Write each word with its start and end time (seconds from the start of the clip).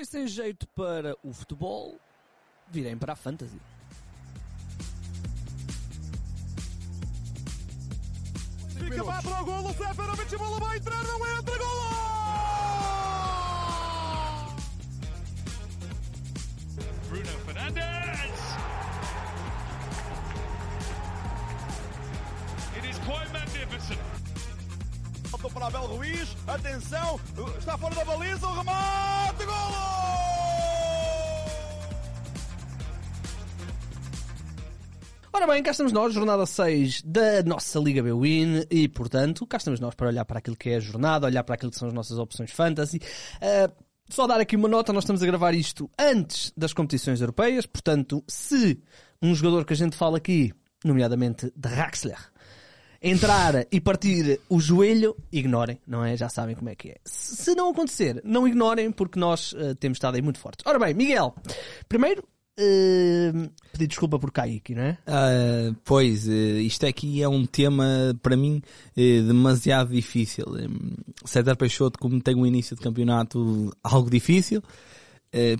Isso 0.00 0.12
tem 0.12 0.28
jeito 0.28 0.66
para 0.68 1.16
o 1.24 1.32
futebol, 1.32 1.98
virem 2.68 2.96
para 2.96 3.14
a 3.14 3.16
fantasy. 3.16 3.60
Fica 8.78 9.02
lá 9.02 9.20
para 9.20 9.42
o 9.42 9.44
golo, 9.44 9.68
Seferovic, 9.70 10.34
a 10.34 10.38
bola 10.38 10.60
vai 10.60 10.76
entrar, 10.76 11.02
não 11.02 11.38
entra, 11.38 11.58
golo! 11.58 11.88
Bruno 17.08 17.38
Fernandes! 17.44 18.40
It 22.76 22.88
is 22.88 22.98
quite 23.00 23.32
magnificent. 23.32 24.17
Voltou 25.40 25.50
para 25.52 25.66
Abel 25.68 25.96
Ruiz, 25.96 26.36
atenção, 26.48 27.20
está 27.56 27.78
fora 27.78 27.94
da 27.94 28.04
baliza, 28.04 28.44
o 28.44 28.58
remate, 28.58 29.44
golo! 29.44 29.78
Ora 35.32 35.46
bem, 35.46 35.62
cá 35.62 35.70
estamos 35.70 35.92
nós, 35.92 36.12
jornada 36.12 36.44
6 36.44 37.02
da 37.02 37.44
nossa 37.44 37.78
Liga 37.78 38.02
B-Win 38.02 38.64
e, 38.68 38.88
portanto, 38.88 39.46
cá 39.46 39.58
estamos 39.58 39.78
nós 39.78 39.94
para 39.94 40.08
olhar 40.08 40.24
para 40.24 40.40
aquilo 40.40 40.56
que 40.56 40.70
é 40.70 40.76
a 40.76 40.80
jornada, 40.80 41.26
olhar 41.26 41.44
para 41.44 41.54
aquilo 41.54 41.70
que 41.70 41.78
são 41.78 41.86
as 41.86 41.94
nossas 41.94 42.18
opções 42.18 42.50
fantasy. 42.50 42.96
Uh, 43.36 43.72
só 44.10 44.26
dar 44.26 44.40
aqui 44.40 44.56
uma 44.56 44.66
nota, 44.66 44.92
nós 44.92 45.04
estamos 45.04 45.22
a 45.22 45.26
gravar 45.26 45.54
isto 45.54 45.88
antes 45.96 46.52
das 46.56 46.72
competições 46.72 47.20
europeias, 47.20 47.64
portanto, 47.64 48.24
se 48.26 48.82
um 49.22 49.32
jogador 49.36 49.64
que 49.64 49.72
a 49.72 49.76
gente 49.76 49.96
fala 49.96 50.16
aqui, 50.16 50.52
nomeadamente 50.84 51.52
de 51.54 51.68
Raxler, 51.68 52.18
entrar 53.02 53.66
e 53.70 53.80
partir 53.80 54.40
o 54.48 54.60
joelho, 54.60 55.16
ignorem, 55.32 55.78
não 55.86 56.04
é? 56.04 56.16
Já 56.16 56.28
sabem 56.28 56.54
como 56.54 56.68
é 56.68 56.74
que 56.74 56.90
é. 56.90 56.96
Se 57.04 57.54
não 57.54 57.70
acontecer, 57.70 58.20
não 58.24 58.46
ignorem, 58.46 58.90
porque 58.90 59.18
nós 59.18 59.52
uh, 59.52 59.74
temos 59.76 59.96
estado 59.96 60.16
aí 60.16 60.22
muito 60.22 60.38
fortes. 60.38 60.64
Ora 60.66 60.78
bem, 60.78 60.94
Miguel, 60.94 61.34
primeiro, 61.88 62.22
uh, 62.58 63.50
pedir 63.72 63.86
desculpa 63.86 64.18
por 64.18 64.32
Kaique, 64.32 64.74
não 64.74 64.82
é? 64.82 64.98
Ah, 65.06 65.72
pois, 65.84 66.28
eh, 66.28 66.60
isto 66.60 66.84
aqui 66.86 67.22
é 67.22 67.28
um 67.28 67.46
tema 67.46 68.16
para 68.20 68.36
mim 68.36 68.60
demasiado 68.96 69.92
difícil. 69.92 70.46
Hum, 70.48 70.96
César 71.24 71.56
Peixoto, 71.56 71.98
como 71.98 72.20
tem 72.20 72.34
um 72.34 72.46
início 72.46 72.74
de 72.74 72.82
campeonato 72.82 73.72
algo 73.82 74.10
difícil, 74.10 74.62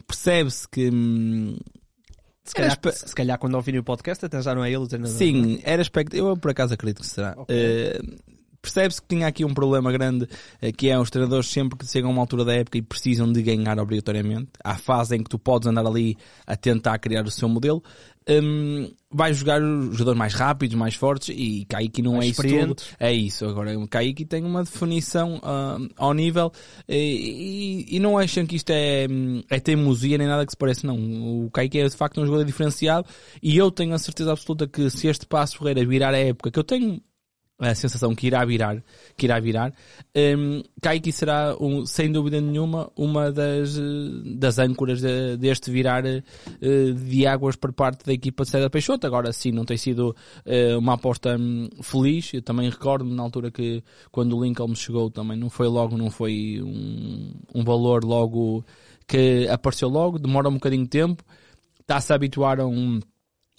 percebe-se 0.06 0.69
que 0.69 0.91
hum, 0.91 1.56
Se 2.48 2.54
calhar, 2.54 2.78
Era 2.82 2.92
se 2.92 3.14
calhar 3.14 3.38
quando 3.38 3.54
ouvirem 3.54 3.78
o 3.78 3.84
podcast 3.84 4.24
até 4.24 4.41
já 4.41 4.54
não 4.54 4.64
é 4.64 4.68
ele 4.68 4.78
o 4.78 4.88
treinador. 4.88 5.14
Sim, 5.14 5.60
era 5.62 5.82
expect... 5.82 6.16
eu 6.16 6.34
por 6.34 6.50
acaso 6.50 6.72
acredito 6.72 7.02
que 7.02 7.06
será. 7.06 7.34
Ok. 7.36 7.54
Eh, 7.54 8.00
Percebe-se 8.61 9.01
que 9.01 9.09
tinha 9.09 9.27
aqui 9.27 9.45
um 9.45 9.55
problema 9.55 9.91
grande, 9.92 10.28
eh, 10.61 10.73
que 10.73 10.89
é 10.89 10.98
os 10.98 11.11
treinadores 11.11 11.48
sempre 11.48 11.78
que 11.78 11.87
chegam 11.87 12.11
a 12.11 12.12
uma 12.12 12.23
altura 12.23 12.45
da 12.45 12.55
época 12.55 12.77
e 12.77 12.83
precisam 12.83 13.33
de 13.33 13.41
ganhar 13.42 13.78
obrigatoriamente. 13.78 14.48
Há 14.62 14.77
fase 14.77 15.17
em 15.17 15.23
que 15.23 15.31
tu 15.31 15.39
podes 15.39 15.69
andar 15.69 15.87
ali 15.87 16.17
a 16.47 16.56
tentar 16.56 16.98
criar 16.98 17.25
o 17.25 17.31
seu 17.31 17.48
modelo. 17.48 17.83
Hum, 18.31 18.91
vai 19.11 19.33
jogar 19.33 19.62
os 19.62 19.92
jogadores 19.92 20.19
mais 20.19 20.34
rápidos, 20.34 20.77
mais 20.77 20.95
fortes 20.95 21.34
e 21.34 21.65
Kaique 21.67 22.03
não 22.03 22.15
Mais 22.17 22.27
é 22.27 22.28
isso 22.28 22.42
tudo. 22.42 22.83
É 23.00 23.12
isso. 23.12 23.47
Agora, 23.47 23.78
o 23.78 23.89
Kaique 23.89 24.27
tem 24.27 24.45
uma 24.45 24.65
definição 24.65 25.41
ah, 25.43 25.78
ao 25.97 26.12
nível 26.12 26.53
e, 26.87 27.87
e- 27.89 27.97
e 27.97 28.00
não 28.00 28.19
acham 28.19 28.45
que 28.45 28.56
isto 28.56 28.69
é, 28.70 29.06
hum, 29.11 29.43
é 29.48 29.59
teimosia 29.59 30.19
nem 30.19 30.27
nada 30.27 30.45
que 30.45 30.53
se 30.53 30.59
pareça, 30.59 30.87
não. 30.87 30.97
O 31.47 31.50
Kaique 31.50 31.78
é 31.78 31.89
de 31.89 31.97
facto 31.97 32.20
um 32.20 32.27
jogador 32.27 32.45
diferenciado 32.45 33.06
e 33.43 33.56
eu 33.56 33.70
tenho 33.70 33.95
a 33.95 33.98
certeza 33.98 34.33
absoluta 34.33 34.67
que 34.67 34.91
se 34.91 35.06
este 35.06 35.25
passo 35.25 35.56
Ferreira 35.59 35.87
virar 35.87 36.12
a 36.12 36.19
época, 36.19 36.50
que 36.50 36.59
eu 36.59 36.65
tenho 36.65 37.00
a 37.59 37.75
sensação 37.75 38.14
que 38.14 38.28
irá 38.28 38.45
virar, 38.45 38.83
que 39.17 39.27
irá 39.27 39.41
virar, 39.41 39.73
um, 40.17 40.62
Kaique 40.81 41.11
será, 41.11 41.56
um, 41.61 41.84
sem 41.84 42.11
dúvida 42.11 42.41
nenhuma, 42.41 42.91
uma 42.97 43.33
das, 43.33 43.77
das 44.37 44.59
âncoras 44.59 45.00
de- 45.00 45.37
deste 45.37 45.70
virar 45.70 46.06
eh, 46.06 46.23
de 46.61 47.27
águas 47.27 47.56
por 47.56 47.73
parte 47.73 48.05
da 48.06 48.12
equipa 48.12 48.45
de 48.45 48.50
César 48.50 48.70
Peixoto. 48.70 49.06
Agora 49.06 49.33
sim, 49.33 49.50
não 49.50 49.65
tem 49.65 49.77
sido 49.77 50.15
eh, 50.47 50.77
uma 50.77 50.95
aposta 50.95 51.37
hum, 51.37 51.69
feliz. 51.82 52.32
Eu 52.32 52.43
também 52.43 52.71
recordo-me 52.71 53.15
na 53.15 53.25
altura 53.25 53.50
que 53.50 53.82
quando 54.12 54.37
o 54.37 54.44
Lincoln 54.44 54.75
chegou 54.77 55.11
também 55.11 55.37
não 55.37 55.50
foi 55.50 55.66
logo, 55.66 55.97
não 55.97 56.11
foi 56.11 56.61
um, 56.62 57.32
um 57.55 57.65
valor 57.65 58.05
logo 58.05 58.65
que 59.06 59.49
apareceu 59.49 59.88
logo, 59.88 60.19
demora 60.19 60.49
um 60.49 60.55
bocadinho 60.55 60.84
de 60.84 60.91
tempo, 60.91 61.25
está-se 61.81 62.12
a 62.12 62.16
habituar 62.16 62.61
a 62.61 62.66
um 62.66 63.00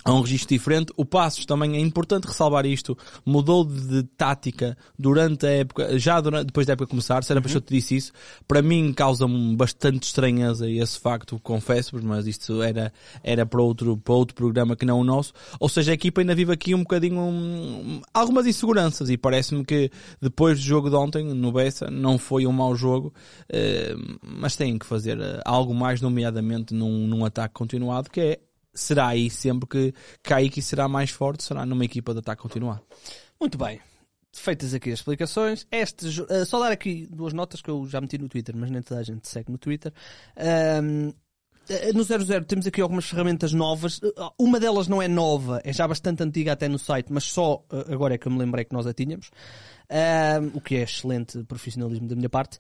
a 0.03 0.13
um 0.13 0.21
registro 0.21 0.49
diferente. 0.49 0.93
O 0.95 1.05
Passos 1.05 1.45
também 1.45 1.75
é 1.75 1.79
importante 1.79 2.25
ressalvar 2.25 2.65
isto. 2.65 2.97
Mudou 3.25 3.65
de, 3.65 3.87
de 3.87 4.03
tática 4.03 4.77
durante 4.97 5.45
a 5.45 5.49
época, 5.49 5.99
já 5.99 6.21
durante, 6.21 6.47
depois 6.47 6.65
da 6.65 6.73
época 6.73 6.89
começar. 6.89 7.23
Sérgio 7.23 7.41
Peixoto 7.41 7.73
disse 7.73 7.95
isso. 7.95 8.11
Para 8.47 8.61
mim 8.61 8.93
causa-me 8.93 9.55
bastante 9.55 10.03
estranheza 10.03 10.69
esse 10.69 10.99
facto, 10.99 11.39
confesso, 11.39 11.99
mas 12.01 12.27
isto 12.27 12.61
era, 12.61 12.93
era 13.23 13.45
para 13.45 13.61
outro, 13.61 13.97
para 13.97 14.13
outro 14.13 14.35
programa 14.35 14.75
que 14.75 14.85
não 14.85 14.99
o 14.99 15.03
nosso. 15.03 15.33
Ou 15.59 15.67
seja, 15.67 15.91
a 15.91 15.95
equipa 15.95 16.21
ainda 16.21 16.35
vive 16.35 16.53
aqui 16.53 16.73
um 16.73 16.79
bocadinho, 16.79 17.19
um, 17.19 18.01
algumas 18.13 18.47
inseguranças 18.47 19.09
e 19.09 19.17
parece-me 19.17 19.66
que 19.66 19.91
depois 20.21 20.59
do 20.59 20.66
jogo 20.66 20.89
de 20.89 20.95
ontem, 20.95 21.25
no 21.25 21.51
Bessa, 21.51 21.89
não 21.89 22.17
foi 22.17 22.47
um 22.47 22.51
mau 22.51 22.75
jogo, 22.75 23.13
eh, 23.49 23.95
mas 24.21 24.55
têm 24.55 24.77
que 24.77 24.85
fazer 24.85 25.19
eh, 25.19 25.41
algo 25.45 25.73
mais, 25.73 26.01
nomeadamente 26.01 26.73
num, 26.73 27.07
num 27.07 27.25
ataque 27.25 27.53
continuado, 27.53 28.09
que 28.09 28.21
é 28.21 28.39
será 28.79 29.07
aí 29.07 29.29
sempre 29.29 29.67
que 29.67 29.94
Kaique 30.23 30.62
será 30.62 30.88
mais 30.88 31.09
forte, 31.09 31.44
será 31.44 31.66
numa 31.66 31.85
equipa 31.85 32.13
de 32.13 32.19
ataque 32.19 32.41
continuado. 32.41 32.81
Muito 33.40 33.57
bem. 33.57 33.79
Feitas 34.31 34.73
aqui 34.73 34.91
as 34.91 35.00
explicações, 35.00 35.66
este, 35.72 36.06
eh, 36.29 36.45
só 36.45 36.59
dar 36.59 36.72
aqui 36.72 37.07
duas 37.09 37.34
notas 37.34 37.62
que 37.62 37.69
eu 37.69 37.85
já 37.88 38.00
meti 38.00 38.17
no 38.17 38.29
Twitter, 38.29 38.56
mas 38.56 38.69
nem 38.69 38.81
toda 38.81 39.00
a 39.00 39.03
gente 39.03 39.28
segue 39.28 39.51
no 39.51 39.57
Twitter. 39.57 39.91
Ahm, 40.38 41.12
eh, 41.67 41.91
no 41.94 42.03
00 42.03 42.45
temos 42.45 42.67
aqui 42.67 42.79
algumas 42.79 43.06
ferramentas 43.06 43.53
novas. 43.53 44.00
Eh, 44.03 44.29
Uma 44.38 44.59
delas 44.59 44.88
não 44.88 45.01
é 45.01 45.07
nova, 45.07 45.59
é 45.63 45.73
já 45.73 45.88
bastante 45.88 46.22
antiga 46.22 46.53
até 46.53 46.67
no 46.67 46.78
site, 46.78 47.11
mas 47.11 47.23
só 47.23 47.63
agora 47.91 48.13
é 48.13 48.17
que 48.19 48.28
eu 48.28 48.31
me 48.31 48.38
lembrei 48.38 48.63
que 48.66 48.73
nós 48.73 48.85
a 48.85 48.94
tínhamos. 48.94 49.31
Ahm, 49.90 50.51
o 50.53 50.61
que 50.61 50.75
é 50.75 50.84
excelente 50.84 51.44
profissionalismo 51.46 52.07
da 52.07 52.16
minha 52.16 52.29
parte. 52.29 52.59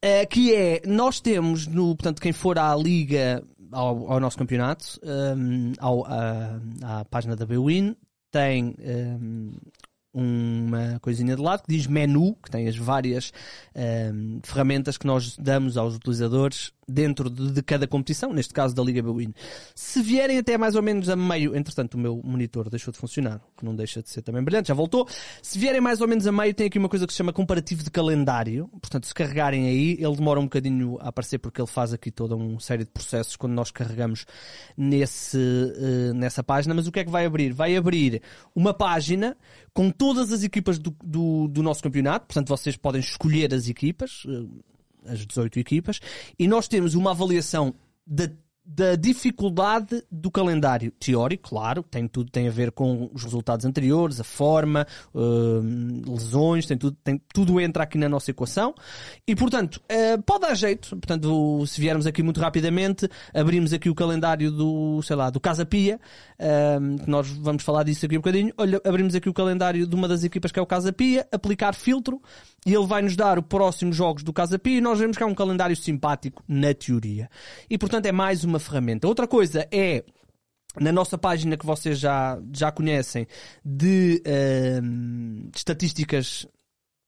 Eh, 0.00 0.26
que 0.26 0.54
é, 0.54 0.82
nós 0.86 1.18
temos 1.20 1.66
no, 1.66 1.96
portanto, 1.96 2.22
quem 2.22 2.32
for 2.32 2.56
à 2.56 2.74
liga, 2.76 3.42
ao, 3.72 4.12
ao 4.12 4.20
nosso 4.20 4.38
campeonato, 4.38 5.00
ahm, 5.02 5.72
ao, 5.78 6.04
à, 6.06 6.60
à 6.82 7.04
página 7.04 7.36
da 7.36 7.46
Bwin, 7.46 7.96
tem 8.30 8.74
ahm, 8.80 9.52
uma 10.12 10.98
coisinha 11.00 11.36
de 11.36 11.42
lado 11.42 11.62
que 11.62 11.74
diz 11.76 11.86
menu, 11.86 12.34
que 12.42 12.50
tem 12.50 12.68
as 12.68 12.76
várias 12.76 13.32
ahm, 13.74 14.40
ferramentas 14.42 14.96
que 14.98 15.06
nós 15.06 15.36
damos 15.36 15.76
aos 15.76 15.96
utilizadores 15.96 16.72
dentro 16.88 17.28
de, 17.28 17.52
de 17.52 17.62
cada 17.62 17.86
competição, 17.86 18.32
neste 18.32 18.54
caso 18.54 18.74
da 18.74 18.82
Liga 18.82 19.02
Bwin. 19.02 19.34
Se 19.74 20.02
vierem 20.02 20.38
até 20.38 20.56
mais 20.56 20.74
ou 20.74 20.82
menos 20.82 21.08
a 21.08 21.16
meio, 21.16 21.54
entretanto 21.54 21.94
o 21.94 21.98
meu 21.98 22.20
monitor 22.24 22.70
deixou 22.70 22.92
de 22.92 22.98
funcionar, 22.98 23.40
que 23.56 23.64
não 23.64 23.74
deixa 23.76 24.02
de 24.02 24.08
ser 24.08 24.22
também 24.22 24.42
brilhante, 24.42 24.68
já 24.68 24.74
voltou. 24.74 25.06
Se 25.42 25.58
vierem 25.58 25.80
mais 25.80 26.00
ou 26.00 26.08
menos 26.08 26.26
a 26.26 26.32
meio, 26.32 26.54
tem 26.54 26.66
aqui 26.66 26.78
uma 26.78 26.88
coisa 26.88 27.06
que 27.06 27.12
se 27.12 27.18
chama 27.18 27.32
comparativo 27.32 27.82
de 27.82 27.90
calendário. 27.90 28.68
Portanto, 28.80 29.06
se 29.06 29.14
carregarem 29.14 29.66
aí, 29.66 29.92
ele 30.00 30.16
demora 30.16 30.40
um 30.40 30.44
bocadinho 30.44 30.98
a 31.00 31.08
aparecer 31.08 31.38
porque 31.38 31.60
ele 31.60 31.68
faz 31.68 31.92
aqui 31.92 32.10
toda 32.10 32.34
uma 32.34 32.60
série 32.60 32.84
de 32.84 32.90
processos 32.90 33.36
quando 33.36 33.52
nós 33.52 33.70
carregamos 33.70 34.24
nesse, 34.76 35.38
eh, 35.38 36.12
nessa 36.14 36.42
página. 36.42 36.74
Mas 36.74 36.86
o 36.86 36.92
que 36.92 37.00
é 37.00 37.04
que 37.04 37.10
vai 37.10 37.26
abrir? 37.26 37.52
Vai 37.52 37.76
abrir 37.76 38.22
uma 38.54 38.72
página 38.72 39.36
com 39.72 39.90
todas 39.90 40.32
as 40.32 40.42
equipas 40.42 40.78
do, 40.78 40.94
do, 41.04 41.48
do 41.48 41.62
nosso 41.62 41.82
campeonato. 41.82 42.26
Portanto, 42.26 42.48
vocês 42.48 42.76
podem 42.76 43.00
escolher 43.00 43.54
as 43.54 43.68
equipas, 43.68 44.24
eh, 44.28 44.44
as 45.06 45.26
18 45.26 45.58
equipas, 45.58 46.00
e 46.38 46.46
nós 46.46 46.68
temos 46.68 46.94
uma 46.94 47.10
avaliação 47.10 47.74
da, 48.06 48.28
da 48.70 48.96
dificuldade 48.96 50.04
do 50.12 50.30
calendário 50.30 50.90
teórico, 51.00 51.48
claro, 51.48 51.82
tem 51.82 52.06
tudo 52.06 52.30
tem 52.30 52.46
a 52.48 52.50
ver 52.50 52.70
com 52.70 53.10
os 53.14 53.24
resultados 53.24 53.64
anteriores, 53.64 54.20
a 54.20 54.24
forma, 54.24 54.86
hum, 55.14 56.02
lesões, 56.06 56.66
tem 56.66 56.76
tudo, 56.76 56.94
tem, 57.02 57.18
tudo 57.32 57.58
entra 57.58 57.84
aqui 57.84 57.96
na 57.96 58.10
nossa 58.10 58.30
equação 58.30 58.74
e, 59.26 59.34
portanto, 59.34 59.80
eh, 59.88 60.18
pode 60.18 60.40
dar 60.42 60.54
jeito. 60.54 60.90
Portanto, 60.90 61.64
se 61.66 61.80
viermos 61.80 62.06
aqui 62.06 62.22
muito 62.22 62.40
rapidamente, 62.40 63.08
abrimos 63.32 63.72
aqui 63.72 63.88
o 63.88 63.94
calendário 63.94 64.50
do, 64.50 65.00
sei 65.02 65.16
lá, 65.16 65.30
do 65.30 65.40
Casa 65.40 65.64
Pia, 65.64 65.98
hum, 66.78 66.98
que 66.98 67.08
nós 67.08 67.26
vamos 67.26 67.62
falar 67.62 67.84
disso 67.84 68.04
aqui 68.04 68.16
um 68.16 68.20
bocadinho. 68.20 68.52
Olha, 68.58 68.78
abrimos 68.84 69.14
aqui 69.14 69.30
o 69.30 69.34
calendário 69.34 69.86
de 69.86 69.94
uma 69.94 70.06
das 70.06 70.24
equipas 70.24 70.52
que 70.52 70.58
é 70.58 70.62
o 70.62 70.66
Casa 70.66 70.92
Pia, 70.92 71.26
aplicar 71.32 71.74
filtro 71.74 72.20
e 72.68 72.74
ele 72.74 72.86
vai 72.86 73.00
nos 73.00 73.16
dar 73.16 73.38
os 73.38 73.46
próximos 73.46 73.96
jogos 73.96 74.22
do 74.22 74.30
Casa 74.30 74.58
Pia 74.58 74.76
e 74.76 74.80
nós 74.82 74.98
vemos 74.98 75.16
que 75.16 75.22
é 75.22 75.26
um 75.26 75.34
calendário 75.34 75.74
simpático 75.74 76.44
na 76.46 76.74
teoria. 76.74 77.30
E, 77.70 77.78
portanto, 77.78 78.04
é 78.04 78.12
mais 78.12 78.44
uma 78.44 78.58
ferramenta. 78.58 79.08
Outra 79.08 79.26
coisa 79.26 79.66
é 79.72 80.04
na 80.78 80.92
nossa 80.92 81.16
página 81.16 81.56
que 81.56 81.64
vocês 81.64 81.98
já, 81.98 82.38
já 82.54 82.70
conhecem 82.70 83.26
de, 83.64 84.22
hum, 84.82 85.48
de 85.50 85.56
estatísticas 85.56 86.46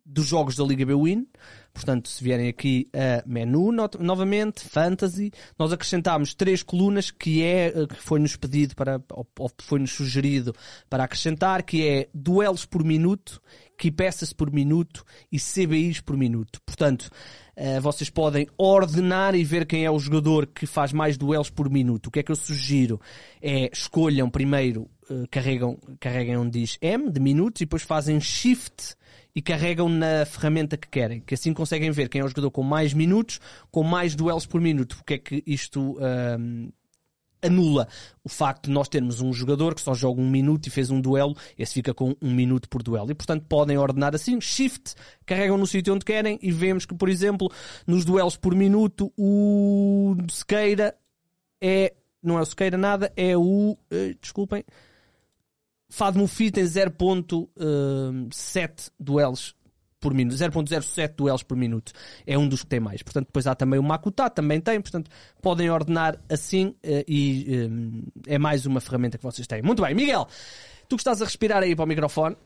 dos 0.03 0.27
jogos 0.27 0.57
da 0.57 0.65
Liga 0.65 0.87
B-Win. 0.87 1.27
Portanto, 1.75 2.09
se 2.09 2.25
vierem 2.25 2.49
aqui 2.49 2.89
a 2.95 3.23
menu, 3.27 3.71
novamente, 4.01 4.61
fantasy, 4.63 5.31
nós 5.59 5.73
acrescentámos 5.73 6.35
três 6.35 6.63
colunas 6.63 7.11
que 7.11 7.45
é, 7.45 7.67
eh, 7.69 7.87
que 7.87 7.97
foi-nos 7.97 8.35
pedido 8.35 8.75
para, 8.75 9.01
ou, 9.13 9.29
ou 9.39 9.51
foi-nos 9.61 9.93
sugerido 9.93 10.55
para 10.89 11.05
acrescentar, 11.05 11.63
que 11.63 11.87
é 11.87 12.09
duelos 12.13 12.65
por 12.65 12.83
minuto, 12.83 13.41
key 13.81 13.91
passes 13.91 14.35
por 14.35 14.53
minuto 14.53 15.03
e 15.33 15.39
CBIs 15.39 16.03
por 16.03 16.15
minuto. 16.15 16.61
Portanto, 16.67 17.11
eh, 17.57 17.81
vocês 17.81 18.11
podem 18.11 18.47
ordenar 18.59 19.35
e 19.35 19.43
ver 19.43 19.65
quem 19.65 19.87
é 19.87 19.91
o 19.91 19.99
jogador 19.99 20.47
que 20.47 20.67
faz 20.67 20.93
mais 20.93 21.17
duelos 21.17 21.49
por 21.49 21.71
minuto. 21.71 22.09
O 22.09 22.11
que 22.11 22.21
é 22.21 22.23
que 22.23 22.31
eu 22.31 22.37
sugiro? 22.37 23.01
É 23.41 23.71
escolham 23.73 24.29
primeiro, 24.29 24.87
eh, 25.11 25.25
carregam, 25.31 25.79
carreguem 25.99 26.37
onde 26.37 26.61
diz 26.61 26.77
M 26.83 27.11
de 27.11 27.19
minutos 27.19 27.63
e 27.63 27.65
depois 27.65 27.83
fazem 27.83 28.21
shift 28.21 28.95
e 29.35 29.41
carregam 29.41 29.89
na 29.89 30.27
ferramenta 30.27 30.77
que 30.77 30.89
querem, 30.89 31.21
que 31.21 31.33
assim 31.33 31.55
conseguem 31.55 31.91
ver 31.91 32.11
quem 32.11 32.21
é 32.21 32.25
o 32.25 32.29
jogador 32.29 32.51
com 32.51 32.63
mais 32.63 32.93
minutos, 32.93 33.41
com 33.71 33.83
mais 33.83 34.15
duelos 34.15 34.45
por 34.45 34.61
minuto. 34.61 34.97
Porque 34.97 35.15
é 35.15 35.19
que 35.19 35.43
isto 35.47 35.97
ahm, 36.01 36.69
anula 37.43 37.89
o 38.23 38.29
facto 38.29 38.67
de 38.67 38.71
nós 38.71 38.87
termos 38.89 39.21
um 39.21 39.33
jogador 39.33 39.75
que 39.75 39.81
só 39.81 39.95
joga 39.95 40.21
um 40.21 40.29
minuto 40.29 40.67
e 40.67 40.71
fez 40.71 40.91
um 40.91 41.01
duelo, 41.01 41.37
esse 41.59 41.75
fica 41.75 41.93
com 41.95 42.15
um 42.21 42.31
minuto 42.31 42.69
por 42.69 42.83
duelo. 42.83 43.11
E 43.11 43.15
portanto 43.15 43.47
podem 43.49 43.79
ordenar 43.79 44.15
assim, 44.15 44.39
shift, 44.41 44.95
carregam 45.25 45.57
no 45.57 45.67
sítio 45.67 45.95
onde 45.95 46.05
querem 46.05 46.39
e 46.43 46.53
vemos 46.53 46.85
que, 46.87 46.95
por 46.95 47.09
exemplo, 47.09 47.51
nos 47.87 48.05
duelos 48.05 48.37
por 48.37 48.55
minuto, 48.55 49.11
o 49.17 50.15
Sequeira 50.31 50.95
é, 51.61 51.95
não 52.23 52.39
é 52.39 52.43
o 52.43 52.47
Sequeira 52.47 52.79
nada, 52.79 53.13
é 53.17 53.37
o, 53.37 53.77
eh, 53.91 54.15
desculpem, 54.21 54.65
Fado 55.89 56.19
Mufi 56.19 56.53
tem 56.53 56.65
0.7 56.65 58.91
duelos 58.99 59.55
por 60.01 60.15
minuto, 60.15 60.37
0.07 60.37 61.15
duelos 61.15 61.43
por 61.43 61.57
minuto. 61.57 61.93
É 62.27 62.37
um 62.37 62.49
dos 62.49 62.63
que 62.63 62.69
tem 62.69 62.81
mais. 62.81 63.03
Portanto, 63.03 63.27
depois 63.27 63.47
há 63.47 63.55
também 63.55 63.79
o 63.79 63.83
Makuta, 63.83 64.31
também 64.31 64.61
tem. 64.61 64.81
Portanto, 64.81 65.11
podem 65.43 65.71
ordenar 65.71 66.19
assim 66.29 66.75
eh, 66.83 67.05
e 67.07 67.47
eh, 68.27 68.35
é 68.35 68.39
mais 68.39 68.65
uma 68.65 68.81
ferramenta 68.81 69.19
que 69.19 69.25
vocês 69.25 69.47
têm. 69.47 69.63
Muito 69.63 69.83
bem, 69.83 69.95
Miguel, 69.95 70.27
tu 70.89 70.97
que 70.97 71.03
estás 71.03 71.21
a 71.21 71.25
respirar 71.25 71.63
aí 71.63 71.77
para 71.77 71.85
o 71.85 71.89
microfone. 71.89 72.37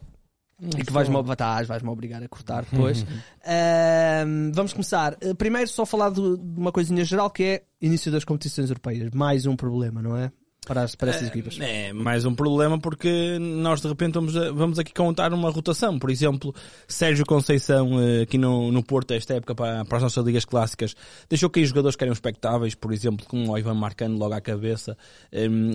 E 0.61 0.85
que 0.85 0.93
vais-me 0.93 1.21
vais, 1.21 1.67
vais 1.67 1.83
obrigar 1.83 2.23
a 2.23 2.29
cortar 2.29 2.65
depois. 2.71 3.05
Ahm, 3.45 4.53
vamos 4.53 4.73
começar. 4.73 5.17
Eh, 5.21 5.35
Primeiro, 5.35 5.69
só 5.69 5.85
falar 5.85 6.11
de, 6.11 6.37
de 6.37 6.61
uma 6.61 6.73
coisinha 6.73 7.05
geral 7.05 7.29
que 7.31 7.43
é 7.43 7.63
início 7.81 8.11
das 8.11 8.25
competições 8.25 8.71
europeias. 8.71 9.11
Mais 9.13 9.47
um 9.47 9.57
problema, 9.57 10.01
não 10.01 10.17
é? 10.17 10.31
Para, 10.65 10.83
as, 10.83 10.95
para 10.95 11.11
estas 11.11 11.29
equipas. 11.29 11.59
É 11.61 11.93
mais 11.93 12.25
um 12.25 12.35
problema 12.35 12.79
porque 12.79 13.39
nós 13.39 13.81
de 13.81 13.89
repente 13.89 14.15
vamos, 14.15 14.35
vamos 14.35 14.79
aqui 14.79 14.93
contar 14.93 15.33
uma 15.33 15.51
rotação. 15.51 15.99
Por 15.99 16.11
exemplo, 16.11 16.55
Sérgio 16.89 17.25
Conceição 17.27 18.01
eh, 18.01 18.23
aqui 18.23 18.39
no, 18.39 18.73
no 18.73 18.83
Porto, 18.83 19.13
esta 19.13 19.35
época 19.35 19.55
para, 19.55 19.85
para 19.85 19.97
as 19.99 20.03
nossas 20.03 20.25
ligas 20.25 20.45
clássicas, 20.45 20.95
deixou 21.29 21.51
cair 21.51 21.67
jogadores 21.67 21.97
que 21.97 22.05
eram 22.05 22.13
expectáveis, 22.13 22.75
por 22.75 22.93
exemplo, 22.93 23.27
como 23.27 23.53
o 23.53 23.59
Ivan 23.59 23.75
Marcano 23.75 24.17
logo 24.19 24.35
à 24.35 24.41
cabeça, 24.41 24.97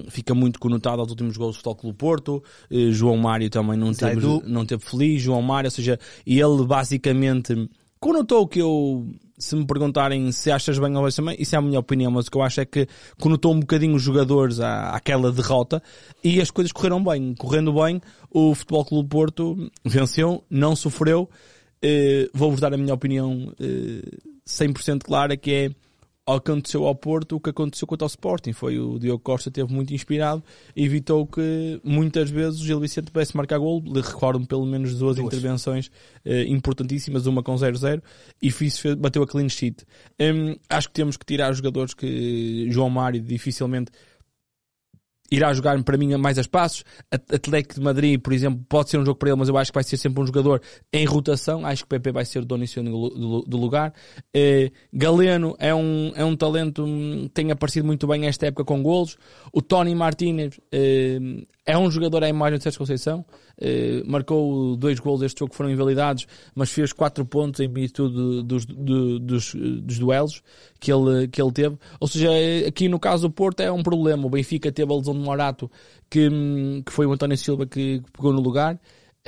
fica 0.09 0.33
muito 0.33 0.59
conotado 0.59 1.01
aos 1.01 1.09
últimos 1.09 1.38
gols 1.38 1.56
do 1.56 1.57
Futebol 1.57 1.75
Clube 1.75 1.95
do 1.95 1.97
Porto, 1.97 2.44
Eh, 2.69 2.91
João 2.91 3.18
Mário 3.18 3.50
também 3.50 3.77
não 3.77 3.94
teve, 3.94 4.41
não 4.45 4.65
teve 4.65 4.83
feliz, 4.83 5.21
João 5.21 5.41
Mário, 5.41 5.68
ou 5.68 5.71
seja, 5.71 6.00
e 6.25 6.39
ele 6.39 6.65
basicamente 6.65 7.69
conotou 8.00 8.47
que 8.47 8.59
eu, 8.59 9.07
se 9.39 9.56
me 9.56 9.65
perguntarem 9.65 10.31
se 10.31 10.51
achas 10.51 10.77
bem 10.77 10.95
ou 10.95 11.03
bem 11.03 11.12
também, 11.12 11.36
isso 11.39 11.56
é 11.56 11.57
a 11.57 11.62
minha 11.62 11.80
opinião, 11.80 12.12
mas 12.12 12.27
o 12.27 12.31
que 12.31 12.38
eu 12.38 12.44
acho 12.44 12.59
é 12.59 12.65
que 12.65 12.88
conotou 13.19 13.53
um 13.53 13.59
bocadinho 13.62 13.95
os 13.95 14.03
jogadores 14.03 14.59
à, 14.59 14.91
àquela 14.91 15.31
derrota 15.31 15.81
e 16.24 16.41
as 16.41 16.51
coisas 16.51 16.71
correram 16.71 17.01
bem. 17.01 17.33
Correndo 17.33 17.74
bem, 17.74 18.01
o 18.30 18.53
Futebol 18.53 18.86
Clube 18.86 19.09
Porto 19.09 19.71
venceu, 19.83 20.44
não 20.50 20.75
sofreu. 20.75 21.30
Eh, 21.81 22.30
Vou-vos 22.33 22.59
dar 22.59 22.74
a 22.74 22.77
minha 22.77 22.94
opinião 22.94 23.53
eh, 23.59 24.01
100% 24.45 25.03
clara, 25.03 25.38
que 25.38 25.51
é 25.51 25.71
aconteceu 26.35 26.85
ao 26.85 26.95
Porto 26.95 27.35
o 27.35 27.39
que 27.39 27.49
aconteceu 27.49 27.87
contra 27.87 28.05
o 28.05 28.07
Sporting. 28.07 28.53
Foi 28.53 28.79
o 28.79 28.99
Diogo 28.99 29.23
Costa 29.23 29.49
esteve 29.49 29.71
muito 29.73 29.93
inspirado 29.93 30.43
e 30.75 30.83
evitou 30.85 31.25
que 31.25 31.79
muitas 31.83 32.29
vezes 32.29 32.61
o 32.61 32.65
Gil 32.65 32.79
Vicente 32.79 33.11
pudesse 33.11 33.35
marcar 33.35 33.57
gol. 33.57 33.81
Lhe 33.85 34.01
recordo 34.01 34.45
pelo 34.45 34.65
menos 34.65 34.95
duas, 34.95 35.17
intervenções 35.17 35.91
eh, 36.25 36.43
importantíssimas, 36.43 37.25
uma 37.25 37.43
com 37.43 37.55
0-0 37.55 38.01
e 38.41 38.51
fiz, 38.51 38.81
bateu 38.97 39.23
a 39.23 39.27
clean 39.27 39.49
sheet. 39.49 39.85
Hum, 40.19 40.55
acho 40.69 40.87
que 40.87 40.93
temos 40.93 41.17
que 41.17 41.25
tirar 41.25 41.51
jogadores 41.53 41.93
que 41.93 42.67
João 42.69 42.89
Mário 42.89 43.21
dificilmente 43.21 43.91
irá 45.31 45.53
jogar 45.53 45.81
para 45.83 45.97
mim 45.97 46.15
mais 46.17 46.37
a 46.37 46.41
espaços. 46.41 46.83
At- 47.11 47.33
Atlético 47.33 47.75
de 47.75 47.81
Madrid, 47.81 48.19
por 48.19 48.33
exemplo, 48.33 48.63
pode 48.67 48.89
ser 48.89 48.97
um 48.97 49.05
jogo 49.05 49.17
para 49.17 49.29
ele, 49.29 49.37
mas 49.39 49.49
eu 49.49 49.57
acho 49.57 49.71
que 49.71 49.75
vai 49.75 49.83
ser 49.83 49.97
sempre 49.97 50.21
um 50.21 50.25
jogador 50.25 50.61
em 50.91 51.05
rotação. 51.05 51.65
Acho 51.65 51.83
que 51.83 51.85
o 51.85 51.89
PP 51.89 52.11
vai 52.11 52.25
ser 52.25 52.39
o 52.39 52.45
dono 52.45 52.65
do 53.47 53.57
lugar. 53.57 53.93
Eh, 54.35 54.71
Galeno 54.93 55.55
é 55.59 55.73
um, 55.73 56.11
é 56.15 56.23
um 56.25 56.35
talento, 56.35 56.83
hum, 56.83 57.29
tem 57.33 57.51
aparecido 57.51 57.85
muito 57.85 58.07
bem 58.07 58.25
esta 58.27 58.47
época 58.47 58.65
com 58.65 58.81
golos. 58.83 59.17
O 59.53 59.61
Tony 59.61 59.93
Martínez 59.95 60.59
eh, 60.71 61.19
é 61.71 61.77
um 61.77 61.89
jogador 61.92 62.24
à 62.24 62.30
imagem 62.30 62.57
de 62.57 62.63
Sérgio 62.63 62.80
Conceição. 62.80 63.24
Eh, 63.62 64.01
marcou 64.06 64.75
dois 64.75 65.00
golos 65.00 65.19
deste 65.21 65.39
jogo 65.39 65.51
que 65.51 65.57
foram 65.57 65.69
invalidados, 65.69 66.25
mas 66.56 66.69
fez 66.71 66.92
quatro 66.94 67.25
pontos 67.25 67.60
em 67.60 67.68
virtude 67.71 68.44
dos, 68.44 68.66
do- 68.66 69.19
dos, 69.19 69.54
dos 69.54 70.00
duelos 70.00 70.42
que 70.80 70.92
ele, 70.92 71.27
que 71.27 71.42
ele 71.42 71.51
teve. 71.51 71.77
Ou 72.00 72.07
seja, 72.07 72.30
aqui 72.68 72.88
no 72.89 73.00
caso 73.00 73.27
do 73.27 73.31
Porto 73.33 73.60
é 73.60 73.71
um 73.71 73.83
problema. 73.83 74.25
O 74.25 74.30
Benfica 74.30 74.71
teve 74.71 74.92
a 74.92 74.95
lesão 74.95 75.13
de 75.13 75.19
Morato, 75.19 75.69
que, 76.10 76.30
que 76.86 76.92
foi 76.92 77.06
o 77.06 77.12
António 77.12 77.38
Silva 77.38 77.66
que, 77.66 78.00
que 78.00 78.12
pegou 78.12 78.33
no 78.33 78.42
lugar. 78.42 78.80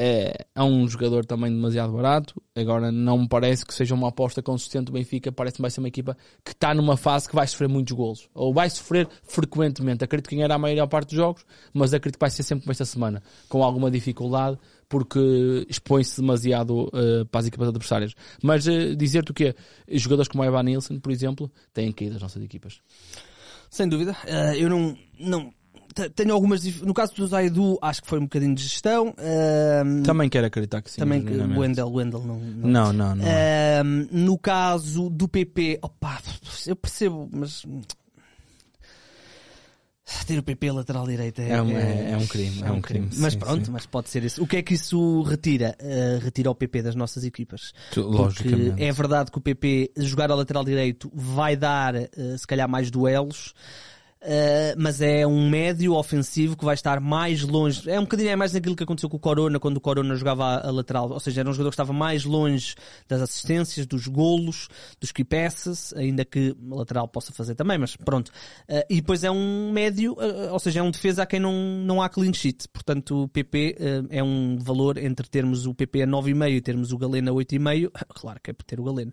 É, 0.03 0.47
é 0.55 0.63
um 0.63 0.87
jogador 0.87 1.23
também 1.27 1.51
demasiado 1.51 1.93
barato. 1.93 2.41
Agora 2.55 2.91
não 2.91 3.19
me 3.19 3.27
parece 3.27 3.63
que 3.63 3.71
seja 3.71 3.93
uma 3.93 4.07
aposta 4.07 4.41
consistente 4.41 4.85
do 4.85 4.93
Benfica. 4.93 5.31
Parece 5.31 5.57
que 5.57 5.61
vai 5.61 5.69
ser 5.69 5.79
uma 5.79 5.89
equipa 5.89 6.17
que 6.43 6.53
está 6.53 6.73
numa 6.73 6.97
fase 6.97 7.29
que 7.29 7.35
vai 7.35 7.45
sofrer 7.45 7.69
muitos 7.69 7.95
golos. 7.95 8.27
Ou 8.33 8.51
vai 8.51 8.67
sofrer 8.67 9.07
frequentemente. 9.21 10.03
Acredito 10.03 10.27
que 10.27 10.35
ganhará 10.35 10.55
a 10.55 10.57
maior 10.57 10.87
parte 10.87 11.09
dos 11.09 11.17
jogos, 11.17 11.45
mas 11.71 11.93
acredito 11.93 12.17
que 12.17 12.23
vai 12.23 12.31
ser 12.31 12.41
sempre 12.41 12.71
esta 12.71 12.83
semana. 12.83 13.21
Com 13.47 13.63
alguma 13.63 13.91
dificuldade, 13.91 14.57
porque 14.89 15.67
expõe-se 15.69 16.19
demasiado 16.19 16.89
eh, 16.95 17.23
para 17.29 17.41
as 17.41 17.45
equipas 17.45 17.67
adversárias. 17.67 18.15
Mas 18.41 18.67
eh, 18.67 18.95
dizer-te 18.95 19.29
o 19.29 19.35
quê? 19.35 19.53
Jogadores 19.87 20.27
como 20.27 20.41
o 20.41 20.45
Evan 20.47 20.63
Nilsson, 20.63 20.99
por 20.99 21.11
exemplo, 21.11 21.51
têm 21.75 21.91
caído 21.91 22.13
das 22.13 22.23
nossas 22.23 22.41
equipas. 22.41 22.81
Sem 23.69 23.87
dúvida. 23.87 24.17
Eh, 24.25 24.55
eu 24.57 24.67
não, 24.67 24.97
não. 25.19 25.53
Te- 25.93 26.09
Tenho 26.09 26.33
algumas. 26.33 26.63
No 26.81 26.93
caso 26.93 27.13
do 27.15 27.27
Zaidu, 27.27 27.77
acho 27.81 28.01
que 28.01 28.07
foi 28.07 28.19
um 28.19 28.23
bocadinho 28.23 28.55
de 28.55 28.63
gestão. 28.63 29.13
Ehm, 29.17 30.03
Também 30.03 30.29
quero 30.29 30.47
acreditar 30.47 30.81
que 30.81 30.91
sim. 30.91 30.99
também 30.99 31.23
que 31.23 31.33
o. 31.33 31.59
Wendel, 31.59 31.91
Wendel 31.91 32.21
não. 32.21 32.39
não. 32.39 32.69
Não, 32.69 32.93
não, 32.93 33.15
não. 33.15 33.25
é. 33.25 33.79
Ehm, 33.79 34.07
no 34.11 34.37
caso 34.37 35.09
do 35.09 35.27
PP, 35.27 35.79
opa, 35.81 36.21
eu 36.67 36.75
percebo, 36.75 37.29
mas. 37.31 37.63
Ter 40.27 40.37
o 40.37 40.43
PP 40.43 40.71
lateral 40.71 41.07
direito 41.07 41.39
é, 41.41 41.51
É 41.51 41.61
um- 41.61 41.71
é- 41.77 42.11
é 42.11 42.17
um 42.17 42.27
crime, 42.27 42.61
é 42.63 42.71
um 42.71 42.81
crime, 42.81 43.09
Mas 43.15 43.31
sim, 43.33 43.39
pronto, 43.39 43.65
sim. 43.65 43.71
mas 43.71 43.85
pode 43.85 44.09
ser 44.09 44.23
isso. 44.25 44.43
O 44.43 44.47
que 44.47 44.57
é 44.57 44.61
que 44.61 44.73
isso 44.73 45.21
retira? 45.21 45.73
Eh, 45.79 46.19
retira 46.21 46.51
o 46.51 46.55
PP 46.55 46.81
das 46.81 46.95
nossas 46.95 47.23
equipas. 47.23 47.71
Tu- 47.91 48.01
Porque 48.03 48.17
Logicamente. 48.49 48.83
é 48.83 48.91
verdade 48.91 49.31
que 49.31 49.37
o 49.37 49.41
PP 49.41 49.91
jogar 49.97 50.29
ao 50.29 50.37
lateral 50.37 50.65
direito 50.65 51.09
vai 51.13 51.55
dar 51.55 51.95
eh, 51.95 52.09
se 52.37 52.45
calhar 52.45 52.67
mais 52.67 52.91
duelos. 52.91 53.53
Eh, 54.23 54.75
mas 54.77 55.01
é 55.01 55.25
um 55.25 55.49
médio 55.49 55.95
ofensivo 55.95 56.55
que 56.55 56.63
vai 56.63 56.75
estar 56.75 56.99
mais 56.99 57.41
longe. 57.41 57.89
É 57.89 57.99
um 57.99 58.03
bocadinho 58.03 58.29
é 58.29 58.35
mais 58.35 58.53
naquilo 58.53 58.75
que 58.75 58.83
aconteceu 58.83 59.09
com 59.09 59.17
o 59.17 59.19
Corona 59.19 59.59
quando 59.59 59.77
o 59.77 59.81
Corona 59.81 60.15
jogava 60.15 60.59
a, 60.59 60.69
lateral. 60.69 61.09
Ou 61.09 61.19
seja, 61.19 61.41
era 61.41 61.49
um 61.49 61.53
jogador 61.53 61.71
que 61.71 61.73
estava 61.73 61.91
mais 61.91 62.23
longe 62.23 62.75
das 63.07 63.19
assistências, 63.21 63.87
dos 63.87 64.07
golos, 64.07 64.67
dos 64.99 65.11
key 65.11 65.23
passes, 65.23 65.91
ainda 65.95 66.23
que 66.23 66.55
a 66.71 66.75
lateral 66.75 67.07
possa 67.07 67.33
fazer 67.33 67.55
também, 67.55 67.79
mas 67.79 67.95
pronto. 67.95 68.31
Eh, 68.67 68.85
e 68.91 68.95
depois 68.97 69.23
é 69.23 69.31
um 69.31 69.71
médio, 69.71 70.15
eh, 70.19 70.51
ou 70.51 70.59
seja, 70.59 70.81
é 70.81 70.83
um 70.83 70.91
defesa 70.91 71.23
a 71.23 71.25
quem 71.25 71.39
não, 71.39 71.53
não 71.53 71.99
há 71.99 72.07
clean 72.07 72.33
sheet. 72.33 72.67
Portanto, 72.71 73.23
o 73.23 73.27
PP 73.27 73.75
é 74.09 74.23
um 74.23 74.57
valor 74.59 74.97
entre 74.97 75.27
termos 75.27 75.65
o 75.65 75.73
PP 75.73 76.03
a 76.03 76.07
9,5 76.07 76.51
e 76.51 76.61
termos 76.61 76.91
o 76.91 76.97
Galeno 76.97 77.31
a 77.31 77.35
8,5. 77.43 77.91
Claro 78.21 78.39
que 78.43 78.51
é 78.51 78.53
por 78.53 78.63
ter 78.63 78.79
o 78.79 78.83
Galeno. 78.83 79.11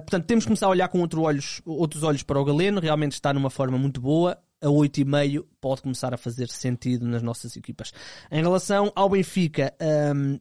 Portanto, 0.00 0.24
temos 0.24 0.44
que 0.44 0.48
começar 0.48 0.66
a 0.66 0.70
olhar 0.70 0.88
com 0.88 1.00
outro 1.00 1.22
olhos, 1.22 1.62
outros 1.64 2.02
olhos 2.02 2.22
para 2.24 2.40
o 2.40 2.44
Galeno. 2.44 2.80
Realmente 2.80 3.12
está 3.12 3.32
numa 3.32 3.50
forma 3.50 3.78
muito 3.78 4.00
boa. 4.00 4.07
A 4.60 4.66
8,5 4.66 5.44
pode 5.60 5.82
começar 5.82 6.12
a 6.12 6.16
fazer 6.16 6.48
sentido 6.48 7.06
nas 7.06 7.22
nossas 7.22 7.56
equipas. 7.56 7.92
Em 8.30 8.42
relação 8.42 8.92
ao 8.94 9.08
Benfica, 9.08 9.72
hum, 10.14 10.38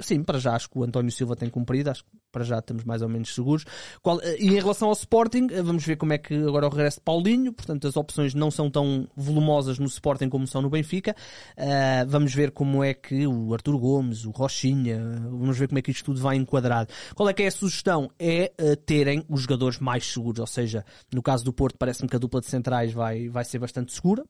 sim, 0.00 0.22
para 0.22 0.38
já 0.38 0.54
acho 0.54 0.68
que 0.68 0.78
o 0.78 0.82
António 0.82 1.12
Silva 1.12 1.36
tem 1.36 1.48
cumprido, 1.48 1.90
acho 1.90 2.04
que 2.04 2.10
para 2.30 2.44
já 2.44 2.58
estamos 2.58 2.84
mais 2.84 3.02
ou 3.02 3.08
menos 3.08 3.34
seguros. 3.34 3.64
Qual- 4.02 4.20
e 4.22 4.48
em 4.48 4.60
relação 4.60 4.88
ao 4.88 4.94
Sporting, 4.94 5.48
eh, 5.50 5.62
vamos 5.62 5.84
ver 5.84 5.96
como 5.96 6.12
é 6.12 6.18
que 6.18 6.34
agora 6.34 6.66
o 6.66 6.70
regresso 6.70 6.98
de 6.98 7.04
Paulinho, 7.04 7.52
portanto 7.52 7.86
as 7.86 7.96
opções 7.96 8.34
não 8.34 8.50
são 8.50 8.70
tão 8.70 9.08
volumosas 9.16 9.78
no 9.78 9.86
Sporting 9.86 10.28
como 10.28 10.46
são 10.46 10.62
no 10.62 10.70
Benfica. 10.70 11.14
Ah, 11.56 12.04
vamos 12.08 12.34
ver 12.34 12.50
como 12.50 12.82
é 12.84 12.94
que 12.94 13.26
o 13.26 13.52
Artur 13.52 13.78
Gomes, 13.78 14.24
o 14.24 14.30
Rochinha, 14.30 14.98
vamos 15.30 15.58
ver 15.58 15.68
como 15.68 15.78
é 15.78 15.82
que 15.82 15.90
isto 15.90 16.04
tudo 16.04 16.20
vai 16.20 16.36
enquadrar. 16.36 16.86
Qual 17.14 17.28
é 17.28 17.32
que 17.32 17.42
é 17.42 17.46
a 17.46 17.50
sugestão? 17.50 18.10
É 18.18 18.52
eh, 18.58 18.76
terem 18.76 19.24
os 19.28 19.42
jogadores 19.42 19.78
mais 19.78 20.04
seguros, 20.10 20.40
ou 20.40 20.46
seja, 20.46 20.84
no 21.12 21.22
caso 21.22 21.44
do 21.44 21.52
Porto 21.52 21.76
parece-me 21.78 22.08
que 22.08 22.16
a 22.16 22.18
dupla 22.18 22.40
de 22.40 22.46
centrais 22.46 22.92
vai, 22.92 23.28
vai 23.28 23.44
ser 23.44 23.58
bastante 23.58 23.92
segura 23.92 24.24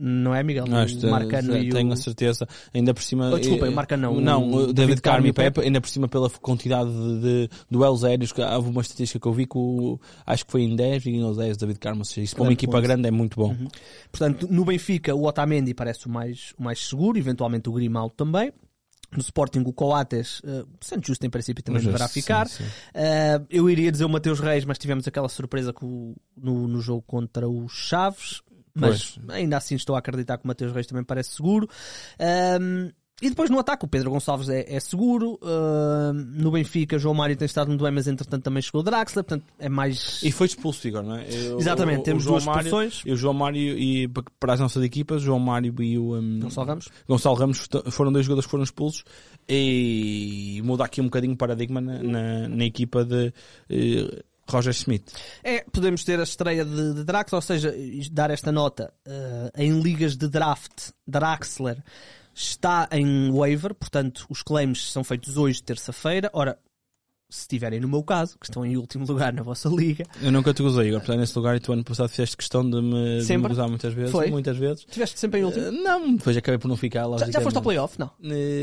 Não 0.00 0.34
é, 0.34 0.42
Miguel? 0.42 0.64
Acho 0.76 0.98
que 0.98 1.06
o 1.06 1.10
Marcano 1.10 1.56
e 1.56 1.70
tenho 1.70 1.90
o... 1.90 1.92
a 1.92 1.96
certeza. 1.96 2.46
Ainda 2.72 2.94
por 2.94 3.02
cima. 3.02 3.30
Oh, 3.32 3.38
desculpem, 3.38 3.66
eh, 3.68 3.72
o 3.72 3.74
Marcano 3.74 4.12
não, 4.14 4.20
Não, 4.20 4.50
o 4.50 4.56
o 4.68 4.72
David 4.72 5.00
Carmo 5.00 5.18
Carmo 5.18 5.26
e 5.26 5.32
Pepe, 5.32 5.60
ainda 5.60 5.80
por 5.80 5.88
cima 5.88 6.06
pela 6.06 6.30
quantidade 6.30 6.90
de, 6.90 7.20
de 7.20 7.50
duelos 7.70 8.04
aéreos. 8.04 8.30
que 8.32 8.40
Houve 8.40 8.70
uma 8.70 8.80
estatística 8.82 9.18
que 9.20 9.26
eu 9.26 9.32
vi 9.32 9.46
que 9.46 9.58
o, 9.58 9.98
acho 10.24 10.46
que 10.46 10.52
foi 10.52 10.62
em 10.62 10.76
10 10.76 11.06
e 11.06 11.12
ganhou 11.12 11.34
10 11.34 11.56
David 11.56 11.78
Carmo. 11.80 12.04
Seja, 12.04 12.20
isso 12.22 12.36
para 12.36 12.44
uma 12.44 12.52
equipa 12.52 12.80
grande 12.80 13.08
é 13.08 13.10
muito 13.10 13.36
bom. 13.36 13.56
Portanto, 14.12 14.46
no 14.50 14.64
Benfica, 14.64 15.14
o 15.14 15.24
Otamendi 15.24 15.74
parece 15.74 16.06
o 16.06 16.10
mais, 16.10 16.54
o 16.58 16.62
mais 16.62 16.78
seguro, 16.88 17.18
eventualmente 17.18 17.68
o 17.68 17.72
Grimaldo 17.72 18.14
também. 18.16 18.52
No 19.10 19.20
Sporting, 19.20 19.60
o 19.60 19.72
Coates, 19.72 20.40
uh, 20.40 20.68
Santos 20.82 21.06
Justo 21.06 21.24
em 21.24 21.30
princípio 21.30 21.64
também 21.64 21.80
deverá 21.82 22.06
sim, 22.08 22.20
ficar. 22.20 22.46
sim. 22.46 22.62
Uh, 22.62 23.46
eu 23.48 23.70
iria 23.70 23.90
dizer 23.90 24.04
o 24.04 24.08
Mateus 24.08 24.38
Reis, 24.38 24.66
mas 24.66 24.76
tivemos 24.76 25.08
aquela 25.08 25.30
surpresa 25.30 25.74
o- 25.80 26.14
no, 26.36 26.68
no 26.68 26.78
jogo 26.82 27.02
contra 27.06 27.48
os 27.48 27.72
Chaves. 27.72 28.42
Mas 28.80 29.18
ainda 29.28 29.56
assim 29.56 29.74
estou 29.74 29.96
a 29.96 29.98
acreditar 29.98 30.38
que 30.38 30.44
o 30.44 30.48
Mateus 30.48 30.72
Reis 30.72 30.86
também 30.86 31.04
parece 31.04 31.30
seguro. 31.34 31.68
Um, 32.60 32.90
e 33.20 33.28
depois 33.30 33.50
no 33.50 33.58
ataque, 33.58 33.84
o 33.84 33.88
Pedro 33.88 34.10
Gonçalves 34.12 34.48
é, 34.48 34.64
é 34.72 34.78
seguro. 34.78 35.40
Um, 35.42 36.12
no 36.12 36.52
Benfica, 36.52 37.00
João 37.00 37.14
Mário 37.16 37.36
tem 37.36 37.46
estado 37.46 37.66
muito 37.66 37.82
bem, 37.82 37.92
mas 37.92 38.06
entretanto 38.06 38.44
também 38.44 38.62
chegou 38.62 38.80
o 38.80 38.84
Draxler. 38.84 39.24
Portanto, 39.24 39.44
é 39.58 39.68
mais. 39.68 40.22
E 40.22 40.30
foi 40.30 40.46
expulso, 40.46 40.86
Igor, 40.86 41.02
não 41.02 41.16
é? 41.16 41.26
Eu- 41.28 41.58
Exatamente, 41.58 41.98
o- 41.98 42.00
o 42.00 42.04
temos 42.04 42.22
João 42.22 42.34
duas 42.36 42.44
Mário- 42.46 42.60
expulsões. 42.68 43.02
E 43.04 43.10
o 43.10 43.16
João 43.16 43.34
Mário, 43.34 43.76
e 43.76 44.06
pa- 44.06 44.22
para 44.38 44.52
as 44.52 44.60
nossas 44.60 44.84
equipas, 44.84 45.20
João 45.20 45.40
Mário 45.40 45.74
e 45.82 45.98
o 45.98 46.14
um, 46.16 46.38
Gonçalo 46.38 46.68
Ramos. 46.68 46.88
Gonçalo 47.08 47.34
Ramos 47.34 47.58
fo- 47.58 47.90
foram 47.90 48.12
dois 48.12 48.24
jogadores 48.24 48.46
que 48.46 48.50
foram 48.52 48.62
expulsos 48.62 49.02
e 49.48 50.60
muda 50.64 50.84
aqui 50.84 51.00
um 51.00 51.04
bocadinho 51.06 51.32
o 51.34 51.36
paradigma 51.36 51.80
na, 51.80 52.00
na, 52.02 52.48
na 52.48 52.64
equipa 52.64 53.04
de 53.04 53.32
eh, 53.68 54.22
Roger 54.50 54.72
Schmidt. 54.72 55.12
É, 55.42 55.64
podemos 55.72 56.04
ter 56.04 56.18
a 56.18 56.22
estreia 56.22 56.64
de, 56.64 56.94
de 56.94 57.04
Draxler, 57.04 57.36
ou 57.38 57.42
seja, 57.42 57.74
dar 58.12 58.30
esta 58.30 58.50
nota 58.52 58.92
eh, 59.06 59.50
em 59.56 59.80
ligas 59.80 60.16
de 60.16 60.28
draft. 60.28 60.90
Draxler 61.06 61.82
está 62.34 62.88
em 62.92 63.30
waiver, 63.32 63.74
portanto, 63.74 64.24
os 64.28 64.42
claims 64.42 64.90
são 64.92 65.02
feitos 65.04 65.36
hoje, 65.36 65.62
terça-feira. 65.62 66.30
Ora, 66.32 66.58
se 67.30 67.40
estiverem 67.40 67.78
no 67.78 67.88
meu 67.88 68.02
caso, 68.02 68.38
que 68.38 68.46
estão 68.46 68.64
em 68.64 68.76
último 68.78 69.04
lugar 69.06 69.32
na 69.34 69.42
vossa 69.42 69.68
liga, 69.68 70.04
Eu 70.22 70.32
nunca 70.32 70.54
te 70.54 70.62
gozei, 70.62 70.88
Igor, 70.88 71.00
portanto, 71.00 71.18
nesse 71.18 71.36
lugar 71.36 71.56
e 71.56 71.60
tu 71.60 71.72
ano 71.72 71.84
passado 71.84 72.08
fizeste 72.08 72.36
questão 72.36 72.62
de 72.68 72.80
me, 72.80 73.20
de 73.22 73.36
me 73.36 73.48
gozar 73.48 73.68
muitas 73.68 73.92
vezes. 73.92 74.10
Foi? 74.12 74.30
Muitas 74.30 74.56
vezes. 74.56 74.80
estiveste 74.80 75.18
sempre 75.20 75.40
em 75.40 75.44
último. 75.44 75.66
Eh, 75.66 75.70
Não, 75.70 76.16
depois 76.16 76.36
acabei 76.36 76.58
por 76.58 76.68
não 76.68 76.76
ficar 76.76 77.06
lá. 77.06 77.18
já, 77.18 77.30
já 77.30 77.40
foste 77.40 77.56
ao 77.56 77.62
playoff? 77.62 77.98
Não. 77.98 78.10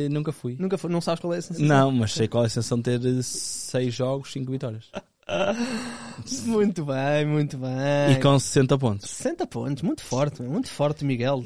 Nunca 0.10 0.32
fui. 0.32 0.56
Nunca 0.60 0.78
foi, 0.78 0.90
não 0.90 1.00
sabes 1.02 1.20
qual 1.20 1.34
é 1.34 1.38
a 1.38 1.42
sensação? 1.42 1.66
Não, 1.68 1.92
mas 1.92 2.14
sei 2.14 2.28
qual 2.28 2.44
é 2.44 2.48
a 2.48 2.50
sensação 2.50 2.80
de 2.80 2.98
ter 2.98 3.24
seis 3.24 3.94
jogos, 3.94 4.32
cinco 4.32 4.52
vitórias. 4.52 4.90
Muito 6.46 6.86
bem, 6.86 7.26
muito 7.26 7.58
bem. 7.58 8.12
E 8.12 8.20
com 8.22 8.38
60 8.38 8.78
pontos. 8.78 9.10
60 9.10 9.48
pontos, 9.48 9.84
muito 9.84 10.04
forte, 10.04 10.42
muito 10.42 10.70
forte, 10.70 11.04
Miguel. 11.04 11.44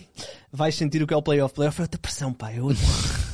Vais 0.51 0.75
sentir 0.75 1.01
o 1.01 1.07
que 1.07 1.13
é 1.13 1.17
o 1.17 1.21
playoff. 1.21 1.53
Playoff 1.53 1.79
é 1.79 1.83
outra 1.83 1.99
pressão, 1.99 2.33
pá. 2.33 2.53
Eu, 2.53 2.71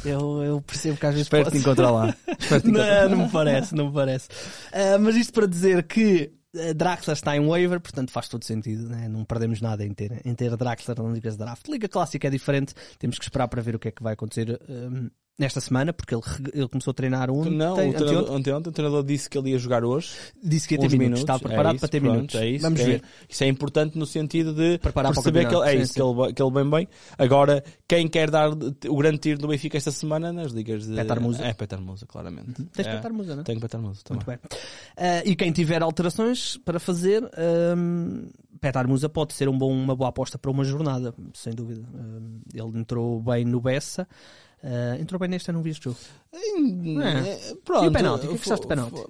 eu, 0.05 0.43
eu 0.43 0.61
percebo 0.61 0.97
que 0.97 1.05
às 1.05 1.13
vezes. 1.13 1.25
Espero 1.27 1.43
te 1.45 1.47
pode- 1.47 1.57
encontrar 1.59 1.91
lá. 1.91 2.15
Espero 2.39 2.61
te 2.61 2.69
encontrar 2.69 3.09
Não, 3.09 3.17
não 3.17 3.25
me 3.25 3.31
parece, 3.31 3.75
não 3.75 3.87
me 3.87 3.93
parece. 3.93 4.29
Ah, 4.71 4.97
mas 4.99 5.15
isto 5.15 5.33
para 5.33 5.47
dizer 5.47 5.83
que 5.83 6.31
ah, 6.55 6.73
Draxler 6.73 7.15
está 7.15 7.35
em 7.35 7.45
waiver, 7.45 7.79
portanto 7.79 8.11
faz 8.11 8.27
todo 8.27 8.43
sentido, 8.43 8.87
né? 8.87 9.07
não 9.07 9.25
perdemos 9.25 9.61
nada 9.61 9.83
em 9.85 9.93
ter, 9.93 10.21
em 10.25 10.33
ter 10.35 10.55
Draxler 10.55 11.01
na 11.01 11.09
Liga 11.09 11.31
de 11.31 11.37
Draft. 11.37 11.67
Liga 11.67 11.87
Clássica 11.87 12.27
é 12.27 12.31
diferente, 12.31 12.73
temos 12.99 13.17
que 13.17 13.25
esperar 13.25 13.47
para 13.47 13.61
ver 13.61 13.75
o 13.75 13.79
que 13.79 13.87
é 13.87 13.91
que 13.91 14.03
vai 14.03 14.13
acontecer 14.13 14.59
ah, 14.69 15.09
nesta 15.37 15.59
semana, 15.59 15.91
porque 15.91 16.15
ele, 16.15 16.23
ele 16.53 16.67
começou 16.67 16.91
a 16.91 16.93
treinar 16.93 17.29
ontem, 17.29 17.51
Não, 17.51 17.73
o 17.73 17.93
treinador, 17.93 18.31
ontem, 18.31 18.53
ontem 18.53 18.69
o 18.69 18.71
treinador 18.71 19.03
disse 19.03 19.29
que 19.29 19.37
ele 19.37 19.51
ia 19.51 19.59
jogar 19.59 19.83
hoje. 19.83 20.11
disse 20.41 20.67
que 20.67 20.75
ia 20.75 20.79
ter 20.79 20.83
minutos, 20.83 20.99
minutos. 20.99 21.21
estava 21.21 21.39
preparado 21.39 21.73
É 21.73 21.75
isso, 21.75 21.79
para 21.81 21.89
ter 21.89 21.99
pronto, 21.99 22.15
minutos. 22.15 22.35
É 22.35 22.49
isso, 22.49 22.61
Vamos 22.63 22.79
é, 22.79 22.85
ver. 22.85 23.03
Isso 23.27 23.43
é 23.43 23.47
importante 23.47 23.97
no 23.97 24.05
sentido 24.05 24.53
de 24.53 24.77
Preparar 24.77 25.11
para 25.11 25.19
o 25.19 25.23
perceber 25.23 25.47
que 25.47 25.55
ele, 25.55 25.63
é 25.63 25.65
campeonato, 25.65 25.83
isso, 25.83 25.93
sim, 25.93 25.99
que 25.99 26.21
ele, 26.21 26.33
que 26.33 26.41
ele 26.41 26.51
bem 26.51 26.69
bem. 26.69 26.87
Agora, 27.17 27.63
quem 27.87 28.07
quer 28.07 28.31
dar 28.31 28.49
o 28.51 28.97
grande 28.97 29.17
tiro 29.17 29.39
do 29.39 29.47
Benfica 29.47 29.77
esta 29.77 29.91
semana 29.91 30.31
nas 30.31 30.51
ligas 30.51 30.87
de... 30.87 30.95
Petar 30.95 31.19
Musa. 31.19 31.43
É, 31.43 31.53
Petar 31.53 31.81
Musa, 31.81 32.05
claramente. 32.05 32.53
Tens 32.73 32.87
é, 32.87 32.91
que 32.91 32.95
estar 32.97 33.11
musa, 33.11 33.35
não 33.35 33.41
é? 33.41 33.43
Tenho 33.43 33.59
Petar 33.59 33.81
Musa 33.81 34.01
também. 34.03 34.25
Muito 34.25 34.49
bem. 34.49 34.59
Ah, 34.95 35.21
e 35.25 35.35
quem 35.35 35.51
tiver 35.51 35.81
alterações 35.83 36.57
para 36.57 36.79
fazer, 36.79 37.29
um, 37.77 38.29
Petar 38.61 38.87
Musa 38.87 39.09
pode 39.09 39.33
ser 39.33 39.49
um 39.49 39.57
bom, 39.57 39.71
uma 39.71 39.95
boa 39.95 40.09
aposta 40.09 40.37
para 40.37 40.49
uma 40.49 40.63
jornada, 40.63 41.13
sem 41.33 41.53
dúvida. 41.53 41.83
Um, 41.93 42.39
ele 42.53 42.79
entrou 42.79 43.21
bem 43.21 43.43
no 43.43 43.59
Bessa. 43.59 44.07
Ah, 44.63 44.97
entrou 44.99 45.19
bem 45.19 45.29
neste, 45.29 45.49
eu 45.49 45.53
não 45.53 45.61
vi 45.61 45.71
este 45.71 45.83
jogo. 45.85 45.97
É, 46.33 47.55
Pronto. 47.63 47.85
E 47.85 47.87
o 47.87 47.91
penalti? 47.91 48.25
O 48.25 48.29
que 48.29 48.35
é 48.35 48.37
Fo- 48.37 48.49
achaste 48.53 48.65
do 48.65 48.67
penalti? 48.67 49.01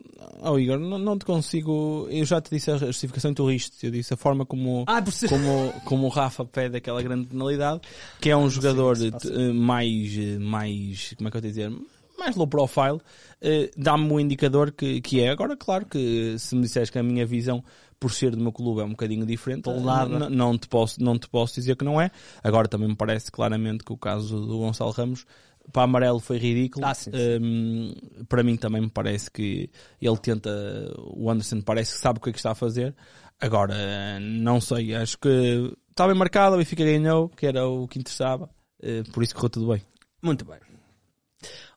Oh, 0.42 0.60
Igor, 0.60 0.78
não, 0.80 0.98
não 0.98 1.18
te 1.18 1.26
consigo. 1.26 2.08
Eu 2.10 2.26
já 2.26 2.40
te 2.42 2.50
disse 2.52 2.70
a 2.72 2.78
justificação 2.78 3.32
e 3.32 3.36
tu 3.36 3.48
riste. 3.48 3.86
Eu 3.86 3.92
disse 3.92 4.14
a 4.14 4.18
forma 4.18 4.46
como, 4.46 4.84
Ah, 4.88 5.02
como, 5.30 5.74
como 5.86 6.06
o 6.06 6.10
Rafa 6.10 6.46
pede 6.46 6.78
aquela 6.78 7.02
grande 7.02 7.28
penalidade, 7.28 7.82
que 8.22 8.30
é 8.30 8.38
um 8.38 8.50
jogador 8.50 8.98
sim, 8.98 9.12
eh, 9.32 9.54
mais, 9.54 10.16
mais, 10.40 11.14
como 11.18 11.28
é 11.28 11.32
que 11.32 11.38
eu 11.38 11.42
te 11.42 11.48
dizer? 11.48 11.72
Mais 12.18 12.36
low 12.36 12.48
profile, 12.48 13.00
eh, 13.42 13.70
dá-me 13.76 14.12
um 14.12 14.20
indicador 14.20 14.72
que, 14.72 15.02
que 15.02 15.20
é. 15.22 15.30
Agora, 15.30 15.56
claro 15.58 15.86
que 15.86 16.36
se 16.38 16.56
me 16.56 16.62
disseres 16.62 16.90
que 16.90 16.98
a 17.00 17.04
minha 17.04 17.26
visão, 17.26 17.64
por 18.00 18.12
ser 18.12 18.32
do 18.32 18.38
meu 18.42 18.52
clube, 18.52 18.82
é 18.82 18.84
um 18.84 18.90
bocadinho 18.92 19.26
diferente, 19.26 19.64
Toldada. 19.64 20.18
n- 20.28 20.36
não, 20.36 20.58
te 20.58 20.68
posso, 20.68 21.02
não 21.02 21.18
te 21.18 21.28
posso 21.30 21.56
dizer 21.56 21.76
que 21.76 21.86
não 21.86 22.00
é. 22.00 22.12
Agora 22.44 22.68
também 22.68 22.88
me 22.90 22.96
parece 22.96 23.32
claramente 23.32 23.84
que 23.84 23.94
o 23.94 23.98
caso 23.98 24.40
do 24.46 24.58
Gonçalo 24.60 24.92
Ramos, 24.92 25.26
para 25.72 25.84
amarelo 25.84 26.20
foi 26.20 26.38
ridículo. 26.38 26.86
Ah, 26.86 26.94
sim, 26.94 27.12
sim. 27.12 27.18
Hum, 27.42 27.94
para 28.30 28.44
mim 28.44 28.56
também 28.58 28.82
me 28.82 28.90
parece 28.90 29.32
que 29.32 29.70
ele 30.02 30.18
tenta, 30.18 30.50
o 30.98 31.30
Anderson 31.30 31.62
parece 31.62 31.94
que 31.94 32.00
sabe 32.00 32.20
o 32.20 32.22
que 32.22 32.30
é 32.30 32.34
que 32.34 32.38
está 32.40 32.52
a 32.52 32.56
fazer. 32.56 32.96
Agora, 33.40 34.20
não 34.20 34.62
sei, 34.62 34.94
acho 34.96 35.18
que 35.18 35.74
está 35.90 36.06
bem 36.08 36.16
marcado, 36.16 36.56
o 36.56 36.58
Benfica 36.60 36.84
ganhou, 36.86 37.30
que 37.30 37.46
era 37.48 37.68
o 37.68 37.88
que 37.88 37.98
interessava, 38.00 38.50
eh, 38.82 39.04
por 39.12 39.24
isso 39.24 39.34
correu 39.36 39.50
tudo 39.50 39.68
bem. 39.74 39.82
Muito 40.22 40.46
bem. 40.46 40.60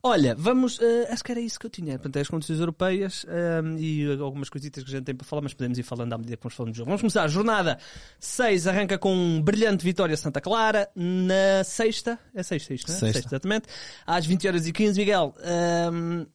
Olha, 0.01 0.35
vamos. 0.35 0.79
ah, 0.81 1.13
acho 1.13 1.23
que 1.23 1.31
era 1.31 1.41
isso 1.41 1.59
que 1.59 1.65
eu 1.65 1.69
tinha. 1.69 1.93
Portanto, 1.93 2.15
é 2.17 2.21
as 2.21 2.27
competições 2.27 2.59
europeias 2.59 3.25
ah, 3.27 3.61
e 3.77 4.05
algumas 4.19 4.49
coisitas 4.49 4.83
que 4.83 4.89
a 4.89 4.93
gente 4.97 5.05
tem 5.05 5.15
para 5.15 5.25
falar, 5.25 5.41
mas 5.41 5.53
podemos 5.53 5.77
ir 5.77 5.83
falando 5.83 6.13
à 6.13 6.17
medida 6.17 6.37
que 6.37 6.43
vamos 6.43 6.55
falando 6.55 6.73
do 6.73 6.77
jogo. 6.77 6.87
Vamos 6.87 7.01
começar. 7.01 7.27
Jornada 7.27 7.77
6 8.19 8.67
arranca 8.67 8.97
com 8.97 9.13
um 9.13 9.41
brilhante 9.41 9.83
vitória 9.83 10.15
Santa 10.15 10.41
Clara 10.41 10.89
na 10.95 11.63
sexta. 11.63 12.19
É 12.33 12.43
sexta 12.43 12.73
isto, 12.73 12.89
não 12.89 12.95
é? 12.95 12.99
Sexta. 12.99 13.29
exatamente. 13.29 13.67
Às 14.05 14.25
20 14.25 14.47
horas 14.47 14.67
e 14.67 14.71
15, 14.71 14.99
Miguel. 14.99 15.33
ah, 15.43 16.25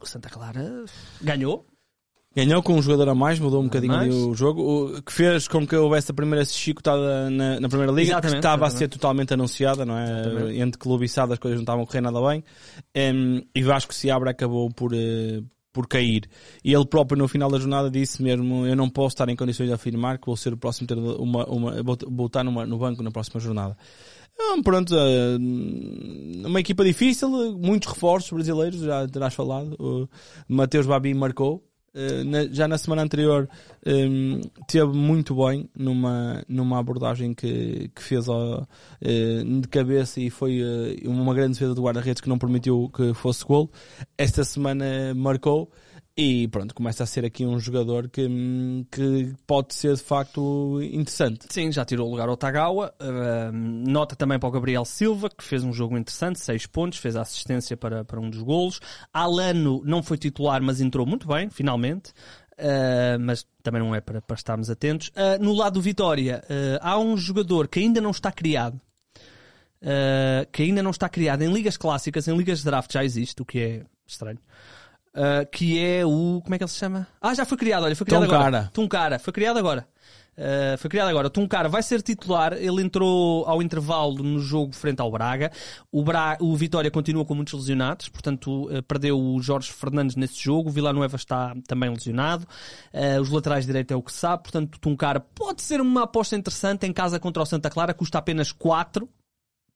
o 0.00 0.06
Santa 0.06 0.28
Clara 0.28 0.84
ganhou. 1.20 1.66
Ganhou 2.36 2.62
com 2.62 2.74
um 2.74 2.82
jogador 2.82 3.08
a 3.08 3.14
mais, 3.14 3.38
mudou 3.40 3.60
um 3.60 3.64
bocadinho 3.64 3.92
mais. 3.92 4.14
o 4.14 4.34
jogo, 4.34 4.96
o 4.96 5.02
que 5.02 5.12
fez 5.12 5.48
com 5.48 5.66
que 5.66 5.74
houvesse 5.74 6.10
a 6.10 6.14
primeira 6.14 6.44
chicotada 6.44 7.30
na, 7.30 7.58
na 7.58 7.68
Primeira 7.68 7.90
Liga, 7.90 8.12
Exatamente, 8.12 8.32
que 8.32 8.38
estava 8.38 8.64
a 8.64 8.68
exatamente. 8.68 8.78
ser 8.78 8.88
totalmente 8.88 9.34
anunciada, 9.34 9.84
não 9.84 9.96
é? 9.96 10.20
Exatamente. 10.20 10.60
Entre 10.60 10.78
clube 10.78 11.04
e 11.06 11.08
SAD 11.08 11.32
as 11.32 11.38
coisas 11.38 11.56
não 11.56 11.62
estavam 11.62 11.82
a 11.82 11.86
correr 11.86 12.00
nada 12.00 12.20
bem. 12.28 12.44
Em, 12.94 13.44
e 13.54 13.62
Vasco 13.62 13.92
Seabra 13.94 14.30
acabou 14.30 14.70
por, 14.70 14.92
eh, 14.94 15.42
por 15.72 15.88
cair. 15.88 16.28
E 16.62 16.72
ele 16.72 16.86
próprio 16.86 17.18
no 17.18 17.26
final 17.26 17.50
da 17.50 17.58
jornada 17.58 17.90
disse 17.90 18.22
mesmo, 18.22 18.66
eu 18.66 18.76
não 18.76 18.90
posso 18.90 19.14
estar 19.14 19.28
em 19.28 19.34
condições 19.34 19.66
de 19.66 19.72
afirmar 19.72 20.18
que 20.18 20.26
vou 20.26 20.36
ser 20.36 20.52
o 20.52 20.56
próximo 20.56 20.86
ter 20.86 20.96
uma, 20.98 21.44
uma, 21.46 21.82
vou 21.82 22.26
estar 22.26 22.44
numa, 22.44 22.64
no 22.66 22.78
banco 22.78 23.02
na 23.02 23.10
próxima 23.10 23.40
jornada. 23.40 23.76
Hum, 24.40 24.62
Pronto, 24.62 24.94
eh, 24.94 25.36
uma 26.46 26.60
equipa 26.60 26.84
difícil, 26.84 27.28
muitos 27.58 27.88
reforços 27.92 28.30
brasileiros, 28.30 28.80
já 28.80 29.08
terás 29.08 29.34
falado. 29.34 29.74
O 29.80 30.08
Mateus 30.46 30.86
Babi 30.86 31.12
marcou. 31.14 31.64
Eh, 31.94 32.22
na- 32.24 32.46
já 32.46 32.68
na 32.68 32.76
semana 32.78 33.02
anterior 33.02 33.48
um, 33.86 34.40
teve 34.66 34.92
muito 34.92 35.34
bem 35.34 35.68
numa, 35.76 36.44
numa 36.48 36.78
abordagem 36.78 37.32
que, 37.34 37.90
que 37.94 38.02
fez 38.02 38.28
ao, 38.28 38.68
eh, 39.00 39.42
de 39.42 39.66
cabeça 39.68 40.20
e 40.20 40.28
foi 40.30 40.60
eh, 40.60 41.08
uma 41.08 41.32
grande 41.34 41.54
defesa 41.54 41.74
do 41.74 41.82
guarda-redes 41.82 42.20
que 42.20 42.28
não 42.28 42.38
permitiu 42.38 42.90
que 42.94 43.14
fosse 43.14 43.44
gol. 43.44 43.70
Esta 44.16 44.44
semana 44.44 45.14
marcou 45.14 45.70
e 46.20 46.48
pronto, 46.48 46.74
começa 46.74 47.04
a 47.04 47.06
ser 47.06 47.24
aqui 47.24 47.46
um 47.46 47.60
jogador 47.60 48.08
que, 48.08 48.26
que 48.90 49.32
pode 49.46 49.72
ser 49.72 49.94
de 49.94 50.02
facto 50.02 50.82
interessante. 50.82 51.46
Sim, 51.48 51.70
já 51.70 51.84
tirou 51.84 52.08
o 52.08 52.10
lugar 52.10 52.28
ao 52.28 52.36
Tagawa. 52.36 52.92
Ah, 52.98 53.52
nota 53.52 54.16
também 54.16 54.36
para 54.36 54.48
o 54.48 54.50
Gabriel 54.50 54.84
Silva, 54.84 55.30
que 55.30 55.44
fez 55.44 55.62
um 55.62 55.72
jogo 55.72 55.96
interessante, 55.96 56.40
6 56.40 56.66
pontos, 56.66 56.98
fez 56.98 57.14
a 57.14 57.20
assistência 57.20 57.76
para, 57.76 58.04
para 58.04 58.18
um 58.18 58.28
dos 58.28 58.42
golos. 58.42 58.80
Alano 59.12 59.80
não 59.84 60.02
foi 60.02 60.18
titular, 60.18 60.60
mas 60.60 60.80
entrou 60.80 61.06
muito 61.06 61.28
bem, 61.28 61.48
finalmente. 61.50 62.12
Ah, 62.58 63.16
mas 63.20 63.46
também 63.62 63.80
não 63.80 63.94
é 63.94 64.00
para, 64.00 64.20
para 64.20 64.34
estarmos 64.34 64.68
atentos. 64.68 65.12
Ah, 65.14 65.38
no 65.38 65.52
lado 65.52 65.74
do 65.74 65.80
Vitória, 65.80 66.42
ah, 66.82 66.90
há 66.94 66.98
um 66.98 67.16
jogador 67.16 67.68
que 67.68 67.78
ainda 67.78 68.00
não 68.00 68.10
está 68.10 68.32
criado. 68.32 68.80
ah, 69.82 70.44
que 70.50 70.64
ainda 70.64 70.82
não 70.82 70.90
está 70.90 71.08
criado 71.08 71.42
em 71.42 71.52
ligas 71.52 71.76
clássicas, 71.76 72.26
em 72.26 72.36
ligas 72.36 72.58
de 72.58 72.64
draft 72.64 72.92
já 72.92 73.04
existe, 73.04 73.40
o 73.40 73.44
que 73.44 73.60
é 73.60 73.84
estranho. 74.04 74.40
Ah, 75.14 75.44
que 75.44 75.78
é 75.84 76.04
o. 76.04 76.40
Como 76.42 76.54
é 76.54 76.58
que 76.58 76.64
ele 76.64 76.70
se 76.70 76.78
chama? 76.78 77.06
Ah, 77.20 77.34
já 77.34 77.44
foi 77.44 77.58
criado, 77.58 77.84
olha, 77.84 77.96
foi 77.96 78.06
criado 78.06 78.26
Tom 78.26 78.34
agora. 78.34 78.50
Cara. 78.50 78.70
Tom 78.72 78.88
Cara, 78.88 79.18
foi 79.18 79.32
criado 79.32 79.58
agora. 79.58 79.86
Uh, 80.38 80.78
foi 80.78 80.88
criado 80.88 81.08
agora. 81.08 81.28
Tuncar 81.28 81.68
vai 81.68 81.82
ser 81.82 82.00
titular. 82.00 82.52
Ele 82.52 82.80
entrou 82.80 83.44
ao 83.44 83.60
intervalo 83.60 84.22
no 84.22 84.38
jogo 84.38 84.72
frente 84.72 85.00
ao 85.00 85.10
Braga. 85.10 85.50
O, 85.90 86.04
Bra 86.04 86.38
o 86.40 86.54
Vitória 86.56 86.88
continua 86.92 87.24
com 87.24 87.34
muitos 87.34 87.54
lesionados, 87.54 88.08
portanto 88.08 88.70
uh, 88.70 88.80
perdeu 88.84 89.18
o 89.18 89.42
Jorge 89.42 89.72
Fernandes 89.72 90.14
nesse 90.14 90.40
jogo. 90.40 90.68
O 90.68 90.72
Villanueva 90.72 91.16
está 91.16 91.56
também 91.66 91.90
lesionado. 91.90 92.46
Uh, 92.94 93.20
os 93.20 93.30
laterais 93.30 93.66
direito 93.66 93.92
é 93.92 93.96
o 93.96 94.02
que 94.02 94.12
sabe. 94.12 94.44
Portanto, 94.44 94.78
Tuncar 94.78 95.20
pode 95.34 95.60
ser 95.60 95.80
uma 95.80 96.04
aposta 96.04 96.36
interessante 96.36 96.86
em 96.86 96.92
casa 96.92 97.18
contra 97.18 97.42
o 97.42 97.46
Santa 97.46 97.68
Clara. 97.68 97.92
Custa 97.92 98.18
apenas 98.18 98.52
4 98.52 99.08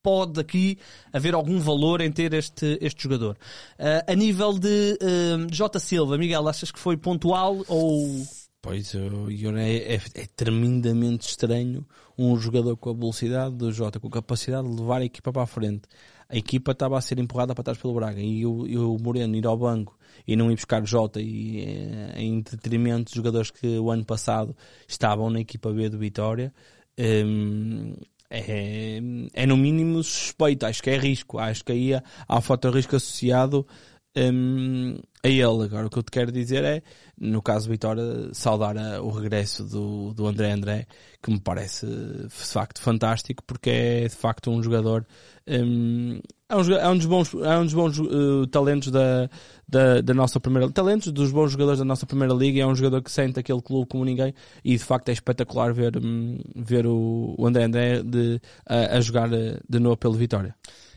pode 0.03 0.41
aqui 0.41 0.79
haver 1.13 1.35
algum 1.35 1.59
valor 1.59 2.01
em 2.01 2.11
ter 2.11 2.35
este, 2.35 2.79
este 2.81 3.03
jogador. 3.05 3.37
Uh, 3.79 4.11
a 4.11 4.15
nível 4.15 4.59
de 4.59 4.99
uh, 5.01 5.47
J. 5.51 5.79
Silva, 5.79 6.19
Miguel, 6.19 6.49
achas 6.49 6.71
que 6.71 6.79
foi 6.79 6.97
pontual 6.97 7.65
ou. 7.69 8.27
Pois, 8.61 8.95
é, 8.95 9.95
é, 9.95 10.01
é, 10.15 10.27
tremendamente 10.37 11.27
estranho 11.27 11.85
um 12.17 12.37
jogador 12.39 12.77
com 12.77 12.91
a 12.91 12.93
velocidade 12.93 13.57
do 13.57 13.73
Jota, 13.73 13.99
com 13.99 14.07
a 14.07 14.11
capacidade 14.11 14.69
de 14.69 14.81
levar 14.81 15.01
a 15.01 15.05
equipa 15.05 15.33
para 15.33 15.43
a 15.43 15.47
frente. 15.47 15.83
A 16.29 16.37
equipa 16.37 16.73
estava 16.73 16.97
a 16.97 17.01
ser 17.01 17.19
empurrada 17.19 17.55
para 17.55 17.65
trás 17.65 17.79
pelo 17.79 17.95
Braga 17.95 18.21
e 18.21 18.47
o, 18.47 18.97
Moreno 18.99 19.37
ir 19.37 19.47
ao 19.47 19.57
banco 19.57 19.99
e 20.27 20.37
não 20.37 20.51
ir 20.51 20.55
buscar 20.55 20.87
Jota 20.87 21.21
e, 21.21 21.61
eh, 21.61 22.23
em 22.23 22.41
detrimento 22.41 23.11
de 23.11 23.17
jogadores 23.17 23.51
que 23.51 23.79
o 23.79 23.91
ano 23.91 24.05
passado 24.05 24.57
estavam 24.89 25.29
na 25.29 25.41
equipa 25.41 25.73
B 25.73 25.89
do 25.89 25.99
Vitória. 25.99 26.55
Um, 26.99 27.97
é, 28.33 29.01
é 29.35 29.47
no 29.47 29.57
mínimo 29.57 30.03
suspeito, 30.03 30.65
acho 30.65 30.83
que 30.83 30.89
é 30.89 30.97
risco, 30.97 31.39
acho 31.39 31.63
que 31.63 31.73
aí 31.73 31.95
há, 31.95 32.03
há 32.27 32.41
fator 32.41 32.75
risco 32.75 32.97
associado 32.97 33.67
um, 34.17 34.97
a 35.23 35.29
ele. 35.29 35.65
Agora 35.65 35.87
o 35.87 35.91
que 35.91 35.99
eu 35.99 36.03
te 36.03 36.11
quero 36.11 36.33
dizer 36.33 36.65
é, 36.65 36.83
no 37.19 37.43
caso 37.43 37.67
do 37.67 37.73
Vitória, 37.73 38.03
saudar 38.33 38.77
o 39.01 39.11
regresso 39.11 39.65
do, 39.65 40.13
do 40.13 40.27
André 40.27 40.53
André, 40.53 40.87
que 41.23 41.31
me 41.31 41.41
parece 41.41 41.87
de 41.87 42.29
facto 42.29 42.81
fantástico, 42.81 43.43
porque 43.47 43.71
é 43.71 44.09
de 44.09 44.15
facto 44.15 44.51
um 44.51 44.63
jogador 44.63 45.07
um, 45.47 46.21
é, 46.49 46.57
um, 46.57 46.73
é 46.73 46.89
um 46.89 46.97
dos 46.97 47.07
bons, 47.07 47.35
é 47.35 47.59
um 47.59 47.65
dos 47.65 47.75
bons 47.75 47.99
uh, 47.99 48.47
talentos 48.47 48.91
da, 48.91 49.29
da, 49.69 50.01
da, 50.01 50.15
nossa 50.15 50.39
primeira 50.39 50.71
talentos 50.71 51.11
dos 51.13 51.33
bons 51.33 51.53
jogadores 51.53 51.79
da 51.79 51.85
nossa 51.85 52.07
primeira 52.07 52.35
liga. 52.35 52.61
É 52.61 52.67
um 52.67 52.75
jogador 52.75 53.03
que 53.03 53.11
sente 53.11 53.41
aquele 53.41 53.63
clube 53.63 53.89
como 53.89 54.05
ninguém 54.05 54.35
e 54.65 54.77
de 54.77 54.85
facto 54.85 55.09
é 55.09 55.13
espetacular 55.13 55.73
ver, 55.73 55.97
um, 55.97 56.39
ver 56.55 56.87
o, 56.87 57.35
o 57.39 57.47
André 57.47 57.65
André 57.65 58.03
de, 58.03 58.41
a, 58.67 58.97
a 58.97 59.01
jogar 59.01 59.33
eh, 59.33 59.59
de 59.69 59.79
novo 59.79 59.97
pelo 59.97 60.15
Vitória. 60.15 60.55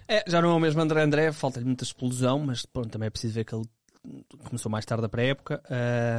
É, 0.07 0.24
já 0.27 0.41
não 0.41 0.51
é 0.51 0.53
o 0.53 0.59
mesmo 0.59 0.81
André 0.81 1.01
André, 1.01 1.31
falta-lhe 1.31 1.65
muita 1.65 1.83
explosão, 1.83 2.39
mas 2.39 2.65
pronto, 2.65 2.89
também 2.89 3.07
é 3.07 3.09
preciso 3.09 3.33
ver 3.33 3.43
que 3.43 3.55
ele 3.55 3.65
começou 4.43 4.71
mais 4.71 4.85
tarde 4.85 5.07
para 5.07 5.21
a 5.21 5.25
época, 5.25 5.63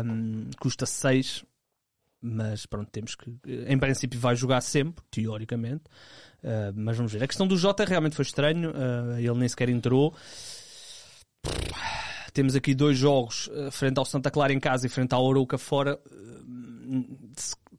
um, 0.05 0.51
custa 0.59 0.87
6, 0.87 1.45
mas 2.21 2.67
pronto, 2.67 2.91
temos 2.91 3.15
que. 3.15 3.33
Em 3.67 3.79
princípio, 3.79 4.19
vai 4.19 4.35
jogar 4.35 4.61
sempre, 4.61 5.05
teoricamente. 5.11 5.85
Uh, 6.43 6.73
mas 6.75 6.97
vamos 6.97 7.13
ver. 7.13 7.23
A 7.23 7.27
questão 7.27 7.47
do 7.47 7.57
Jota 7.57 7.85
realmente 7.85 8.17
foi 8.17 8.25
estranho, 8.25 8.71
uh, 8.71 9.19
ele 9.19 9.39
nem 9.39 9.49
sequer 9.49 9.69
entrou. 9.69 10.15
Temos 12.33 12.57
aqui 12.57 12.75
dois 12.75 12.99
jogos, 12.99 13.49
uh, 13.49 13.71
frente 13.71 13.99
ao 13.99 14.05
Santa 14.05 14.31
Clara 14.31 14.53
em 14.53 14.61
casa 14.61 14.87
e 14.87 14.89
frente 14.89 15.15
ao 15.15 15.31
Arouca 15.31 15.57
fora. 15.57 15.99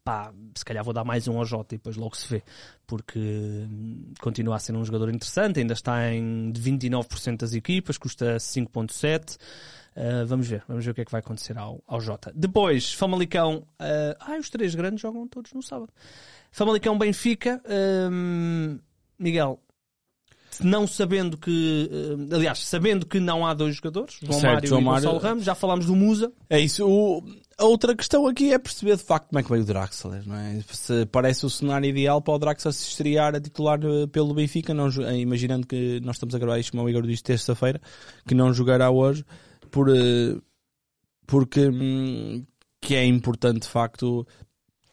Se, 0.08 0.12
pá, 0.12 0.34
se 0.56 0.64
calhar 0.64 0.84
vou 0.84 0.94
dar 0.94 1.04
mais 1.04 1.28
um 1.28 1.38
ao 1.38 1.46
Jota 1.46 1.76
e 1.76 1.78
depois 1.78 1.98
logo 1.98 2.16
se 2.16 2.28
vê, 2.30 2.44
porque 2.86 3.20
hum, 3.20 4.14
continua 4.22 4.56
a 4.56 4.60
ser 4.60 4.74
um 4.74 4.86
jogador 4.86 5.10
interessante, 5.10 5.60
ainda 5.60 5.74
está 5.74 6.14
em 6.14 6.52
29% 6.54 7.38
das 7.38 7.54
equipas, 7.54 7.98
custa 7.98 8.38
5.7. 8.38 9.36
Uh, 9.96 10.26
vamos 10.26 10.48
ver, 10.48 10.64
vamos 10.68 10.86
ver 10.86 10.92
o 10.92 10.94
que 10.94 11.02
é 11.02 11.06
que 11.06 11.12
vai 11.12 11.20
acontecer 11.20 11.58
ao, 11.58 11.84
ao 11.88 12.00
Jota. 12.00 12.32
Depois, 12.36 12.94
Famalicão. 12.94 13.66
Uh, 13.82 14.16
ah, 14.20 14.38
os 14.40 14.50
três 14.50 14.76
grandes 14.76 15.02
jogam 15.02 15.28
todos 15.28 15.52
no 15.54 15.62
sábado. 15.62 15.92
Famalicão 16.52 16.98
Benfica. 16.98 17.62
Um, 18.10 18.80
Miguel, 19.18 19.60
não 20.62 20.88
sabendo 20.88 21.38
que, 21.38 21.90
uh, 21.92 22.36
aliás, 22.36 22.60
sabendo 22.66 23.06
que 23.06 23.20
não 23.20 23.46
há 23.46 23.54
dois 23.54 23.76
jogadores, 23.76 24.20
João 24.22 24.40
certo, 24.40 24.54
Mário 24.54 24.70
João 24.70 24.82
e 24.82 24.84
Mário... 24.86 25.04
Gonçalo 25.04 25.20
Ramos, 25.20 25.44
já 25.44 25.56
falámos 25.56 25.88
do 25.88 25.96
Musa. 25.96 26.32
É 26.50 26.60
isso. 26.60 26.88
O... 26.88 27.24
A 27.60 27.66
outra 27.66 27.96
questão 27.96 28.28
aqui 28.28 28.54
é 28.54 28.60
perceber 28.60 28.96
de 28.98 29.04
facto 29.04 29.30
como 29.30 29.40
é 29.40 29.44
que 29.44 29.50
veio 29.50 29.64
o 29.64 29.66
Draxler, 29.66 30.22
não 30.28 30.36
é? 30.36 30.62
Se 30.72 31.08
parece 31.08 31.44
o 31.44 31.50
cenário 31.50 31.90
ideal 31.90 32.22
para 32.22 32.36
o 32.36 32.38
Draxler 32.38 32.72
se 32.72 32.88
estrear 32.88 33.36
a 33.36 33.42
titular 33.42 33.80
pelo 34.12 34.36
Benfica, 34.36 34.76
não, 34.76 34.90
imaginando 35.14 35.66
que 35.66 36.00
nós 36.02 36.18
estamos 36.18 36.36
a 36.36 36.40
gravar 36.40 36.60
isto, 36.60 36.72
como 36.72 36.84
o 36.84 36.90
Igor 36.90 37.02
disse, 37.02 37.24
terça-feira, 37.24 37.82
que 38.28 38.36
não 38.36 38.54
jogará 38.54 38.92
hoje 38.92 39.26
por, 39.72 39.90
eh, 39.90 40.40
porque 41.26 41.68
hum, 41.68 42.46
que 42.80 42.96
é 42.96 43.04
importante 43.04 43.64
de 43.64 43.70
facto 43.70 44.26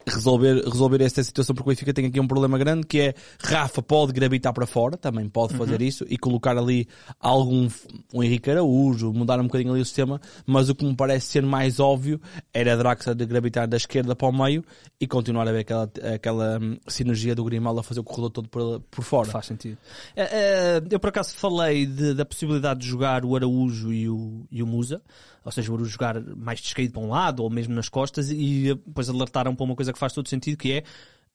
resolver, 0.07 0.63
resolver 0.65 1.01
esta 1.01 1.23
situação 1.23 1.55
porque 1.55 1.69
o 1.69 1.71
Benfica 1.71 1.93
tem 1.93 2.05
aqui 2.05 2.19
um 2.19 2.27
problema 2.27 2.57
grande 2.57 2.85
que 2.85 2.99
é 2.99 3.13
Rafa 3.39 3.81
pode 3.81 4.13
gravitar 4.13 4.53
para 4.53 4.65
fora, 4.65 4.97
também 4.97 5.27
pode 5.27 5.53
uhum. 5.53 5.59
fazer 5.59 5.81
isso 5.81 6.05
e 6.09 6.17
colocar 6.17 6.57
ali 6.57 6.87
algum 7.19 7.67
um 8.13 8.23
Henrique 8.23 8.51
Araújo, 8.51 9.11
mudar 9.13 9.39
um 9.39 9.43
bocadinho 9.43 9.71
ali 9.73 9.81
o 9.81 9.85
sistema, 9.85 10.21
mas 10.45 10.69
o 10.69 10.75
que 10.75 10.85
me 10.85 10.95
parece 10.95 11.27
ser 11.27 11.43
mais 11.43 11.79
óbvio 11.79 12.21
era 12.53 12.77
Draxa 12.77 13.15
de 13.15 13.25
gravitar 13.25 13.67
da 13.67 13.77
esquerda 13.77 14.15
para 14.15 14.27
o 14.27 14.31
meio 14.31 14.63
e 14.99 15.07
continuar 15.07 15.47
a 15.47 15.51
ver 15.51 15.59
aquela, 15.59 15.89
aquela 16.13 16.59
hum, 16.59 16.77
sinergia 16.87 17.35
do 17.35 17.43
Grimaldo 17.43 17.79
a 17.79 17.83
fazer 17.83 17.99
o 17.99 18.03
corredor 18.03 18.29
todo 18.29 18.49
por, 18.49 18.79
por 18.91 19.03
fora. 19.03 19.29
Faz 19.29 19.47
sentido. 19.47 19.77
É, 20.15 20.23
é, 20.23 20.81
eu 20.89 20.99
por 20.99 21.09
acaso 21.09 21.33
falei 21.35 21.85
de, 21.85 22.13
da 22.13 22.25
possibilidade 22.25 22.79
de 22.81 22.87
jogar 22.87 23.25
o 23.25 23.35
Araújo 23.35 23.91
e 23.91 24.09
o, 24.09 24.45
e 24.51 24.61
o 24.61 24.67
Musa 24.67 25.01
ou 25.45 25.51
seja, 25.51 25.71
o 25.71 25.85
jogar 25.85 26.19
mais 26.35 26.59
descaído 26.59 26.93
para 26.93 27.03
um 27.03 27.09
lado 27.09 27.43
ou 27.43 27.49
mesmo 27.51 27.75
nas 27.75 27.87
costas 27.87 28.31
e 28.31 28.73
depois 28.73 29.07
alertaram 29.07 29.55
para 29.55 29.63
uma 29.63 29.75
coisa 29.75 29.93
que 29.95 29.99
faz 29.99 30.13
todo 30.13 30.29
sentido 30.29 30.57
que 30.57 30.73
é 30.73 30.83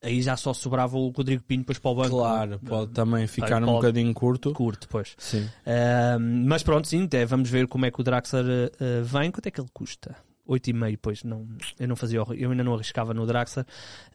aí 0.02 0.22
já 0.22 0.36
só 0.36 0.54
sobrava 0.54 0.96
o 0.96 1.08
Rodrigo 1.08 1.42
Pinho 1.42 1.60
depois 1.60 1.78
para 1.78 1.90
o 1.90 1.94
banco. 1.94 2.16
Claro, 2.16 2.58
pode 2.60 2.92
também 2.92 3.26
ficar 3.26 3.62
um 3.62 3.66
bocadinho 3.66 4.12
curto. 4.14 4.52
Curto, 4.52 4.88
pois. 4.88 5.14
Sim. 5.18 5.42
Uh, 5.44 6.18
mas 6.46 6.62
pronto, 6.62 6.88
sim, 6.88 7.08
é, 7.12 7.24
vamos 7.24 7.50
ver 7.50 7.66
como 7.66 7.86
é 7.86 7.90
que 7.90 8.00
o 8.00 8.04
Draxler 8.04 8.44
uh, 8.44 9.04
vem. 9.04 9.30
Quanto 9.30 9.46
é 9.46 9.50
que 9.50 9.60
ele 9.60 9.70
custa? 9.72 10.16
8,5, 10.48 10.98
pois 11.00 11.22
não, 11.22 11.46
eu 11.78 11.86
não 11.86 11.94
fazia, 11.94 12.18
eu 12.18 12.50
ainda 12.50 12.64
não 12.64 12.74
arriscava 12.74 13.14
no 13.14 13.26
Draxler. 13.26 13.64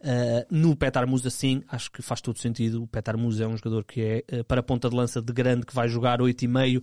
Uh, 0.00 0.44
no 0.50 0.76
Petar 0.76 1.06
Musa, 1.06 1.30
sim, 1.30 1.62
acho 1.68 1.90
que 1.90 2.02
faz 2.02 2.20
todo 2.20 2.38
sentido. 2.38 2.82
O 2.82 2.86
Petar 2.86 3.16
Musa 3.16 3.44
é 3.44 3.46
um 3.46 3.56
jogador 3.56 3.84
que 3.84 4.24
é 4.28 4.42
para 4.42 4.62
ponta 4.62 4.90
de 4.90 4.96
lança 4.96 5.22
de 5.22 5.32
grande 5.32 5.64
que 5.64 5.74
vai 5.74 5.88
jogar 5.88 6.20
8,5 6.20 6.82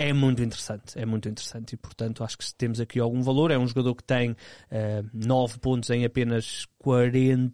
é 0.00 0.14
muito 0.14 0.42
interessante, 0.42 0.98
é 0.98 1.04
muito 1.04 1.28
interessante 1.28 1.74
e 1.74 1.76
portanto 1.76 2.24
acho 2.24 2.38
que 2.38 2.54
temos 2.54 2.80
aqui 2.80 2.98
algum 2.98 3.20
valor. 3.20 3.50
É 3.50 3.58
um 3.58 3.66
jogador 3.66 3.94
que 3.94 4.02
tem 4.02 4.30
uh, 4.30 4.36
eh, 4.70 5.04
9 5.12 5.58
pontos 5.58 5.90
em 5.90 6.06
apenas 6.06 6.66
40, 6.78 7.52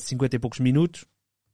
50 0.00 0.34
e 0.34 0.38
poucos 0.40 0.58
minutos 0.58 1.06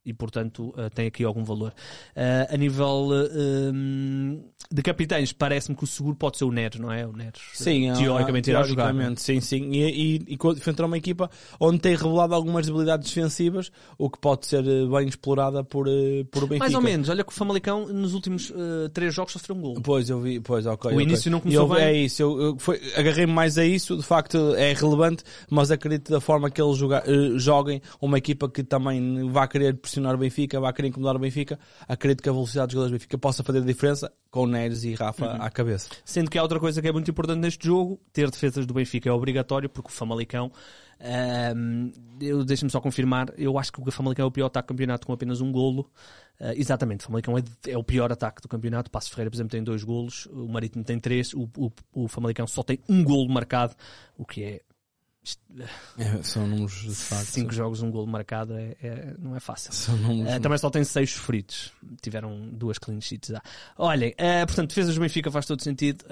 e 0.04 0.14
portanto 0.14 0.74
uh, 0.76 0.88
tem 0.94 1.06
aqui 1.06 1.24
algum 1.24 1.44
valor. 1.44 1.72
Uh, 2.16 2.54
a 2.54 2.56
nível 2.56 3.08
uh, 3.10 4.50
de 4.72 4.82
capitães, 4.82 5.32
parece-me 5.32 5.76
que 5.76 5.84
o 5.84 5.86
seguro 5.86 6.16
pode 6.16 6.38
ser 6.38 6.44
o 6.44 6.52
Neres, 6.52 6.80
não 6.80 6.90
é? 6.90 7.06
O 7.06 7.12
Neres, 7.12 7.42
sim, 7.54 7.92
teoricamente, 7.92 8.50
irá 8.50 8.62
jogar. 8.62 8.94
É? 8.94 9.14
Sim, 9.16 9.40
sim. 9.40 9.70
E, 9.72 10.16
e, 10.28 10.38
enfrentar 10.56 10.86
uma 10.86 10.96
equipa 10.96 11.30
onde 11.58 11.78
tem 11.78 11.94
revelado 11.94 12.34
algumas 12.34 12.66
debilidades 12.66 13.08
defensivas, 13.08 13.70
o 13.98 14.08
que 14.08 14.18
pode 14.18 14.46
ser 14.46 14.62
bem 14.62 15.08
explorada 15.08 15.62
por, 15.62 15.86
por 16.30 16.44
o 16.44 16.46
Benfica. 16.46 16.58
Mais 16.58 16.74
ou 16.74 16.80
menos. 16.80 17.08
Olha 17.08 17.24
que 17.24 17.32
o 17.32 17.34
Famalicão 17.34 17.86
nos 17.88 18.14
últimos 18.14 18.52
três 18.92 19.14
jogos 19.14 19.32
sofreu 19.32 19.56
um 19.56 19.60
gol. 19.60 19.80
Pois, 19.82 20.08
eu 20.08 20.20
vi. 20.20 20.40
Pois, 20.40 20.66
ok. 20.66 20.92
O 20.92 21.00
início 21.00 21.30
não 21.30 21.40
começou 21.40 21.68
bem. 21.68 21.82
É 21.82 21.92
isso. 21.92 22.22
Eu, 22.22 22.56
agarrei-me 22.96 23.32
mais 23.32 23.58
a 23.58 23.64
isso. 23.64 23.96
De 23.96 24.02
facto, 24.02 24.54
é 24.56 24.72
relevante, 24.72 25.24
mas 25.50 25.70
acredito 25.70 26.10
da 26.10 26.20
forma 26.20 26.50
que 26.50 26.60
eles 26.60 26.78
joguem 27.42 27.82
uma 28.00 28.18
equipa 28.18 28.48
que 28.48 28.62
também 28.62 29.28
vai 29.30 29.48
querer 29.48 29.74
pressionar 29.90 30.14
o 30.14 30.18
Benfica, 30.18 30.60
vai 30.60 30.72
querer 30.72 30.88
incomodar 30.88 31.16
o 31.16 31.18
Benfica, 31.18 31.58
acredito 31.88 32.22
que 32.22 32.28
a 32.28 32.32
velocidade 32.32 32.68
dos 32.68 32.74
jogadores 32.74 32.92
do 32.92 32.94
Benfica 32.94 33.18
possa 33.18 33.42
fazer 33.42 33.58
a 33.58 33.62
diferença 33.62 34.12
com 34.30 34.46
Neres 34.46 34.84
e 34.84 34.94
Rafa 34.94 35.26
uhum. 35.26 35.42
à 35.42 35.50
cabeça. 35.50 35.88
Sendo 36.04 36.30
que 36.30 36.38
há 36.38 36.42
outra 36.42 36.60
coisa 36.60 36.80
que 36.80 36.88
é 36.88 36.92
muito 36.92 37.10
importante 37.10 37.40
neste 37.40 37.66
jogo, 37.66 38.00
ter 38.12 38.30
defesas 38.30 38.64
do 38.66 38.72
Benfica 38.72 39.08
é 39.08 39.12
obrigatório, 39.12 39.68
porque 39.68 39.88
o 39.88 39.92
Famalicão, 39.92 40.52
um, 41.56 41.92
eu 42.20 42.44
deixo-me 42.44 42.70
só 42.70 42.80
confirmar, 42.80 43.32
eu 43.36 43.58
acho 43.58 43.72
que 43.72 43.80
o 43.80 43.90
Famalicão 43.90 44.24
é 44.24 44.28
o 44.28 44.30
pior 44.30 44.46
ataque 44.46 44.66
do 44.66 44.68
campeonato 44.68 45.06
com 45.06 45.12
apenas 45.12 45.40
um 45.40 45.50
golo. 45.50 45.90
Uh, 46.40 46.54
exatamente, 46.56 47.00
o 47.00 47.04
Famalicão 47.04 47.36
é, 47.36 47.42
é, 47.68 47.76
o 47.76 47.84
pior 47.84 48.10
ataque 48.12 48.40
do 48.40 48.48
campeonato. 48.48 48.88
O 48.88 48.90
Passo 48.90 49.10
Ferreira, 49.10 49.30
por 49.30 49.36
exemplo, 49.36 49.50
tem 49.50 49.62
dois 49.62 49.82
golos, 49.82 50.26
o 50.26 50.48
Marítimo 50.48 50.84
tem 50.84 50.98
três, 50.98 51.34
o, 51.34 51.48
o, 51.56 51.70
o 51.92 52.08
Famalicão 52.08 52.46
só 52.46 52.62
tem 52.62 52.78
um 52.88 53.02
golo 53.04 53.28
marcado, 53.28 53.74
o 54.16 54.24
que 54.24 54.42
é 54.42 54.60
é, 55.98 56.22
são 56.22 56.46
números 56.46 56.80
de 56.80 56.94
facto. 56.94 57.26
Cinco 57.26 57.52
jogos, 57.52 57.82
um 57.82 57.90
gol 57.90 58.06
marcado 58.06 58.56
é, 58.56 58.76
é, 58.82 59.14
não 59.18 59.36
é 59.36 59.40
fácil. 59.40 59.72
Uh, 59.94 60.40
também 60.40 60.58
só 60.58 60.70
tem 60.70 60.82
seis 60.84 61.10
sofridos. 61.10 61.72
Tiveram 62.00 62.48
duas 62.52 62.78
clean 62.78 63.00
sheets. 63.00 63.32
Ah. 63.32 63.42
Olhem, 63.76 64.10
uh, 64.12 64.46
portanto, 64.46 64.68
defesas 64.68 64.94
do 64.94 65.00
Benfica 65.00 65.30
faz 65.30 65.46
todo 65.46 65.62
sentido. 65.62 66.04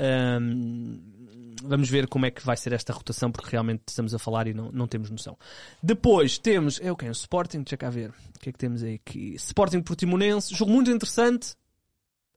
vamos 1.63 1.89
ver 1.89 2.07
como 2.09 2.27
é 2.27 2.31
que 2.31 2.45
vai 2.45 2.57
ser 2.57 2.73
esta 2.73 2.93
rotação, 2.93 3.33
porque 3.33 3.51
realmente 3.51 3.83
estamos 3.89 4.15
a 4.15 4.19
falar 4.19 4.47
e 4.47 4.55
não, 4.55 4.71
não 4.73 4.87
temos 4.87 5.11
noção. 5.11 5.39
Depois 5.83 6.37
temos, 6.37 6.81
é 6.81 6.93
o 6.93 6.97
que? 6.97 7.09
O 7.09 7.13
Sporting, 7.13 7.63
deixa 7.63 7.77
cá 7.77 7.89
ver. 7.89 8.11
O 8.11 8.39
que 8.39 8.51
é 8.51 8.53
que 8.53 8.59
temos 8.59 8.83
aí 8.83 8.95
aqui? 8.95 9.35
Sporting 9.37 9.81
Portimonense, 9.81 10.55
jogo 10.55 10.71
muito 10.71 10.91
interessante. 10.91 11.57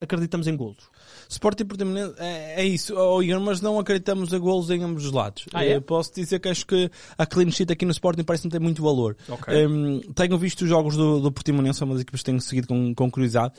Acreditamos 0.02 0.48
em 0.48 0.58
golos. 0.58 0.90
Sporting 1.30 1.66
Portimonense 1.66 2.16
é, 2.18 2.62
é 2.62 2.66
isso, 2.66 2.96
oh, 2.98 3.22
Igor, 3.22 3.40
mas 3.40 3.62
não 3.62 3.80
acreditamos 3.80 4.34
a 4.34 4.40
golos 4.40 4.70
em 4.70 4.84
ambos 4.84 5.06
os 5.06 5.12
lados. 5.12 5.46
Ah, 5.54 5.64
é? 5.64 5.74
Eh, 5.74 5.80
Posso 5.80 6.14
dizer 6.14 6.40
que 6.40 6.50
acho 6.50 6.66
que 6.66 6.90
a 7.18 7.26
clean 7.26 7.52
sheet 7.52 7.72
aqui 7.72 7.86
no 7.86 7.92
Sporting 7.92 8.24
parece 8.24 8.46
não 8.46 8.52
ter 8.52 8.60
muito 8.60 8.82
valor. 8.82 9.16
Ok. 9.30 9.68
Hum, 9.68 10.02
tenho 10.14 10.38
visto 10.38 10.64
os 10.64 10.70
jogos 10.70 10.98
do, 10.98 11.20
do 11.20 11.32
Portimonense, 11.32 11.80
são 11.80 11.88
uma 11.88 11.94
das 11.94 12.02
equipas 12.02 12.22
que 12.22 12.26
tenho 12.26 12.42
seguido 12.42 12.68
com, 12.68 12.94
com 12.96 13.12
curiosidade. 13.12 13.54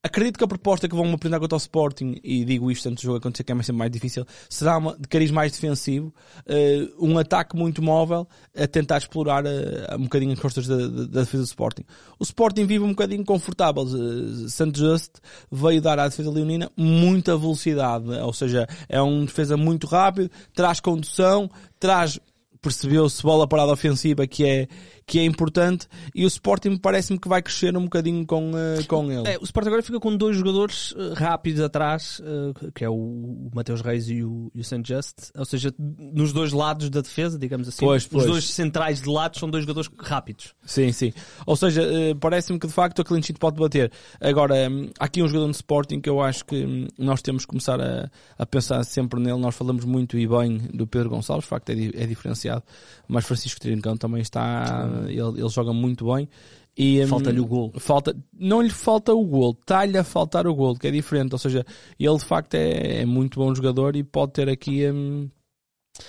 Acredito 0.00 0.38
que 0.38 0.44
a 0.44 0.48
proposta 0.48 0.88
que 0.88 0.94
vão 0.94 1.12
apresentar 1.12 1.40
contra 1.40 1.56
o 1.56 1.58
Sporting, 1.58 2.20
e 2.22 2.44
digo 2.44 2.70
isto 2.70 2.88
antes 2.88 3.02
do 3.02 3.06
jogo 3.06 3.18
acontecer 3.18 3.42
que 3.42 3.50
é 3.50 3.54
sempre 3.56 3.72
mais 3.72 3.90
difícil, 3.90 4.24
será 4.48 4.78
uma, 4.78 4.96
de 4.96 5.08
cariz 5.08 5.32
mais 5.32 5.50
defensivo, 5.50 6.14
eh, 6.46 6.88
um 7.00 7.18
ataque 7.18 7.56
muito 7.56 7.82
móvel 7.82 8.28
a 8.56 8.68
tentar 8.68 8.98
explorar 8.98 9.44
eh, 9.44 9.88
um 9.96 10.04
bocadinho 10.04 10.32
as 10.34 10.38
costas 10.38 10.68
da, 10.68 10.76
da- 10.86 11.20
defesa 11.22 11.42
do 11.42 11.46
Sporting. 11.46 11.82
O 12.16 12.22
Sporting 12.22 12.64
vive 12.64 12.84
um 12.84 12.90
bocadinho 12.90 13.24
confortável. 13.24 13.82
Eh, 13.82 14.48
Santos 14.48 14.80
Just 14.80 15.16
veio 15.50 15.82
dar 15.82 15.98
à 15.98 16.06
defesa 16.06 16.30
leonina 16.30 16.70
muita 16.76 17.36
velocidade, 17.36 18.08
ou 18.08 18.32
seja, 18.32 18.68
é 18.88 19.02
um 19.02 19.24
defesa 19.24 19.56
muito 19.56 19.88
rápido, 19.88 20.30
traz 20.54 20.78
condução, 20.78 21.50
traz 21.80 22.20
percebeu-se 22.60 23.22
bola 23.22 23.46
parada 23.46 23.72
ofensiva 23.72 24.26
que 24.26 24.44
é, 24.44 24.68
que 25.08 25.18
é 25.18 25.24
importante 25.24 25.88
e 26.14 26.24
o 26.24 26.28
Sporting 26.28 26.76
parece-me 26.76 27.18
que 27.18 27.28
vai 27.28 27.40
crescer 27.40 27.74
um 27.76 27.84
bocadinho 27.84 28.26
com, 28.26 28.52
eh, 28.54 28.82
com 28.86 29.10
ele. 29.10 29.26
É, 29.26 29.38
o 29.38 29.44
Sport 29.44 29.66
agora 29.66 29.82
fica 29.82 29.98
com 29.98 30.14
dois 30.14 30.36
jogadores 30.36 30.94
eh, 30.96 31.14
rápidos 31.14 31.62
atrás, 31.62 32.20
eh, 32.22 32.70
que 32.74 32.84
é 32.84 32.90
o, 32.90 33.48
Mateus 33.54 33.80
Reis 33.80 34.10
e 34.10 34.22
o, 34.22 34.50
e 34.54 34.60
o 34.60 34.64
St. 34.64 34.82
Just, 34.84 35.30
ou 35.34 35.46
seja, 35.46 35.74
nos 35.78 36.32
dois 36.34 36.52
lados 36.52 36.90
da 36.90 37.00
defesa, 37.00 37.38
digamos 37.38 37.68
assim. 37.68 37.84
Pois, 37.84 38.06
pois. 38.06 38.24
Os 38.24 38.30
dois 38.30 38.50
centrais 38.50 39.00
de 39.00 39.08
lado 39.08 39.38
são 39.38 39.48
dois 39.48 39.64
jogadores 39.64 39.90
rápidos. 39.98 40.54
Sim, 40.62 40.92
sim. 40.92 41.12
Ou 41.46 41.56
seja, 41.56 41.82
eh, 41.82 42.14
parece-me 42.14 42.58
que 42.58 42.66
de 42.66 42.72
facto 42.72 43.00
a 43.00 43.04
clean 43.04 43.22
sheet 43.22 43.38
pode 43.38 43.58
bater. 43.58 43.90
Agora, 44.20 44.68
hum, 44.68 44.90
há 44.98 45.06
aqui 45.06 45.22
um 45.22 45.26
jogador 45.26 45.46
no 45.46 45.52
Sporting 45.52 46.00
que 46.02 46.10
eu 46.10 46.20
acho 46.20 46.44
que 46.44 46.66
hum, 46.66 46.86
nós 46.98 47.22
temos 47.22 47.46
que 47.46 47.48
começar 47.48 47.80
a, 47.80 48.10
a 48.38 48.44
pensar 48.44 48.84
sempre 48.84 49.18
nele. 49.18 49.38
Nós 49.38 49.54
falamos 49.54 49.86
muito 49.86 50.18
e 50.18 50.26
bem 50.26 50.58
do 50.74 50.86
Pedro 50.86 51.08
Gonçalves, 51.08 51.44
de 51.44 51.48
facto 51.48 51.70
é, 51.70 51.72
é 51.72 52.06
diferenciado, 52.06 52.62
mas 53.08 53.24
Francisco 53.24 53.58
Trincão 53.60 53.96
também 53.96 54.20
está, 54.20 54.86
ele, 55.06 55.40
ele 55.40 55.48
joga 55.48 55.72
muito 55.72 56.12
bem. 56.12 56.28
E, 56.76 57.02
hum, 57.02 57.08
Falta-lhe 57.08 57.40
o 57.40 57.46
gol. 57.46 57.72
Falta, 57.78 58.16
não 58.32 58.62
lhe 58.62 58.70
falta 58.70 59.12
o 59.12 59.24
gol, 59.24 59.56
está-lhe 59.60 59.98
a 59.98 60.04
faltar 60.04 60.46
o 60.46 60.54
gol, 60.54 60.76
que 60.76 60.86
é 60.86 60.90
diferente. 60.90 61.32
Ou 61.32 61.38
seja, 61.38 61.66
ele 61.98 62.16
de 62.16 62.24
facto 62.24 62.54
é, 62.54 63.02
é 63.02 63.06
muito 63.06 63.40
bom 63.40 63.52
jogador 63.52 63.96
e 63.96 64.04
pode 64.04 64.32
ter 64.32 64.48
aqui, 64.48 64.88
hum, 64.88 65.28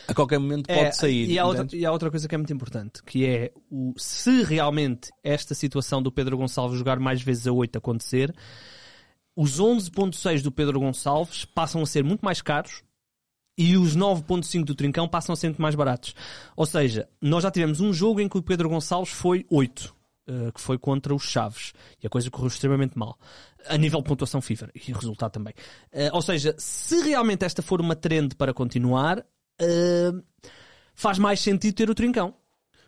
a 0.08 0.14
qualquer 0.14 0.38
momento 0.38 0.68
pode 0.68 0.80
É, 0.80 0.92
sair. 0.92 1.30
E 1.30 1.40
há, 1.40 1.46
outra, 1.46 1.68
e 1.74 1.86
há 1.86 1.92
outra 1.92 2.12
coisa 2.12 2.28
que 2.28 2.36
é 2.36 2.38
muito 2.38 2.54
importante, 2.54 3.02
que 3.04 3.26
é 3.26 3.52
o, 3.72 3.94
se 3.98 4.44
realmente 4.44 5.10
esta 5.24 5.56
situação 5.56 6.04
do 6.04 6.12
Pedro 6.12 6.38
Gonçalves 6.38 6.78
jogar 6.78 7.00
mais 7.00 7.22
vezes 7.22 7.48
a 7.48 7.52
8 7.52 7.78
acontecer, 7.78 8.32
os 9.36 9.60
11.6 9.60 10.44
do 10.44 10.52
Pedro 10.52 10.80
Gonçalves 10.80 11.46
passam 11.46 11.82
a 11.82 11.86
ser 11.86 12.04
muito 12.04 12.22
mais 12.22 12.42
caros 12.42 12.84
e 13.60 13.76
os 13.76 13.94
9.5 13.94 14.64
do 14.64 14.74
Trincão 14.74 15.06
passam 15.06 15.34
a 15.34 15.36
ser 15.36 15.48
muito 15.48 15.62
mais 15.62 15.76
baratos. 15.76 16.16
Ou 16.56 16.66
seja, 16.66 17.10
nós 17.22 17.44
já 17.44 17.52
tivemos 17.52 17.82
um 17.82 17.92
jogo 17.92 18.22
em 18.22 18.30
que 18.30 18.38
o 18.38 18.42
Pedro 18.42 18.70
Gonçalves 18.70 19.12
foi 19.12 19.46
8, 19.50 19.94
eh, 20.28 20.52
que 20.56 20.62
foi 20.62 20.78
contra 20.78 21.14
os 21.14 21.24
Chaves, 21.24 21.74
e 22.02 22.08
a 22.08 22.10
coisa 22.10 22.32
correu 22.32 22.48
extremamente 22.48 22.98
mal. 22.98 23.20
A 23.68 23.78
nível 23.78 24.02
de 24.02 24.08
pontuação 24.08 24.40
FIFA 24.40 24.70
e 24.74 24.94
resultado 24.94 25.34
também. 25.34 25.54
Eh, 25.92 26.10
ou 26.14 26.22
seja, 26.22 26.56
se 26.58 27.02
realmente 27.02 27.44
esta 27.44 27.62
for 27.62 27.82
uma 27.82 27.98
trend 27.98 28.34
para 28.36 28.54
continuar, 28.54 29.26
eh, 29.60 30.14
faz 30.96 31.20
mais 31.20 31.42
sentido 31.42 31.76
ter 31.76 31.90
o 31.90 31.94
Trincão 31.96 32.34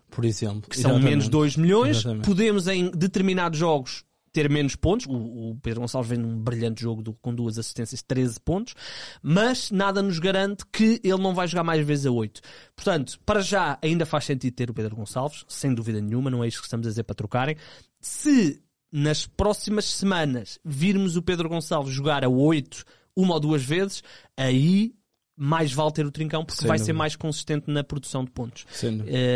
Por 0.09 0.23
exemplo. 0.23 0.69
que 0.69 0.77
são 0.77 0.91
Exatamente. 0.91 1.09
menos 1.09 1.27
2 1.27 1.57
milhões. 1.57 1.97
Exatamente. 1.97 2.25
Podemos, 2.25 2.67
em 2.69 2.89
determinados 2.91 3.59
jogos, 3.59 4.05
ter 4.33 4.49
menos 4.49 4.75
pontos. 4.75 5.05
O, 5.07 5.11
o 5.51 5.57
Pedro 5.61 5.81
Gonçalves 5.81 6.09
vem 6.09 6.19
num 6.19 6.37
brilhante 6.37 6.81
jogo 6.81 7.01
do- 7.01 7.13
com 7.15 7.33
duas 7.33 7.57
assistências, 7.57 8.01
13 8.01 8.39
pontos. 8.39 8.73
Mas 9.21 9.71
nada 9.71 10.01
nos 10.01 10.19
garante 10.19 10.63
que 10.71 10.99
ele 11.03 11.21
não 11.21 11.33
vai 11.35 11.47
jogar 11.47 11.63
mais 11.63 11.85
vezes 11.85 12.05
a 12.05 12.11
8. 12.11 12.41
Portanto, 12.75 13.19
para 13.25 13.41
já, 13.41 13.77
ainda 13.81 14.05
faz 14.05 14.25
sentido 14.25 14.53
ter 14.53 14.69
o 14.69 14.73
Pedro 14.73 14.95
Gonçalves, 14.95 15.43
sem 15.47 15.73
dúvida 15.73 15.99
nenhuma. 16.01 16.29
Não 16.29 16.43
é 16.43 16.47
isto 16.47 16.59
que 16.61 16.67
estamos 16.67 16.87
a 16.87 16.89
dizer 16.89 17.03
para 17.03 17.15
trocarem. 17.15 17.55
Se 17.99 18.61
nas 18.91 19.25
próximas 19.25 19.85
semanas 19.85 20.59
virmos 20.65 21.15
o 21.15 21.21
Pedro 21.21 21.47
Gonçalves 21.49 21.93
jogar 21.93 22.23
a 22.25 22.29
8 22.29 22.83
uma 23.15 23.33
ou 23.35 23.39
duas 23.39 23.63
vezes, 23.63 24.01
aí 24.37 24.93
mais 25.35 25.73
vale 25.73 25.91
ter 25.91 26.05
o 26.05 26.11
trincão 26.11 26.45
porque 26.45 26.59
Sem 26.61 26.67
vai 26.67 26.77
ser 26.77 26.83
dúvida. 26.85 26.97
mais 26.99 27.15
consistente 27.15 27.69
na 27.71 27.83
produção 27.83 28.23
de 28.23 28.31
pontos. 28.31 28.65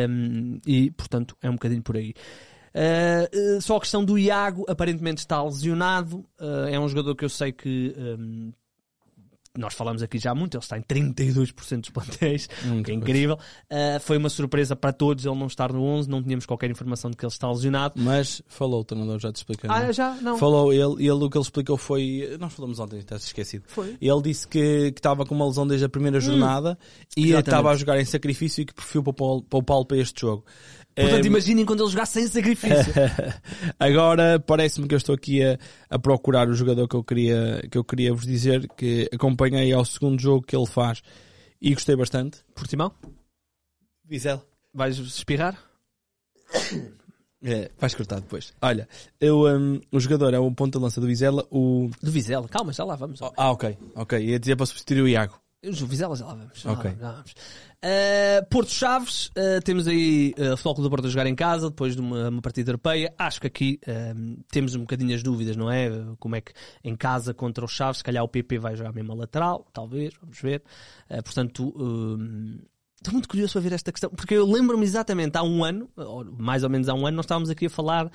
Um, 0.10 0.60
e, 0.65 0.91
portanto, 0.91 1.36
é 1.41 1.49
um 1.49 1.53
bocadinho 1.53 1.81
por 1.81 1.97
aí. 1.97 2.13
Uh, 2.75 3.57
uh, 3.57 3.61
só 3.61 3.77
a 3.77 3.79
questão 3.79 4.03
do 4.03 4.17
Iago, 4.19 4.65
aparentemente 4.67 5.19
está 5.19 5.41
lesionado. 5.41 6.25
Uh, 6.39 6.67
é 6.69 6.77
um 6.77 6.88
jogador 6.89 7.15
que 7.15 7.23
eu 7.23 7.29
sei 7.29 7.53
que 7.53 7.95
um, 7.97 8.51
nós 9.57 9.73
falamos 9.73 10.03
aqui 10.03 10.17
já 10.17 10.35
muito. 10.35 10.57
Ele 10.57 10.63
está 10.63 10.77
em 10.77 10.81
32% 10.81 11.79
dos 11.79 11.89
plantéis, 11.89 12.49
Muito 12.65 12.85
que 12.85 12.91
é 12.91 12.93
incrível. 12.95 13.35
Uh, 13.71 13.99
foi 14.01 14.17
uma 14.17 14.27
surpresa 14.27 14.75
para 14.75 14.91
todos 14.91 15.25
ele 15.25 15.35
não 15.35 15.47
estar 15.47 15.71
no 15.71 15.81
11. 15.83 16.09
Não 16.09 16.21
tínhamos 16.21 16.45
qualquer 16.45 16.69
informação 16.69 17.09
de 17.09 17.15
que 17.15 17.25
ele 17.25 17.31
está 17.31 17.49
lesionado. 17.49 17.93
Mas 17.95 18.41
falou 18.47 18.81
o 18.81 18.83
treinador, 18.83 19.19
já 19.19 19.31
te 19.31 19.38
expliquei. 19.38 19.69
não 19.69 19.75
é? 19.77 19.85
Ah, 19.85 19.91
já? 19.93 20.13
Não. 20.15 20.38
Falou 20.38 20.73
ele, 20.73 21.03
e 21.03 21.07
ele 21.07 21.23
o 21.23 21.29
que 21.29 21.38
ele 21.38 21.43
explicou 21.43 21.77
foi. 21.77 22.35
Nós 22.39 22.51
falamos 22.51 22.77
ontem, 22.79 22.99
está-se 22.99 23.27
esquecido. 23.27 23.63
Foi. 23.67 23.95
Ele 24.01 24.21
disse 24.21 24.45
que, 24.45 24.91
que 24.91 24.99
estava 24.99 25.25
com 25.25 25.33
uma 25.33 25.45
lesão 25.45 25.65
desde 25.65 25.85
a 25.85 25.89
primeira 25.89 26.19
jornada 26.19 26.77
e 27.15 27.21
Hum. 27.21 27.27
Exatamente. 27.27 27.47
estava 27.47 27.71
a 27.71 27.75
jogar 27.75 27.99
em 28.01 28.05
sacrifício 28.05 28.61
e 28.61 28.65
que 28.65 28.73
preferiu 28.73 29.01
poupá-lo 29.03 29.41
poupá-lo 29.43 29.85
para 29.85 29.97
este 29.97 30.19
jogo. 30.19 30.43
Portanto, 30.95 31.23
Eh, 31.25 31.27
imaginem 31.27 31.65
quando 31.65 31.84
ele 31.84 31.91
jogar 31.91 32.05
sem 32.05 32.25
sacrifício. 32.27 32.93
Agora 33.77 34.39
parece-me 34.39 34.88
que 34.88 34.93
eu 34.95 34.97
estou 34.97 35.13
aqui 35.13 35.43
a, 35.43 35.58
a 35.89 35.99
procurar 35.99 36.47
o 36.47 36.53
jogador 36.53 36.88
que 36.88 36.95
eu 36.95 37.03
queria 37.03 37.62
que 37.69 37.77
eu 37.77 37.84
queria 37.84 38.13
vos 38.13 38.25
dizer 38.25 38.67
que 38.77 39.10
acompanhei 39.13 39.73
ao 39.73 39.84
segundo 39.84 40.21
jogo 40.21 40.45
que 40.45 40.55
ele 40.55 40.65
faz 40.65 41.01
e 41.62 41.73
gostei 41.73 41.95
bastante. 41.97 42.39
Portimão, 42.55 42.93
Vizela. 44.05 44.43
vais 44.73 44.97
espirrar? 44.97 45.58
É, 47.47 47.69
vais 47.77 47.93
cortar 47.93 48.19
depois. 48.21 48.53
Olha, 48.60 48.89
eu, 49.21 49.41
um, 49.45 49.79
o 49.91 49.99
jogador 49.99 50.34
é 50.34 50.39
o 50.39 50.51
ponta 50.51 50.79
de 50.79 50.84
lança 50.84 50.99
do 50.99 51.05
Vizela, 51.05 51.45
o 51.51 51.91
Do 52.01 52.10
Vizela. 52.10 52.47
Calma, 52.47 52.73
já 52.73 52.84
lá 52.84 52.95
vamos. 52.95 53.21
Ah, 53.21 53.51
ok, 53.51 53.77
ok. 53.93 54.19
Ia 54.19 54.39
dizer 54.39 54.55
para 54.55 54.65
substituir 54.65 55.01
o 55.01 55.08
Iago. 55.08 55.39
Os 55.69 55.82
Vizela 55.82 56.15
já 56.15 56.25
lá 56.25 56.34
vamos. 56.36 56.60
Já 56.60 56.71
lá 56.71 56.78
Ok. 56.80 56.91
vamos, 56.91 57.01
já 57.01 57.08
lá 57.08 57.13
vamos. 57.15 57.32
Uh, 57.32 58.49
Porto 58.49 58.71
Chaves, 58.71 59.28
uh, 59.28 59.62
temos 59.63 59.88
aí 59.88 60.34
uh, 60.38 60.54
o 60.54 60.58
Futebol 60.58 60.75
Clube 60.75 60.88
do 60.88 60.89
Porto 60.89 61.06
a 61.06 61.10
jogar 61.10 61.28
em 61.28 61.36
casa, 61.36 61.69
depois 61.69 61.95
de 61.95 62.01
uma, 62.01 62.30
uma 62.30 62.41
partida 62.41 62.71
europeia. 62.71 63.13
Acho 63.17 63.41
que 63.41 63.47
aqui 63.47 63.80
um, 64.15 64.38
temos 64.51 64.75
um 64.75 64.80
bocadinho 64.82 65.13
as 65.15 65.21
dúvidas, 65.21 65.56
não 65.56 65.69
é? 65.71 65.89
Uh, 65.89 66.15
Como 66.17 66.36
é 66.36 66.41
que 66.41 66.51
em 66.84 66.95
casa 66.95 67.34
contra 67.34 67.63
o 67.63 67.67
Chaves, 67.67 67.97
se 67.97 68.04
calhar 68.04 68.23
o 68.23 68.28
PP 68.28 68.58
vai 68.58 68.75
jogar 68.75 68.93
mesmo 68.93 69.12
a 69.12 69.15
lateral, 69.15 69.67
talvez, 69.71 70.13
vamos 70.19 70.39
ver. 70.41 70.63
Uh, 71.10 71.21
portanto, 71.23 71.73
estou 72.97 73.13
muito 73.13 73.30
curioso 73.30 73.54
para 73.54 73.62
ver 73.62 73.73
esta 73.73 73.91
questão, 73.91 74.10
porque 74.10 74.34
eu 74.34 74.49
lembro-me 74.49 74.84
exatamente 74.84 75.38
há 75.38 75.43
um 75.43 75.63
ano, 75.63 75.89
ou 75.95 76.25
mais 76.25 76.63
ou 76.63 76.69
menos 76.69 76.89
há 76.89 76.93
um 76.93 77.06
ano, 77.06 77.17
nós 77.17 77.25
estávamos 77.25 77.49
aqui 77.49 77.67
a 77.67 77.69
falar. 77.69 78.12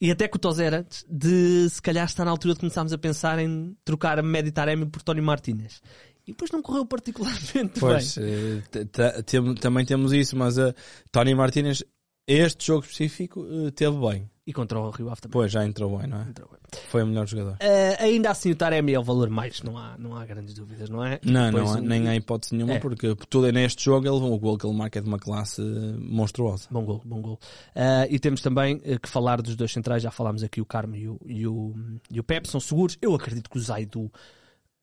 E 0.00 0.12
até 0.12 0.28
com 0.28 0.36
o 0.36 0.38
Tozer 0.38 0.72
antes, 0.74 1.04
de 1.10 1.68
se 1.68 1.82
calhar 1.82 2.04
está 2.04 2.24
na 2.24 2.30
altura 2.30 2.54
de 2.54 2.60
começarmos 2.60 2.92
a 2.92 2.98
pensar 2.98 3.38
em 3.40 3.76
trocar 3.84 4.16
a 4.18 4.22
Medi 4.22 4.52
Taremi 4.52 4.86
por 4.86 5.02
Tony 5.02 5.20
Martínez. 5.20 5.82
E 6.28 6.32
depois 6.32 6.50
não 6.50 6.60
correu 6.60 6.84
particularmente 6.84 7.80
Pois, 7.80 8.18
bem. 8.18 8.26
eh, 8.70 8.84
t- 8.84 9.22
tem- 9.22 9.54
também 9.54 9.84
temos 9.86 10.12
isso, 10.12 10.36
mas 10.36 10.58
a 10.58 10.74
Tony 11.10 11.34
Martínez, 11.34 11.82
este 12.26 12.66
jogo 12.66 12.82
específico, 12.84 13.46
eh, 13.50 13.70
teve 13.70 13.96
bem. 13.98 14.30
E 14.46 14.52
contra 14.52 14.78
o 14.80 14.90
Rio 14.90 15.08
Ave 15.10 15.20
também. 15.22 15.32
Pois, 15.32 15.52
já 15.52 15.64
entrou 15.64 15.98
bem, 15.98 16.06
não 16.06 16.20
é? 16.22 16.28
Entrou 16.28 16.48
bem. 16.50 16.58
Foi 16.88 17.02
o 17.02 17.06
melhor 17.06 17.26
jogador. 17.26 17.56
Eh, 17.60 17.96
ainda 18.02 18.30
assim, 18.30 18.50
o 18.50 18.56
Taremi 18.56 18.92
é 18.94 18.98
o 18.98 19.02
valor 19.02 19.28
mais, 19.30 19.62
não 19.62 19.76
há, 19.76 19.96
não 19.98 20.14
há 20.16 20.24
grandes 20.24 20.54
dúvidas, 20.54 20.88
não 20.90 21.04
é? 21.04 21.18
Não, 21.22 21.46
Depois 21.46 21.64
não, 21.64 21.74
há- 21.74 21.78
o- 21.78 21.82
nem 21.82 22.08
há 22.08 22.16
hipótese 22.16 22.54
nenhuma, 22.54 22.74
É. 22.74 22.78
porque 22.78 23.14
tudo 23.28 23.46
é 23.46 23.52
neste 23.52 23.82
jogo, 23.84 24.06
ele, 24.06 24.16
o 24.16 24.38
gol 24.38 24.56
que 24.58 24.66
ele 24.66 24.74
marca 24.76 24.98
é 24.98 25.02
de 25.02 25.08
uma 25.08 25.18
classe 25.18 25.60
eh, 25.62 25.96
monstruosa. 25.98 26.66
Bom 26.70 26.84
gol, 26.84 27.02
bom 27.04 27.20
gol. 27.22 27.40
Eh, 27.74 28.08
e 28.10 28.18
temos 28.18 28.40
também 28.42 28.80
eh, 28.84 28.98
que 28.98 29.08
falar 29.08 29.40
dos 29.42 29.54
dois 29.56 29.70
centrais, 29.72 30.02
já 30.02 30.10
falámos 30.10 30.42
aqui 30.42 30.60
o 30.62 30.66
Carmo 30.66 30.94
e 30.96 31.08
o, 31.08 31.18
e 31.26 31.46
o, 31.46 31.74
e 32.10 32.18
o 32.20 32.24
Pepe, 32.24 32.48
são 32.48 32.60
seguros. 32.60 32.96
Eu 33.02 33.14
acredito 33.14 33.48
que 33.50 33.56
o 33.58 33.60
Zaidu, 33.60 34.10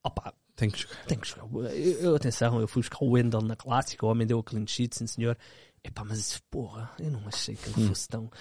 opa, 0.03 0.31
Tem 0.56 0.70
que 0.70 0.80
jogar. 0.82 1.06
tem 1.06 1.18
que 1.20 1.28
jogar. 1.28 1.74
Eu, 1.74 2.00
eu- 2.00 2.15
atenção, 2.15 2.60
eu 2.62 2.68
fui 2.68 2.82
buscar 2.82 3.00
o 3.04 3.10
Wendel 3.12 3.41
na 3.41 3.56
clássica, 3.56 4.06
o 4.06 4.10
homem 4.10 4.26
deu 4.26 4.39
a 4.39 4.44
clean 4.44 4.65
sheet, 4.65 4.96
sim 4.96 5.06
senhor. 5.08 5.38
Epá, 5.84 6.04
mas 6.04 6.41
porra, 6.50 6.89
eu 7.00 7.12
não 7.12 7.22
achei 7.28 7.56
que 7.56 7.70
ele 7.78 7.88
fosse 7.89 8.08
tão, 8.08 8.32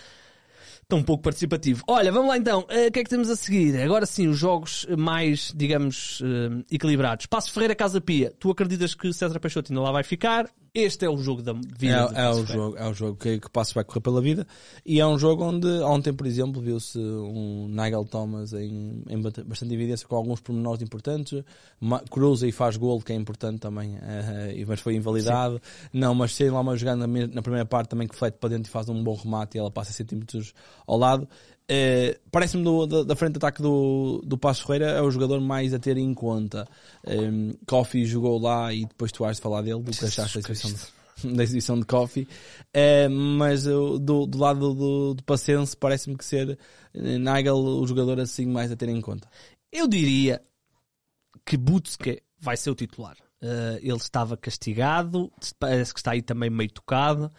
tão 0.88 1.02
pouco 1.02 1.22
participativo. 1.24 1.82
Olha, 1.88 2.10
vamos 2.12 2.28
lá 2.28 2.38
então. 2.38 2.64
Eh, 2.70 2.86
O 2.88 2.92
que 2.92 3.00
é 3.00 3.04
que 3.04 3.10
temos 3.10 3.28
a 3.28 3.36
seguir? 3.36 3.76
Agora 3.82 4.06
sim, 4.06 4.28
os 4.28 4.38
jogos 4.38 4.86
mais, 4.96 5.52
digamos, 5.54 6.22
eh, 6.24 6.64
equilibrados. 6.70 7.26
Passo 7.26 7.52
Ferreira 7.52 7.74
Casa 7.74 8.00
Pia. 8.00 8.32
Tu 8.38 8.50
acreditas 8.50 8.94
que 8.94 9.12
César 9.12 9.38
Peixoto 9.40 9.72
ainda 9.72 9.82
lá 9.82 9.92
vai 9.92 10.02
ficar? 10.04 10.48
Este 10.74 11.06
é 11.06 11.08
o 11.08 11.16
jogo 11.18 11.40
da 11.40 11.52
vida. 11.52 12.10
É, 12.16 12.22
é 12.22 12.30
o 12.30 12.44
jogo, 12.44 12.76
é 12.76 12.88
o 12.88 12.92
jogo 12.92 13.16
que, 13.16 13.38
que 13.38 13.48
Passo 13.48 13.72
vai 13.74 13.84
correr 13.84 14.00
pela 14.00 14.20
vida 14.20 14.44
e 14.84 14.98
é 14.98 15.06
um 15.06 15.16
jogo 15.16 15.44
onde 15.44 15.68
ontem, 15.82 16.12
por 16.12 16.26
exemplo, 16.26 16.60
viu-se 16.60 16.98
um 16.98 17.68
Nigel 17.68 18.04
Thomas 18.04 18.52
em, 18.52 19.04
em 19.08 19.22
bastante 19.22 19.72
evidência 19.72 20.08
com 20.08 20.16
alguns 20.16 20.40
pormenores 20.40 20.82
importantes. 20.82 21.44
Cruza 22.10 22.48
e 22.48 22.50
faz 22.50 22.76
gol, 22.76 23.00
que 23.00 23.12
é 23.12 23.14
importante 23.14 23.60
também, 23.60 23.96
e 24.52 24.64
mas 24.64 24.80
foi 24.80 24.96
invalidado. 24.96 25.62
Não, 25.92 26.12
mas 26.12 26.36
tem 26.36 26.50
lá 26.50 26.60
uma 26.60 26.76
jogada 26.76 27.06
na, 27.06 27.26
na 27.28 27.42
primeira 27.42 27.64
parte 27.64 27.90
também 27.90 28.08
que 28.08 28.16
flete 28.16 28.38
para 28.38 28.50
dentro 28.50 28.68
e 28.68 28.72
faz 28.72 28.88
um 28.88 29.00
bom 29.00 29.14
remate 29.14 29.56
e 29.56 29.60
ela 29.60 29.70
passa 29.70 29.92
centímetros 29.92 30.52
ao 30.88 30.98
lado. 30.98 31.28
Eh, 31.68 32.18
Parece-me 32.30 32.64
da, 32.86 33.04
da 33.04 33.16
frente 33.16 33.32
de 33.32 33.38
ataque 33.38 33.62
do, 33.62 34.20
do 34.24 34.36
Passo 34.36 34.66
Ferreira 34.66 34.90
é 34.90 35.00
o 35.00 35.10
jogador 35.10 35.40
mais 35.40 35.72
a 35.72 35.78
ter 35.78 35.96
em 35.96 36.12
conta. 36.12 36.68
Um, 37.06 37.52
Coffee 37.66 38.04
jogou 38.04 38.38
lá 38.38 38.72
e 38.72 38.84
depois 38.84 39.10
tu 39.12 39.24
has 39.24 39.36
de 39.36 39.42
falar 39.42 39.62
dele, 39.62 39.80
do 39.80 39.90
que 39.90 40.04
achaste 40.04 40.40
da 40.40 40.50
exibição 40.50 40.72
de, 40.72 41.32
da 41.36 41.42
exibição 41.42 41.78
de 41.78 41.86
Coffee. 41.86 42.28
Eh, 42.72 43.08
mas 43.08 43.66
uh, 43.66 43.98
do, 43.98 44.26
do 44.26 44.38
lado 44.38 44.74
do, 44.74 45.14
do 45.14 45.24
Pacense 45.24 45.76
parece-me 45.76 46.16
que 46.16 46.24
ser 46.24 46.58
eh, 46.92 47.18
Nigel 47.18 47.56
o 47.56 47.86
jogador 47.86 48.20
assim 48.20 48.46
mais 48.46 48.70
a 48.70 48.76
ter 48.76 48.88
em 48.88 49.00
conta. 49.00 49.28
Eu 49.72 49.88
diria 49.88 50.42
que 51.46 51.56
Butske 51.56 52.22
vai 52.38 52.56
ser 52.56 52.70
o 52.70 52.74
titular. 52.74 53.16
Ele 53.82 53.96
estava 53.96 54.38
castigado, 54.38 55.30
parece 55.58 55.92
que 55.92 56.00
está 56.00 56.12
aí 56.12 56.22
também 56.22 56.48
meio 56.48 56.70
tocado, 56.70 57.30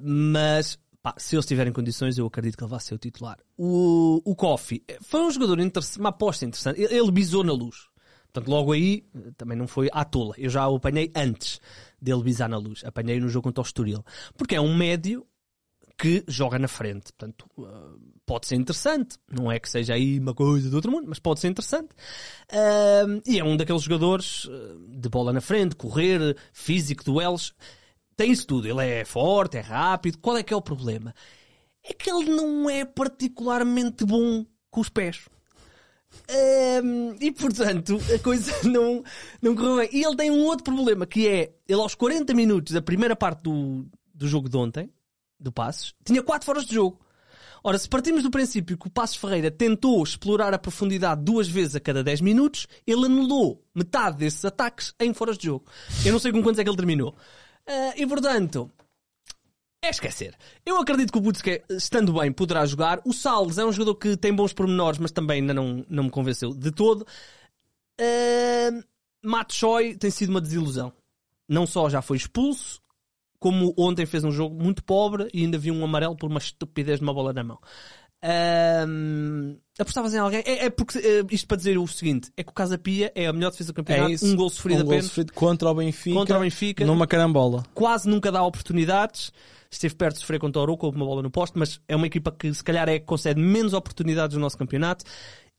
mas 0.00 0.78
pá, 1.02 1.14
se 1.16 1.34
ele 1.34 1.40
estiver 1.40 1.66
em 1.66 1.72
condições, 1.72 2.18
eu 2.18 2.26
acredito 2.26 2.56
que 2.56 2.64
ele 2.64 2.70
vai 2.70 2.80
ser 2.80 2.94
o 2.94 2.98
titular. 2.98 3.38
O, 3.56 4.20
o 4.24 4.34
Kofi 4.34 4.84
foi 5.02 5.20
um 5.20 5.30
jogador 5.30 5.60
interessante, 5.60 6.00
uma 6.00 6.10
aposta 6.10 6.44
interessante. 6.44 6.80
Ele, 6.80 6.94
ele 6.94 7.10
bisou 7.10 7.44
na 7.44 7.52
luz. 7.52 7.88
Portanto, 8.32 8.50
logo 8.50 8.72
aí, 8.72 9.04
também 9.36 9.56
não 9.56 9.66
foi 9.66 9.88
à 9.92 10.04
tola. 10.04 10.34
Eu 10.36 10.50
já 10.50 10.68
o 10.68 10.76
apanhei 10.76 11.10
antes 11.16 11.60
dele 12.00 12.22
bisar 12.22 12.48
na 12.48 12.58
luz. 12.58 12.84
Apanhei 12.84 13.18
no 13.18 13.28
jogo 13.28 13.44
contra 13.44 13.62
o 13.62 13.64
Estoril. 13.64 14.04
Porque 14.36 14.54
é 14.54 14.60
um 14.60 14.76
médio 14.76 15.26
que 15.96 16.22
joga 16.28 16.58
na 16.58 16.68
frente. 16.68 17.12
Portanto, 17.12 17.46
uh, 17.56 17.98
pode 18.26 18.46
ser 18.46 18.56
interessante. 18.56 19.16
Não 19.32 19.50
é 19.50 19.58
que 19.58 19.68
seja 19.68 19.94
aí 19.94 20.18
uma 20.20 20.34
coisa 20.34 20.68
do 20.68 20.76
outro 20.76 20.92
mundo, 20.92 21.06
mas 21.08 21.18
pode 21.18 21.40
ser 21.40 21.48
interessante. 21.48 21.88
E 23.26 23.38
é 23.38 23.42
um 23.42 23.56
daqueles 23.56 23.82
jogadores 23.82 24.46
de 24.88 25.08
bola 25.08 25.32
na 25.32 25.40
frente, 25.40 25.74
correr, 25.74 26.36
físico, 26.52 27.02
duelos. 27.02 27.54
Tem 28.18 28.32
isso 28.32 28.48
tudo. 28.48 28.66
Ele 28.66 28.84
é 28.84 29.04
forte, 29.04 29.58
é 29.58 29.60
rápido. 29.60 30.18
Qual 30.18 30.36
é 30.36 30.42
que 30.42 30.52
é 30.52 30.56
o 30.56 30.60
problema? 30.60 31.14
É 31.84 31.94
que 31.94 32.10
ele 32.10 32.28
não 32.28 32.68
é 32.68 32.84
particularmente 32.84 34.04
bom 34.04 34.44
com 34.68 34.80
os 34.80 34.88
pés. 34.88 35.26
Um, 36.82 37.14
e 37.20 37.30
portanto 37.30 38.00
a 38.12 38.18
coisa 38.18 38.52
não, 38.68 39.04
não 39.40 39.54
correu 39.54 39.76
bem. 39.76 39.90
E 39.92 40.04
ele 40.04 40.16
tem 40.16 40.32
um 40.32 40.44
outro 40.46 40.64
problema 40.64 41.06
que 41.06 41.28
é 41.28 41.52
ele 41.68 41.80
aos 41.80 41.94
40 41.94 42.34
minutos 42.34 42.72
da 42.72 42.82
primeira 42.82 43.14
parte 43.14 43.44
do, 43.44 43.86
do 44.12 44.26
jogo 44.26 44.48
de 44.48 44.56
ontem, 44.56 44.90
do 45.38 45.52
Passos, 45.52 45.94
tinha 46.04 46.20
4 46.20 46.44
foras 46.44 46.66
de 46.66 46.74
jogo. 46.74 46.98
Ora, 47.62 47.78
se 47.78 47.88
partimos 47.88 48.24
do 48.24 48.30
princípio 48.32 48.76
que 48.76 48.88
o 48.88 48.90
Passos 48.90 49.16
Ferreira 49.16 49.48
tentou 49.48 50.02
explorar 50.02 50.52
a 50.52 50.58
profundidade 50.58 51.22
duas 51.22 51.46
vezes 51.46 51.76
a 51.76 51.80
cada 51.80 52.02
10 52.02 52.20
minutos, 52.20 52.66
ele 52.84 53.06
anulou 53.06 53.64
metade 53.72 54.16
desses 54.16 54.44
ataques 54.44 54.92
em 54.98 55.14
foras 55.14 55.38
de 55.38 55.46
jogo. 55.46 55.66
Eu 56.04 56.12
não 56.12 56.18
sei 56.18 56.32
com 56.32 56.42
quantos 56.42 56.58
é 56.58 56.64
que 56.64 56.70
ele 56.70 56.76
terminou. 56.76 57.14
Uh, 57.68 57.92
e 57.96 58.06
portanto, 58.06 58.70
é 59.82 59.90
esquecer. 59.90 60.34
Eu 60.64 60.78
acredito 60.78 61.12
que 61.12 61.18
o 61.18 61.20
Butske, 61.20 61.62
estando 61.70 62.12
bem, 62.14 62.32
poderá 62.32 62.64
jogar. 62.64 63.00
O 63.04 63.12
Salles 63.12 63.58
é 63.58 63.64
um 63.64 63.72
jogador 63.72 63.94
que 63.96 64.16
tem 64.16 64.34
bons 64.34 64.52
pormenores, 64.52 64.98
mas 64.98 65.12
também 65.12 65.40
ainda 65.40 65.52
não, 65.52 65.84
não 65.88 66.04
me 66.04 66.10
convenceu 66.10 66.54
de 66.54 66.70
todo. 66.70 67.06
Uh, 68.00 68.82
Matt 69.22 69.52
Choi 69.52 69.96
tem 69.96 70.10
sido 70.10 70.30
uma 70.30 70.40
desilusão. 70.40 70.92
Não 71.48 71.66
só 71.66 71.88
já 71.88 72.02
foi 72.02 72.16
expulso, 72.16 72.80
como 73.38 73.74
ontem 73.76 74.06
fez 74.06 74.24
um 74.24 74.32
jogo 74.32 74.54
muito 74.54 74.82
pobre 74.82 75.28
e 75.32 75.42
ainda 75.44 75.58
vi 75.58 75.70
um 75.70 75.84
amarelo 75.84 76.16
por 76.16 76.28
uma 76.28 76.38
estupidez 76.38 76.98
de 76.98 77.04
uma 77.04 77.14
bola 77.14 77.32
na 77.32 77.44
mão. 77.44 77.58
Um, 78.24 79.56
apostavas 79.78 80.12
em 80.12 80.18
alguém? 80.18 80.42
É, 80.44 80.66
é 80.66 80.70
porque, 80.70 80.98
é, 80.98 81.24
isto 81.30 81.46
para 81.46 81.56
dizer 81.56 81.78
o 81.78 81.86
seguinte: 81.86 82.30
é 82.36 82.42
que 82.42 82.50
o 82.50 82.54
Casa 82.54 82.76
Pia 82.76 83.12
é 83.14 83.26
a 83.26 83.32
melhor 83.32 83.50
defesa 83.50 83.72
do 83.72 83.76
campeonato, 83.76 84.10
É 84.10 84.14
isso. 84.14 84.26
um 84.26 84.34
gol 84.34 84.50
sofrido 84.50 84.82
um 84.82 84.86
apenas, 84.86 85.06
sofrido 85.06 85.32
contra 85.32 85.70
o 85.70 85.74
Benfica, 85.74 86.16
contra 86.16 86.36
o 86.36 86.40
Benfica, 86.40 86.84
numa 86.84 87.06
carambola. 87.06 87.64
quase 87.74 88.08
nunca 88.08 88.32
dá 88.32 88.42
oportunidades. 88.42 89.32
Esteve 89.70 89.94
perto 89.96 90.14
de 90.14 90.20
sofrer 90.20 90.40
contra 90.40 90.62
o 90.62 90.78
houve 90.80 90.96
uma 90.96 91.04
bola 91.04 91.22
no 91.22 91.30
poste, 91.30 91.58
mas 91.58 91.78
é 91.86 91.94
uma 91.94 92.06
equipa 92.06 92.32
que 92.32 92.52
se 92.54 92.64
calhar 92.64 92.88
é 92.88 92.98
que 92.98 93.04
concede 93.04 93.38
menos 93.38 93.74
oportunidades 93.74 94.34
no 94.34 94.40
nosso 94.40 94.56
campeonato 94.56 95.04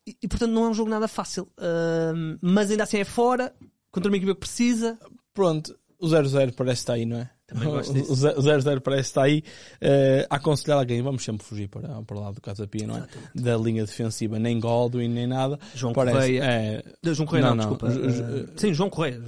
e, 0.07 0.17
e, 0.23 0.27
portanto 0.27 0.51
não 0.51 0.65
é 0.65 0.69
um 0.69 0.73
jogo 0.73 0.89
nada 0.89 1.07
fácil. 1.07 1.47
Um, 1.59 2.37
mas 2.41 2.71
ainda 2.71 2.83
assim 2.83 2.97
é 2.97 3.03
fora, 3.03 3.53
contra 3.91 4.09
uma 4.09 4.17
equipa 4.17 4.33
que 4.33 4.39
precisa. 4.39 4.97
Pronto, 5.31 5.77
o 5.99 6.07
0-0 6.07 6.53
parece 6.55 6.81
estar 6.81 6.93
aí, 6.93 7.05
não 7.05 7.19
é? 7.19 7.29
Também 7.49 7.67
gosto 7.69 7.93
disso. 7.93 8.11
O 8.11 8.41
0-0 8.41 8.79
parece 8.81 9.09
estar 9.09 9.23
aí. 9.23 9.43
Uh, 9.81 10.25
a 10.29 10.35
aconselhar 10.37 10.79
alguém, 10.79 11.01
vamos 11.01 11.23
sempre 11.23 11.45
fugir 11.45 11.67
para, 11.67 12.01
para 12.03 12.19
lá 12.19 12.31
do 12.31 12.39
Casa 12.41 12.67
Pia, 12.67 12.87
não 12.87 12.97
é? 12.97 13.07
Da 13.35 13.57
linha 13.57 13.85
defensiva, 13.85 14.37
nem 14.39 14.59
Godwin, 14.59 15.07
nem 15.09 15.27
nada. 15.27 15.59
João 15.75 15.93
Parece- 15.93 16.15
Correia. 16.17 16.43
É, 16.43 16.83
Não, 17.03 17.13
João 17.13 17.27
Correia, 17.27 17.45
não, 17.47 17.55
Não, 17.55 17.63
não. 17.69 17.75
desculpa. 17.77 17.87
Uh, 17.87 18.59
sim, 18.59 18.73
João 18.73 18.89
Correia. 18.89 19.21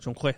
João 0.00 0.14
Correia. 0.14 0.36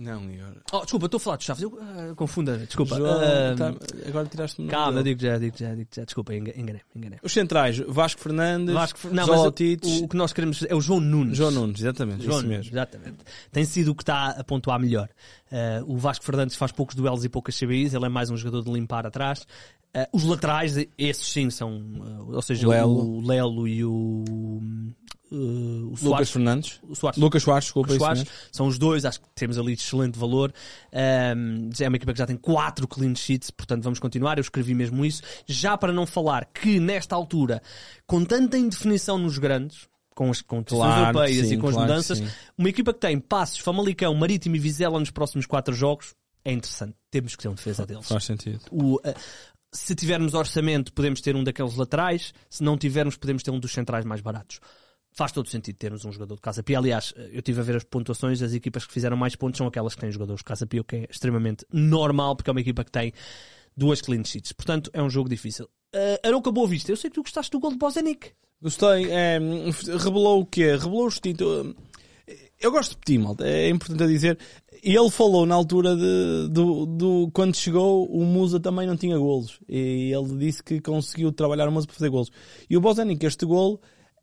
Não, 0.00 0.30
Igor. 0.30 0.56
Oh, 0.72 0.80
desculpa, 0.80 1.06
estou 1.06 1.18
a 1.18 1.20
falar 1.20 1.36
de 1.36 1.44
Chaves. 1.44 1.62
Eu 1.62 1.68
uh, 1.70 2.14
confunda, 2.16 2.56
desculpa. 2.58 2.96
João, 2.96 3.18
Uh, 3.18 3.56
tá- 3.56 3.74
agora 4.08 4.26
tiraste-me 4.26 4.68
calma, 4.68 5.02
digo 5.02 5.20
já, 5.20 5.38
digo 5.38 5.56
já, 5.58 5.74
digo 5.74 5.88
já. 5.94 6.04
Desculpa, 6.04 6.34
enga- 6.34 6.58
enganei, 6.58 6.80
enganei. 6.96 7.18
Os 7.22 7.32
centrais, 7.32 7.78
Vasco 7.86 8.20
Fernandes, 8.20 8.74
Vasco, 8.74 8.98
não, 9.12 9.26
o, 9.28 10.04
o 10.04 10.08
que 10.08 10.16
nós 10.16 10.32
queremos 10.32 10.64
é 10.68 10.74
o 10.74 10.80
João 10.80 11.00
Nunes. 11.00 11.36
João 11.36 11.50
Nunes, 11.50 11.80
exatamente, 11.80 12.24
João 12.24 12.38
Nunes, 12.42 12.48
mesmo. 12.58 12.72
exatamente. 12.72 13.18
Tem 13.52 13.64
sido 13.64 13.90
o 13.90 13.94
que 13.94 14.02
está 14.02 14.30
a 14.30 14.42
pontuar 14.44 14.80
melhor. 14.80 15.08
Uh, 15.52 15.92
o 15.92 15.96
Vasco 15.98 16.24
Fernandes 16.24 16.56
faz 16.56 16.72
poucos 16.72 16.94
duelos 16.94 17.24
e 17.24 17.28
poucas 17.28 17.58
CBIs, 17.58 17.92
ele 17.94 18.06
é 18.06 18.08
mais 18.08 18.30
um 18.30 18.36
jogador 18.36 18.62
de 18.64 18.72
limpar 18.72 19.06
atrás. 19.06 19.46
Uh, 19.94 20.06
os 20.12 20.22
laterais, 20.24 20.76
esses 20.96 21.26
sim 21.26 21.50
são, 21.50 21.76
uh, 21.78 22.34
ou 22.34 22.42
seja, 22.42 22.68
Lelo. 22.68 23.18
o 23.18 23.26
Lelo 23.26 23.66
e 23.66 23.84
o, 23.84 24.24
uh, 25.30 25.36
o 25.36 25.88
Lucas 25.90 26.00
Soares. 26.00 26.30
Fernandes. 26.30 26.80
Soares. 26.94 27.18
Lucas 27.18 27.42
Soares, 27.42 27.64
desculpa, 27.64 27.90
isso 27.90 27.98
Soares, 27.98 28.24
são 28.52 28.66
os 28.66 28.78
dois, 28.78 29.04
acho 29.04 29.20
que 29.20 29.26
temos 29.34 29.58
ali 29.58 29.72
excelente 29.72 30.18
valor. 30.18 30.52
Um, 30.92 31.70
é 31.78 31.88
uma 31.88 31.96
equipa 31.96 32.12
que 32.12 32.18
já 32.18 32.26
tem 32.26 32.36
quatro 32.36 32.86
clean 32.86 33.14
sheets, 33.14 33.50
portanto 33.50 33.82
vamos 33.82 33.98
continuar. 33.98 34.38
Eu 34.38 34.42
escrevi 34.42 34.74
mesmo 34.74 35.04
isso. 35.04 35.22
Já 35.46 35.76
para 35.76 35.92
não 35.92 36.06
falar 36.06 36.46
que 36.46 36.80
nesta 36.80 37.14
altura, 37.14 37.62
com 38.06 38.24
tanta 38.24 38.58
indefinição 38.58 39.18
nos 39.18 39.38
grandes, 39.38 39.88
com 40.14 40.30
as 40.30 40.42
competições 40.42 40.82
Claro 40.82 41.18
europeias 41.18 41.46
sim, 41.46 41.54
e 41.54 41.56
com 41.58 41.68
as 41.68 41.74
claro 41.74 41.88
mudanças, 41.88 42.22
uma 42.58 42.68
equipa 42.68 42.92
que 42.92 43.00
tem 43.00 43.18
Passos, 43.18 43.58
Famalicão, 43.58 44.14
Marítimo 44.14 44.56
e 44.56 44.58
Vizela 44.58 44.98
nos 44.98 45.10
próximos 45.10 45.46
quatro 45.46 45.74
jogos 45.74 46.14
é 46.44 46.52
interessante. 46.52 46.94
Temos 47.10 47.36
que 47.36 47.42
ter 47.42 47.48
um 47.48 47.54
defesa 47.54 47.86
deles. 47.86 48.06
Faz 48.06 48.24
sentido. 48.24 48.60
O, 48.70 48.96
uh, 48.96 49.00
se 49.72 49.94
tivermos 49.94 50.34
orçamento, 50.34 50.92
podemos 50.92 51.20
ter 51.20 51.36
um 51.36 51.44
daqueles 51.44 51.76
laterais. 51.76 52.34
Se 52.48 52.62
não 52.62 52.76
tivermos, 52.76 53.16
podemos 53.16 53.42
ter 53.42 53.50
um 53.50 53.60
dos 53.60 53.72
centrais 53.72 54.04
mais 54.04 54.20
baratos. 54.20 54.60
Faz 55.12 55.32
todo 55.32 55.48
sentido 55.48 55.76
termos 55.76 56.04
um 56.04 56.12
jogador 56.12 56.36
de 56.36 56.40
Casa 56.40 56.62
Pia. 56.62 56.78
Aliás, 56.78 57.12
eu 57.16 57.40
estive 57.40 57.60
a 57.60 57.64
ver 57.64 57.76
as 57.76 57.84
pontuações, 57.84 58.40
as 58.42 58.52
equipas 58.52 58.86
que 58.86 58.92
fizeram 58.92 59.16
mais 59.16 59.34
pontos 59.34 59.58
são 59.58 59.66
aquelas 59.66 59.94
que 59.94 60.00
têm 60.00 60.10
jogadores 60.10 60.40
de 60.40 60.44
Casa 60.44 60.66
Pia, 60.66 60.80
o 60.80 60.84
que 60.84 60.96
é 60.96 61.06
extremamente 61.10 61.66
normal, 61.72 62.36
porque 62.36 62.50
é 62.50 62.52
uma 62.52 62.60
equipa 62.60 62.84
que 62.84 62.92
tem 62.92 63.12
duas 63.76 64.00
clean 64.00 64.24
sheets. 64.24 64.52
Portanto, 64.52 64.90
é 64.92 65.02
um 65.02 65.10
jogo 65.10 65.28
difícil. 65.28 65.68
Uh, 65.94 66.26
Arouca 66.26 66.52
Boa 66.52 66.68
Vista, 66.68 66.92
eu 66.92 66.96
sei 66.96 67.10
que 67.10 67.14
tu 67.14 67.22
gostaste 67.22 67.50
do 67.50 67.58
gol 67.58 67.72
de 67.72 67.78
Bozenic. 67.78 68.32
Gostei. 68.62 69.10
É, 69.10 69.38
revelou 69.98 70.40
o 70.40 70.46
quê? 70.46 70.72
Revelou 70.72 71.04
o 71.04 71.08
instinto. 71.08 71.74
Eu 72.60 72.70
gosto 72.70 72.90
de 72.90 72.98
Petit, 72.98 73.18
malta. 73.18 73.46
É 73.46 73.70
importante 73.70 74.06
dizer. 74.06 74.38
E 74.84 74.94
ele 74.94 75.10
falou 75.10 75.46
na 75.46 75.54
altura 75.54 75.96
de, 75.96 76.48
do, 76.50 76.86
do. 76.86 77.30
Quando 77.32 77.56
chegou, 77.56 78.06
o 78.06 78.24
Musa 78.24 78.60
também 78.60 78.86
não 78.86 78.96
tinha 78.96 79.18
golos. 79.18 79.58
E 79.68 80.12
ele 80.12 80.36
disse 80.36 80.62
que 80.62 80.80
conseguiu 80.80 81.32
trabalhar 81.32 81.68
o 81.68 81.72
Musa 81.72 81.86
para 81.86 81.96
fazer 81.96 82.10
golos. 82.10 82.30
E 82.68 82.76
o 82.76 82.80
Bozenic, 82.80 83.24
este 83.24 83.46
golo. 83.46 83.80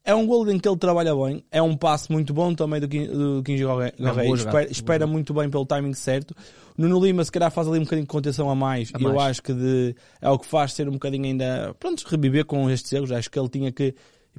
É 0.08 0.16
um 0.16 0.26
golo 0.26 0.50
em 0.50 0.58
que 0.58 0.68
ele 0.70 0.78
trabalha 0.78 1.14
bem, 1.14 1.44
é 1.52 1.62
um 1.62 1.76
passe 1.76 2.10
muito 2.10 2.34
bom 2.34 2.54
também 2.56 2.80
do 2.80 2.88
do 2.88 3.44
Kinji 3.44 3.58
jogada, 3.64 3.90
espera, 3.90 4.14
boa 4.24 4.64
espera 4.64 5.06
muito 5.08 5.34
bem 5.34 5.50
pelo 5.50 5.66
timing 5.66 5.94
certo. 5.94 6.34
Nuno 6.78 7.04
Lima 7.04 7.26
se 7.26 7.32
calhar 7.32 7.52
faz 7.52 7.68
ali 7.68 7.78
um 7.80 7.84
bocadinho 7.84 8.06
de 8.06 8.10
contenção 8.12 8.50
a 8.50 8.56
mais, 8.56 8.90
A 8.96 9.00
e 9.00 9.04
eu 9.04 9.14
mais. 9.14 9.32
acho 9.32 9.44
que 9.44 9.54
de- 9.54 9.94
é 10.22 10.30
o 10.30 10.40
que 10.40 10.46
faz 10.46 10.72
ser 10.72 10.88
um 10.88 10.94
bocadinho 10.94 11.26
ainda, 11.26 11.76
pronto, 11.78 12.06
reviver 12.08 12.46
com 12.46 12.70
estes 12.70 12.94
erros, 12.94 13.12
acho 13.12 13.30
que 13.30 13.38
ele 13.38 13.50
tinha 13.50 13.70
que, 13.70 13.94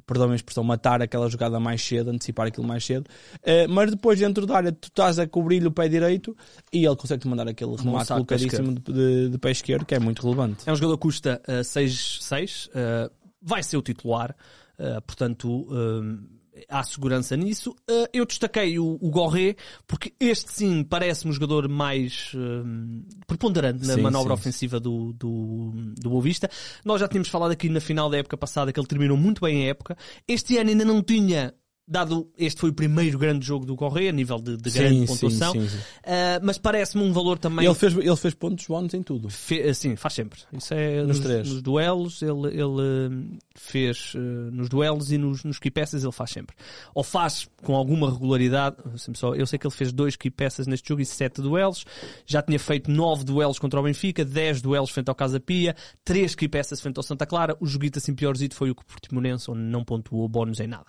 perdão 0.07 0.31
a 0.31 0.35
expressão, 0.35 0.63
matar 0.63 1.03
aquela 1.03 1.29
jogada 1.29 1.59
mais 1.59 1.83
cedo, 1.83 2.09
antecipar 2.09 2.47
aquilo 2.47 2.65
mais 2.65 2.83
cedo, 2.83 3.05
Eh, 3.43 3.67
mas 3.67 3.91
depois 3.91 4.17
dentro 4.17 4.47
da 4.47 4.55
área 4.57 4.71
tu 4.71 4.87
estás 4.87 5.19
a 5.19 5.27
cobrir-lhe 5.27 5.67
o 5.67 5.71
pé 5.71 5.87
direito 5.87 6.35
e 6.73 6.83
ele 6.83 6.95
consegue-te 6.95 7.27
mandar 7.27 7.47
aquele 7.47 7.75
remate 7.75 8.07
colocadíssimo 8.07 8.73
de, 8.73 8.91
de, 8.91 9.29
de 9.29 9.37
pé 9.37 9.51
esquerdo, 9.51 9.85
que 9.85 9.93
é 9.93 9.99
muito 9.99 10.23
relevante. 10.23 10.63
É 10.67 10.71
um 10.71 10.75
jogador 10.75 10.97
que 10.97 11.01
custa 11.03 11.39
uh, 11.47 11.61
6-6, 11.63 12.69
uh, 12.69 13.11
vai 13.41 13.61
ser 13.61 13.77
o 13.77 13.81
titular, 13.83 14.35
uh, 14.79 15.01
portanto 15.01 15.67
um, 15.69 16.39
há 16.67 16.83
segurança 16.83 17.37
nisso. 17.37 17.71
Uh, 17.89 18.07
eu 18.11 18.25
destaquei 18.25 18.79
o, 18.79 18.97
o 18.99 19.09
Gorré, 19.09 19.55
porque 19.87 20.13
este 20.19 20.51
sim 20.51 20.83
parece-me 20.83 21.31
um 21.31 21.33
jogador 21.33 21.69
mais 21.69 22.31
um, 22.35 23.03
preponderante 23.27 23.85
na 23.85 23.93
Sim, 23.93 24.01
manobra 24.01 24.35
sim. 24.35 24.41
ofensiva 24.41 24.79
do, 24.79 25.13
do, 25.13 25.71
do 25.97 26.09
Boa 26.09 26.21
Vista. 26.21 26.49
Nós 26.83 26.99
já 26.99 27.07
tínhamos 27.07 27.29
falado 27.29 27.51
aqui 27.51 27.69
na 27.69 27.79
final 27.79 28.09
da 28.09 28.17
época 28.17 28.37
passada 28.37 28.73
que 28.73 28.79
ele 28.79 28.87
terminou 28.87 29.17
muito 29.17 29.41
bem 29.41 29.65
a 29.65 29.69
época. 29.69 29.97
Este 30.27 30.57
ano 30.57 30.69
ainda 30.69 30.85
não 30.85 31.01
tinha 31.01 31.53
dado 31.89 32.29
este 32.37 32.59
foi 32.61 32.69
o 32.69 32.73
primeiro 32.73 33.17
grande 33.17 33.45
jogo 33.45 33.65
do 33.65 33.75
Correia, 33.75 34.09
a 34.09 34.13
nível 34.13 34.37
de, 34.39 34.55
de 34.57 34.69
Sim, 34.71 34.79
grande 34.79 35.07
pontuação. 35.07 35.53
sim, 35.53 35.67
sim. 35.67 35.77
Uh, 35.77 36.39
mas 36.43 36.57
parece-me 36.57 37.03
um 37.03 37.11
valor 37.11 37.39
também. 37.39 37.65
Ele 37.65 37.73
fez, 37.75 37.95
ele 37.97 38.15
fez 38.15 38.33
pontos 38.33 38.65
bónus 38.67 38.93
em 38.93 39.01
tudo. 39.01 39.29
Fe- 39.29 39.73
Sim, 39.73 39.95
faz 39.95 40.13
sempre. 40.13 40.39
Isso 40.53 40.73
é 40.73 40.99
Nos 40.99 41.17
nos, 41.17 41.19
três. 41.19 41.49
nos 41.49 41.61
duelos, 41.61 42.21
ele, 42.21 42.47
ele 42.49 43.09
hum, 43.11 43.37
fez 43.55 44.13
uh, 44.15 44.19
nos 44.19 44.69
duelos 44.69 45.11
e 45.11 45.17
nos, 45.17 45.43
nos 45.43 45.57
key 45.59 45.71
passes, 45.71 46.03
ele 46.03 46.11
faz 46.11 46.29
sempre. 46.31 46.55
Ou 46.93 47.03
faz 47.03 47.49
com 47.63 47.75
alguma 47.75 48.11
regularidade. 48.11 48.75
só- 49.15 49.33
Eu 49.33 49.47
sei 49.47 49.57
que 49.57 49.65
ele 49.65 49.73
fez 49.73 49.91
dois 49.91 50.15
key 50.15 50.29
passes 50.29 50.67
neste 50.67 50.87
jogo 50.89 51.01
e 51.01 51.05
sete 51.05 51.41
duelos. 51.41 51.85
Já 52.25 52.41
tinha 52.41 52.59
feito 52.59 52.91
nove 52.91 53.23
duelos 53.23 53.57
contra 53.57 53.79
o 53.79 53.83
Benfica, 53.83 54.23
dez 54.23 54.61
duelos 54.61 54.89
frente 54.91 55.09
ao 55.09 55.15
Casa 55.15 55.39
Pia, 55.39 55.75
três 56.05 56.35
key 56.35 56.47
passes 56.47 56.79
frente 56.79 56.97
ao 56.97 57.03
Santa 57.03 57.25
Clara. 57.25 57.57
O 57.59 57.65
joguito 57.65 57.97
assim 57.99 58.13
piorzito 58.13 58.55
foi 58.55 58.69
o 58.69 58.75
que 58.75 58.81
o 58.83 58.85
Portimonense, 58.85 59.49
onde 59.49 59.61
não 59.61 59.83
pontuou 59.83 60.27
bónus 60.27 60.59
em 60.59 60.67
nada. 60.67 60.85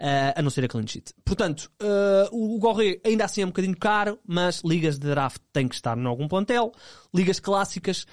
Uh, 0.00 0.29
a 0.36 0.42
não 0.42 0.50
ser 0.50 0.64
a 0.64 0.68
clean 0.68 0.86
sheet. 0.86 1.12
Portanto, 1.24 1.70
uh, 1.82 2.28
o 2.32 2.58
Gorré 2.58 3.00
ainda 3.04 3.24
assim 3.24 3.42
é 3.42 3.44
um 3.44 3.48
bocadinho 3.48 3.76
caro, 3.76 4.18
mas 4.26 4.62
ligas 4.64 4.98
de 4.98 5.08
draft 5.08 5.40
têm 5.52 5.68
que 5.68 5.74
estar 5.74 5.96
em 5.96 6.06
algum 6.06 6.28
plantel. 6.28 6.72
Ligas 7.14 7.40
clássicas 7.40 8.06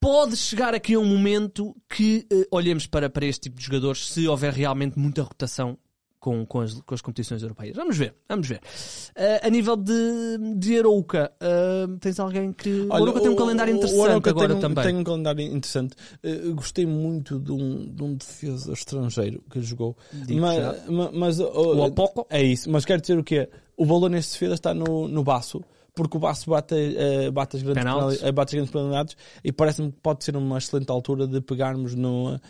pode 0.00 0.36
chegar 0.36 0.74
aqui 0.74 0.94
a 0.94 0.98
um 0.98 1.04
momento 1.04 1.76
que 1.88 2.26
eh, 2.32 2.46
olhemos 2.50 2.86
para, 2.86 3.10
para 3.10 3.26
este 3.26 3.42
tipo 3.42 3.58
de 3.58 3.64
jogadores 3.64 4.08
se 4.08 4.26
houver 4.26 4.52
realmente 4.52 4.98
muita 4.98 5.22
rotação 5.22 5.78
com, 6.20 6.44
com, 6.44 6.60
as, 6.60 6.74
com 6.74 6.94
as 6.94 7.00
competições 7.00 7.42
europeias. 7.42 7.74
Vamos 7.74 7.96
ver, 7.96 8.14
vamos 8.28 8.46
ver. 8.46 8.60
Eh, 9.16 9.40
a 9.42 9.48
nível 9.48 9.74
de, 9.74 10.54
de 10.56 10.78
Arouca, 10.78 11.32
eh, 11.40 11.86
tens 11.98 12.20
alguém 12.20 12.52
que. 12.52 12.86
o 12.88 12.92
Arouca 12.92 13.20
tem 13.20 13.30
um 13.30 13.36
calendário 13.36 13.74
interessante 13.74 14.08
Arouca 14.08 14.30
agora 14.30 14.48
tem 14.48 14.56
um, 14.56 14.60
também. 14.60 14.84
Tem 14.84 14.96
um 14.96 15.04
calendário 15.04 15.40
interessante. 15.40 15.96
Eh, 16.22 16.52
gostei 16.54 16.84
muito 16.84 17.40
de 17.40 17.50
um, 17.50 17.90
de 17.90 18.04
um 18.04 18.14
defesa 18.14 18.72
estrangeiro 18.72 19.42
que 19.50 19.62
jogou. 19.62 19.96
Digo 20.12 20.42
mas, 20.42 20.56
já. 20.56 20.74
mas, 21.12 21.40
O 21.40 21.84
Opoco? 21.84 22.26
É 22.28 22.42
isso. 22.42 22.70
Mas 22.70 22.84
quero 22.84 23.00
dizer 23.00 23.18
o 23.18 23.24
quê? 23.24 23.48
O 23.74 23.86
valor 23.86 24.10
neste 24.10 24.34
defesa 24.34 24.54
está 24.54 24.74
no, 24.74 25.08
no 25.08 25.24
baço. 25.24 25.64
Porque 25.92 26.16
o 26.16 26.20
Baço 26.20 26.48
bate, 26.48 26.74
bate, 27.32 27.56
as 27.56 27.62
grandes 27.64 27.82
Penaltis. 27.82 28.18
penali- 28.18 28.28
eh, 28.28 28.32
bate 28.32 28.48
as 28.50 28.54
grandes 28.54 28.72
penalidades 28.72 29.16
e 29.42 29.52
parece-me 29.52 29.90
que 29.90 29.98
pode 30.00 30.24
ser 30.24 30.36
uma 30.36 30.56
excelente 30.56 30.88
altura 30.88 31.26
de 31.26 31.40
pegarmos 31.40 31.96
no, 31.96 32.40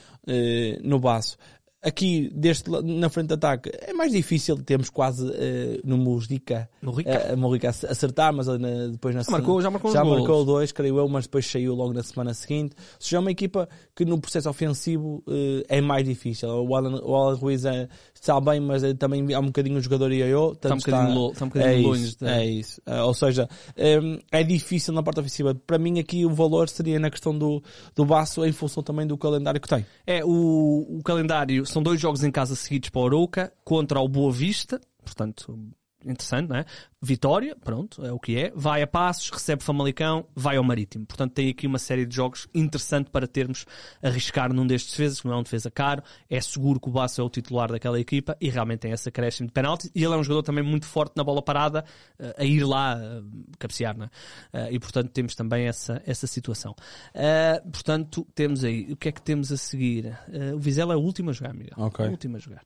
no 0.84 1.00
Baço. 1.00 1.38
Aqui, 1.82 2.30
deste, 2.34 2.68
na 2.70 3.08
frente 3.08 3.28
de 3.28 3.34
ataque, 3.34 3.70
é 3.72 3.94
mais 3.94 4.12
difícil, 4.12 4.54
temos 4.62 4.90
quase 4.90 5.26
eh, 5.34 5.80
no 5.82 5.96
Mujica 5.96 6.68
Mujica. 6.82 7.68
a 7.68 7.70
acertar, 7.90 8.34
mas 8.34 8.48
na- 8.48 8.88
depois 8.88 9.14
na 9.14 9.22
Já 9.22 9.30
marcou- 9.32 9.62
já 9.62 9.70
marcou 9.70 9.90
já 9.90 10.04
marcou 10.04 10.44
dois, 10.44 10.72
creio 10.72 10.98
eu, 10.98 11.08
mas 11.08 11.24
depois 11.24 11.46
saiu 11.46 11.74
logo 11.74 11.94
na 11.94 12.02
semana 12.02 12.34
seguinte. 12.34 12.74
Ou 12.78 12.96
seja, 13.00 13.16
é 13.16 13.20
uma 13.20 13.30
equipa 13.30 13.66
que 13.96 14.04
no 14.04 14.20
processo 14.20 14.50
ofensivo 14.50 15.24
eh, 15.26 15.64
é 15.70 15.80
mais 15.80 16.04
difícil. 16.06 16.50
O 16.50 16.76
Alan, 16.76 17.00
o 17.02 17.14
Alan 17.16 17.34
Ruiz 17.36 17.64
é, 17.64 17.88
está 18.14 18.38
bem, 18.42 18.60
mas 18.60 18.84
é, 18.84 18.92
também 18.92 19.32
há 19.32 19.40
um 19.40 19.46
bocadinho 19.46 19.78
o 19.78 19.80
jogador 19.80 20.12
e 20.12 20.18
eu. 20.20 20.52
Está 20.52 20.74
um 20.74 20.76
bocadinho 20.76 21.14
lo- 21.18 21.32
está 21.32 21.44
um 21.46 21.48
bocadinho 21.48 21.72
é 21.72 21.82
longe 21.88 22.04
Isso, 22.04 22.26
É 22.26 22.44
isso. 22.46 22.82
Ou 23.06 23.14
seja, 23.14 23.48
eh, 23.74 23.98
é 24.30 24.42
difícil 24.42 24.92
na 24.92 25.02
parte 25.02 25.20
ofensiva. 25.20 25.54
Para 25.54 25.78
mim 25.78 25.98
aqui 25.98 26.26
o 26.26 26.34
valor 26.34 26.68
seria 26.68 26.98
na 27.00 27.08
questão 27.08 27.36
do, 27.36 27.62
do 27.96 28.04
Baço 28.04 28.44
em 28.44 28.52
função 28.52 28.82
também 28.82 29.06
do 29.06 29.16
calendário 29.16 29.58
que 29.58 29.68
tem. 29.68 29.86
É, 30.06 30.22
o, 30.22 30.98
o 30.98 31.02
calendário 31.02 31.64
são 31.70 31.82
dois 31.82 32.00
jogos 32.00 32.22
em 32.24 32.30
casa 32.30 32.54
seguidos 32.54 32.90
para 32.90 33.00
o 33.00 33.06
Arouca 33.06 33.52
contra 33.64 34.00
o 34.00 34.08
Boa 34.08 34.32
Vista, 34.32 34.80
portanto, 35.04 35.58
interessante, 36.04 36.48
não 36.48 36.56
é? 36.56 36.64
Vitória, 37.02 37.56
pronto, 37.56 38.04
é 38.04 38.12
o 38.12 38.18
que 38.18 38.36
é. 38.36 38.52
Vai 38.54 38.82
a 38.82 38.86
Passos, 38.86 39.30
recebe 39.30 39.62
Famalicão, 39.62 40.26
vai 40.34 40.56
ao 40.56 40.64
Marítimo. 40.64 41.06
Portanto, 41.06 41.32
tem 41.32 41.48
aqui 41.48 41.66
uma 41.66 41.78
série 41.78 42.04
de 42.04 42.14
jogos 42.14 42.46
interessante 42.54 43.10
para 43.10 43.26
termos 43.26 43.64
arriscar 44.02 44.52
num 44.52 44.66
destes 44.66 44.92
defesas, 44.92 45.20
que 45.20 45.26
não 45.26 45.34
é 45.34 45.36
um 45.38 45.42
defesa 45.42 45.70
caro, 45.70 46.02
é 46.28 46.40
seguro 46.40 46.78
que 46.78 46.88
o 46.88 46.92
Basso 46.92 47.20
é 47.20 47.24
o 47.24 47.30
titular 47.30 47.70
daquela 47.70 47.98
equipa 47.98 48.36
e 48.40 48.50
realmente 48.50 48.80
tem 48.80 48.92
essa 48.92 49.08
acréscimo 49.08 49.46
de 49.46 49.52
penalti. 49.52 49.90
E 49.94 50.04
ele 50.04 50.12
é 50.12 50.16
um 50.16 50.22
jogador 50.22 50.42
também 50.42 50.62
muito 50.62 50.86
forte 50.86 51.14
na 51.16 51.24
bola 51.24 51.40
parada, 51.42 51.84
eh, 52.18 52.34
a 52.38 52.44
ir 52.44 52.64
lá 52.64 52.98
eh, 53.00 53.22
cabecear, 53.58 53.96
não 53.96 54.04
é? 54.04 54.10
Eh, 54.52 54.74
E 54.74 54.78
portanto 54.78 55.10
temos 55.10 55.34
também 55.34 55.66
essa, 55.66 56.02
essa 56.06 56.26
situação. 56.26 56.74
Eh, 57.14 57.62
portanto, 57.72 58.26
temos 58.34 58.62
aí, 58.62 58.92
o 58.92 58.96
que 58.96 59.08
é 59.08 59.12
que 59.12 59.22
temos 59.22 59.50
a 59.50 59.56
seguir? 59.56 60.06
Eh, 60.32 60.52
o 60.54 60.58
Vizela 60.58 60.92
é 60.92 60.96
o 60.96 61.00
último 61.00 61.30
a 61.30 61.32
jogar, 61.32 61.54
Miguel. 61.54 61.74
Ok. 61.78 62.06
O 62.06 62.10
último 62.10 62.36
a 62.36 62.38
jogar. 62.38 62.62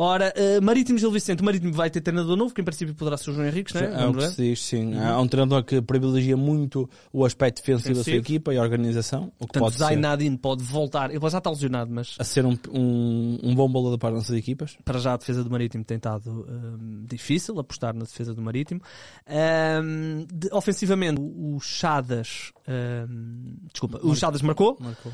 Ora, 0.00 0.32
eh, 0.36 0.60
Marítimo 0.60 0.96
Gil 0.96 1.10
Vicente. 1.10 1.42
O 1.42 1.44
Marítimo 1.44 1.72
vai 1.72 1.90
ter 1.90 2.00
treinador 2.00 2.36
novo, 2.36 2.54
que 2.54 2.60
em 2.60 2.64
princípio 2.64 2.94
poderá 2.94 3.16
ser 3.16 3.30
o 3.30 3.34
João 3.34 3.48
Henriques, 3.48 3.74
não 3.74 3.80
é? 3.80 4.02
É 4.04 4.06
o 4.06 4.14
que 4.14 4.28
se 4.28 4.36
diz, 4.36 4.62
sim. 4.62 4.96
Há 4.96 5.20
um 5.20 5.26
treinador 5.26 5.64
que 5.64 5.82
privilegia 5.82 6.36
muito 6.36 6.88
o 7.12 7.24
aspecto 7.24 7.56
defensivo 7.56 7.96
da 7.96 8.04
sua 8.04 8.12
equipa 8.12 8.54
e 8.54 8.58
a 8.58 8.62
organização, 8.62 9.24
o 9.40 9.46
que 9.46 9.54
Portanto, 9.54 9.62
pode 9.64 9.74
ser 9.74 9.80
Zainadine 9.80 10.38
pode 10.38 10.62
voltar. 10.62 11.10
Ele 11.10 11.18
já 11.28 11.38
está 11.38 11.50
lesionado, 11.50 11.90
mas 11.90 12.14
a 12.16 12.22
ser 12.22 12.46
um, 12.46 12.56
um, 12.72 13.38
um 13.42 13.54
bom 13.56 13.68
bola 13.68 13.98
para 13.98 14.10
as 14.10 14.14
nossas 14.14 14.36
equipas. 14.36 14.78
para 14.84 15.00
já 15.00 15.14
a 15.14 15.16
defesa 15.16 15.42
do 15.42 15.50
Marítimo 15.50 15.82
tem 15.82 15.96
estado 15.96 16.46
hum, 16.48 17.04
difícil, 17.04 17.58
apostar 17.58 17.92
na 17.92 18.04
defesa 18.04 18.32
do 18.32 18.40
Marítimo. 18.40 18.80
Hum, 19.28 20.26
de- 20.32 20.48
ofensivamente, 20.52 21.20
o 21.20 21.58
Chadas, 21.58 22.52
hum, 22.68 23.56
desculpa, 23.72 23.98
o 24.00 24.14
Chadas 24.14 24.42
marcou. 24.42 24.76
Marcou. 24.78 25.10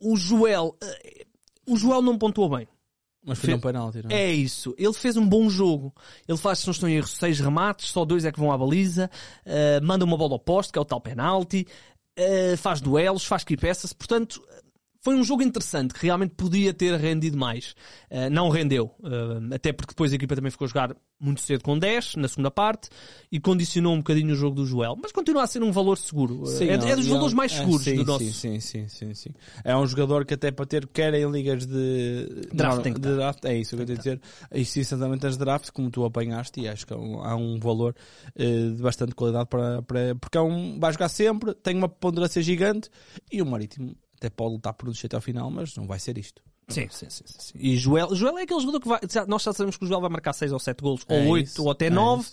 O 0.00 0.16
Joel, 0.16 0.76
eh, 0.82 1.24
o 1.68 1.76
Joel 1.76 2.02
não 2.02 2.18
pontuou 2.18 2.48
bem. 2.50 2.66
Mas 3.24 3.38
foi 3.38 3.54
um 3.54 3.60
penalti, 3.60 4.02
não 4.02 4.14
É 4.14 4.30
isso. 4.30 4.74
Ele 4.76 4.92
fez 4.92 5.16
um 5.16 5.26
bom 5.26 5.48
jogo. 5.48 5.94
Ele 6.28 6.36
faz, 6.36 6.58
se 6.58 6.66
não 6.66 6.72
estou 6.72 6.88
em 6.88 6.96
erro, 6.96 7.06
seis 7.06 7.40
remates, 7.40 7.90
só 7.90 8.04
dois 8.04 8.24
é 8.24 8.30
que 8.30 8.38
vão 8.38 8.52
à 8.52 8.58
baliza, 8.58 9.10
eh, 9.46 9.80
manda 9.80 10.04
uma 10.04 10.16
bola 10.16 10.34
ao 10.34 10.38
poste, 10.38 10.72
que 10.72 10.78
é 10.78 10.82
o 10.82 10.84
tal 10.84 11.00
penalti, 11.00 11.66
eh, 12.16 12.54
faz 12.56 12.80
duelos, 12.80 13.24
faz 13.24 13.42
key 13.42 13.56
peças, 13.56 13.92
portanto, 13.92 14.42
foi 15.04 15.14
um 15.14 15.22
jogo 15.22 15.42
interessante, 15.42 15.92
que 15.92 16.00
realmente 16.02 16.32
podia 16.34 16.72
ter 16.72 16.98
rendido 16.98 17.36
mais. 17.36 17.74
Eh, 18.08 18.30
não 18.30 18.48
rendeu. 18.48 18.90
eh, 19.04 19.54
até 19.54 19.70
porque 19.70 19.92
depois 19.92 20.10
a 20.10 20.16
equipa 20.16 20.34
também 20.34 20.50
ficou 20.50 20.64
a 20.64 20.68
jogar 20.68 20.96
muito 21.20 21.42
cedo 21.42 21.62
com 21.62 21.78
10, 21.78 22.16
na 22.16 22.26
segunda 22.26 22.50
parte, 22.50 22.88
e 23.30 23.38
condicionou 23.38 23.92
um 23.92 23.98
bocadinho 23.98 24.32
o 24.32 24.34
jogo 24.34 24.56
do 24.56 24.64
Joel. 24.64 24.96
Mas 25.00 25.12
continua 25.12 25.42
a 25.42 25.46
ser 25.46 25.62
um 25.62 25.70
valor 25.70 25.98
seguro. 25.98 26.46
Sim, 26.46 26.68
é, 26.68 26.78
não, 26.78 26.88
é 26.88 26.96
dos 26.96 27.06
valores 27.06 27.34
é- 27.34 27.36
mais 27.36 27.52
é, 27.52 27.56
seguros 27.56 27.84
sim, 27.84 27.96
do 27.96 28.04
nosso. 28.06 28.32
Sim, 28.32 28.60
sim, 28.60 28.88
sim, 28.88 29.14
sim. 29.14 29.30
É 29.62 29.76
um 29.76 29.86
jogador 29.86 30.24
que 30.24 30.32
até 30.32 30.50
para 30.50 30.64
ter, 30.64 30.86
quer 30.86 31.12
em 31.12 31.30
ligas 31.30 31.66
de 31.66 32.48
Draft 32.54 32.76
não, 32.76 32.82
tem 32.82 32.94
que 32.94 33.00
de 33.00 33.14
draft, 33.14 33.44
é 33.44 33.56
isso 33.58 33.76
que 33.76 33.82
eu 33.82 33.86
tenho 33.86 33.98
a 33.98 34.02
dizer. 34.02 34.20
E 34.54 34.64
sim, 34.64 34.80
exatamente 34.80 35.26
as 35.26 35.36
drafts, 35.36 35.68
como 35.68 35.90
tu 35.90 36.02
apanhaste, 36.06 36.60
e 36.62 36.66
acho 36.68 36.86
que 36.86 36.94
há 36.94 36.96
um, 36.96 37.22
há 37.22 37.36
um 37.36 37.60
valor 37.60 37.94
eh, 38.36 38.70
de 38.74 38.82
bastante 38.82 39.14
qualidade 39.14 39.50
para, 39.50 39.82
para 39.82 40.14
porque 40.14 40.38
é 40.38 40.40
um, 40.40 40.80
vai 40.80 40.92
jogar 40.92 41.10
sempre, 41.10 41.52
tem 41.54 41.76
uma 41.76 41.90
ponderância 41.90 42.40
gigante 42.42 42.88
e 43.30 43.42
o 43.42 43.46
Marítimo 43.46 43.94
até 44.24 44.30
pode 44.30 44.54
lutar 44.54 44.72
por 44.72 44.88
um 44.88 44.92
até 44.92 45.16
ao 45.16 45.22
final, 45.22 45.50
mas 45.50 45.76
não 45.76 45.86
vai 45.86 45.98
ser 45.98 46.16
isto. 46.16 46.42
Sim, 46.68 46.88
sim, 46.90 47.06
sim, 47.10 47.24
sim, 47.26 47.38
sim. 47.38 47.52
E 47.58 47.76
Joel, 47.76 48.14
Joel 48.14 48.38
é 48.38 48.42
aquele 48.42 48.60
jogador 48.60 48.80
que 48.80 48.88
vai. 48.88 49.00
Nós 49.28 49.42
já 49.42 49.52
sabemos 49.52 49.76
que 49.76 49.84
o 49.84 49.86
Joel 49.86 50.00
vai 50.00 50.10
marcar 50.10 50.32
6 50.32 50.50
ou 50.52 50.58
7 50.58 50.80
golos, 50.82 51.02
É 51.08 51.20
ou 51.20 51.28
8 51.28 51.46
isso, 51.46 51.62
ou 51.62 51.70
até 51.70 51.86
é 51.86 51.90
9. 51.90 52.22
isso. 52.22 52.32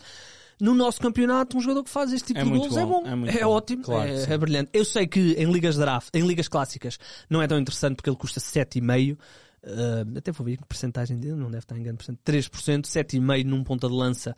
No 0.60 0.76
nosso 0.76 1.02
campeonato, 1.02 1.58
um 1.58 1.60
jogador 1.60 1.84
que 1.84 1.90
faz 1.90 2.14
este 2.14 2.28
tipo 2.28 2.40
É 2.40 2.44
de 2.44 2.50
golos 2.50 2.78
é 2.78 2.86
bom, 2.86 3.04
é 3.28 3.40
É, 3.40 3.48
ótimo, 3.48 3.84
Claro 3.84 4.10
é, 4.10 4.32
é 4.32 4.38
brilhante. 4.38 4.70
Eu 4.72 4.86
sei 4.86 5.08
que 5.08 5.32
em 5.34 5.52
ligas 5.52 5.76
draft, 5.76 6.16
em 6.16 6.22
ligas 6.22 6.48
clássicas, 6.48 7.00
não 7.28 7.42
é 7.42 7.48
tão 7.48 7.58
interessante 7.60 7.96
porque 7.96 8.10
ele 8.10 8.18
custa 8.18 8.40
7,5. 8.40 9.18
Uh, 9.64 10.18
até 10.18 10.32
vou 10.32 10.46
ver 10.46 10.58
que 10.58 10.66
porcentagem 10.66 11.18
dele, 11.18 11.36
não 11.36 11.50
deve 11.50 11.64
estar 11.64 11.78
em 11.78 11.84
grande 11.84 11.98
porcento. 11.98 12.20
3%, 12.24 12.86
7,5 12.86 13.44
num 13.44 13.64
ponta 13.64 13.88
de 13.88 13.94
lança. 13.94 14.36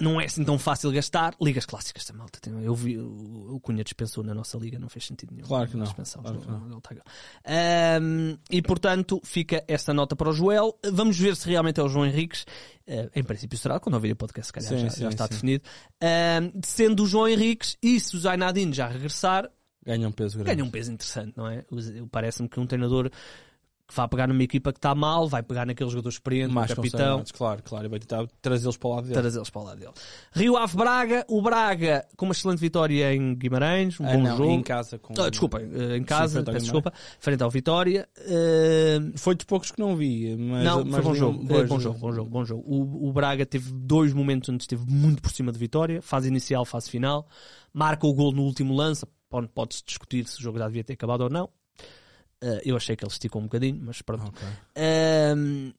Não 0.00 0.20
é 0.20 0.24
assim 0.26 0.44
tão 0.44 0.58
fácil 0.58 0.90
gastar. 0.92 1.34
Ligas 1.40 1.64
clássicas 1.66 2.04
também, 2.04 2.18
malta. 2.20 2.38
Tem- 2.40 2.52
Eu 2.64 2.74
vi, 2.74 2.98
o 2.98 3.58
Cunha 3.60 3.82
dispensou 3.84 4.22
na 4.24 4.34
nossa 4.34 4.56
liga, 4.58 4.78
não 4.78 4.88
fez 4.88 5.06
sentido 5.06 5.32
nenhum. 5.34 5.46
Claro 5.46 5.68
que 5.68 5.76
não, 5.76 5.86
claro 5.86 6.40
que 6.40 6.48
não. 6.48 6.66
ele 6.66 6.80
tá- 6.80 6.96
e 8.50 8.62
portanto 8.62 9.20
fica 9.24 9.64
esta 9.68 9.92
nota 9.94 10.14
para 10.16 10.28
o 10.30 10.32
Joel. 10.32 10.76
Vamos 10.92 11.18
ver 11.18 11.36
se 11.36 11.48
realmente 11.48 11.80
é 11.80 11.82
o 11.82 11.88
João 11.88 12.06
Henriques. 12.06 12.44
Ah, 12.88 13.08
em 13.14 13.22
princípio 13.22 13.58
será, 13.58 13.78
quando 13.78 13.94
ouvir 13.94 14.12
o 14.12 14.16
podcast, 14.16 14.46
se 14.48 14.52
calhar 14.52 14.70
Sim, 14.70 14.78
já, 14.86 14.90
sim, 14.90 15.02
já 15.02 15.08
está 15.10 15.24
sim. 15.26 15.30
definido. 15.34 15.64
Ahm, 16.00 16.60
sendo 16.64 17.02
o 17.02 17.06
João 17.06 17.28
Henriques 17.28 17.76
e 17.82 18.00
se 18.00 18.16
o 18.16 18.20
Zainadine 18.20 18.72
já 18.72 18.88
regressar, 18.88 19.50
Ganha 19.84 20.06
um 20.08 20.12
peso 20.12 20.36
grande. 20.38 20.54
ganha 20.56 20.64
um 20.66 20.70
peso 20.70 20.92
interessante, 20.92 21.34
não 21.36 21.46
é? 21.48 21.64
Parece-me 22.10 22.48
que 22.48 22.60
um 22.60 22.66
treinador 22.66 23.10
que 23.88 23.94
vai 23.96 24.06
pegar 24.06 24.26
numa 24.26 24.42
equipa 24.42 24.70
que 24.70 24.78
está 24.78 24.94
mal, 24.94 25.26
vai 25.26 25.42
pegar 25.42 25.64
naquele 25.64 25.88
jogador 25.88 26.10
experiente, 26.10 26.52
mais 26.52 26.74
capitão, 26.74 27.24
claro, 27.32 27.62
claro, 27.62 27.86
e 27.86 27.88
vai 27.88 27.98
tentar 27.98 28.26
trazê-los 28.42 28.76
para 28.76 28.88
o 28.88 28.94
lado 28.94 29.08
dele. 29.08 29.20
trazê-los 29.20 29.48
para 29.48 29.62
o 29.62 29.64
lado 29.64 29.78
dele. 29.80 29.92
Rio 30.32 30.56
Ave 30.58 30.76
Braga, 30.76 31.24
o 31.26 31.40
Braga 31.40 32.06
com 32.14 32.26
uma 32.26 32.32
excelente 32.32 32.58
vitória 32.60 33.14
em 33.14 33.34
Guimarães, 33.34 33.98
um 33.98 34.06
Ah, 34.06 34.12
bom 34.12 34.22
não, 34.22 34.36
jogo. 34.36 34.50
em 34.52 34.62
casa 34.62 34.98
com 34.98 35.14
Ah, 35.18 35.30
desculpa, 35.30 35.58
eh, 35.62 35.96
em 35.96 36.04
casa, 36.04 36.42
peço 36.42 36.58
desculpa, 36.58 36.92
frente 37.18 37.42
ao 37.42 37.50
Vitória. 37.50 38.06
Eh, 38.18 39.00
Foi 39.16 39.34
dos 39.34 39.44
poucos 39.46 39.70
que 39.72 39.80
não 39.80 39.96
vi, 39.96 40.36
mas, 40.36 40.64
não, 40.64 40.84
mas 40.84 40.94
foi 40.96 41.02
bom 41.02 41.14
jogo. 41.14 41.42
Eh, 41.44 41.46
pois, 41.48 41.68
bom 41.68 41.80
jogo, 41.80 41.98
bom 41.98 42.12
jogo, 42.12 42.30
bom 42.30 42.44
jogo. 42.44 42.62
O, 42.66 43.08
o 43.08 43.12
Braga 43.12 43.46
teve 43.46 43.72
dois 43.72 44.12
momentos 44.12 44.48
onde 44.50 44.62
esteve 44.62 44.84
muito 44.86 45.22
por 45.22 45.30
cima 45.32 45.50
de 45.50 45.58
Vitória, 45.58 46.02
fase 46.02 46.28
inicial, 46.28 46.64
fase 46.66 46.90
final. 46.90 47.26
Marca 47.72 48.06
o 48.06 48.12
gol 48.12 48.32
no 48.32 48.42
último 48.42 48.74
lance, 48.74 49.06
pode- 49.30 49.48
pode-se 49.48 49.82
discutir 49.84 50.26
se 50.26 50.38
o 50.40 50.42
jogo 50.42 50.58
já 50.58 50.66
devia 50.66 50.84
ter 50.84 50.92
acabado 50.92 51.22
ou 51.22 51.30
não. 51.30 51.48
Eh, 52.42 52.62
eu 52.64 52.76
achei 52.76 52.94
que 52.96 53.04
ele 53.04 53.12
esticou 53.12 53.40
um 53.40 53.44
bocadinho, 53.44 53.80
mas 53.82 54.00
pronto. 54.02 54.26
Ok. 54.28 54.48
Ahm, 54.76 55.72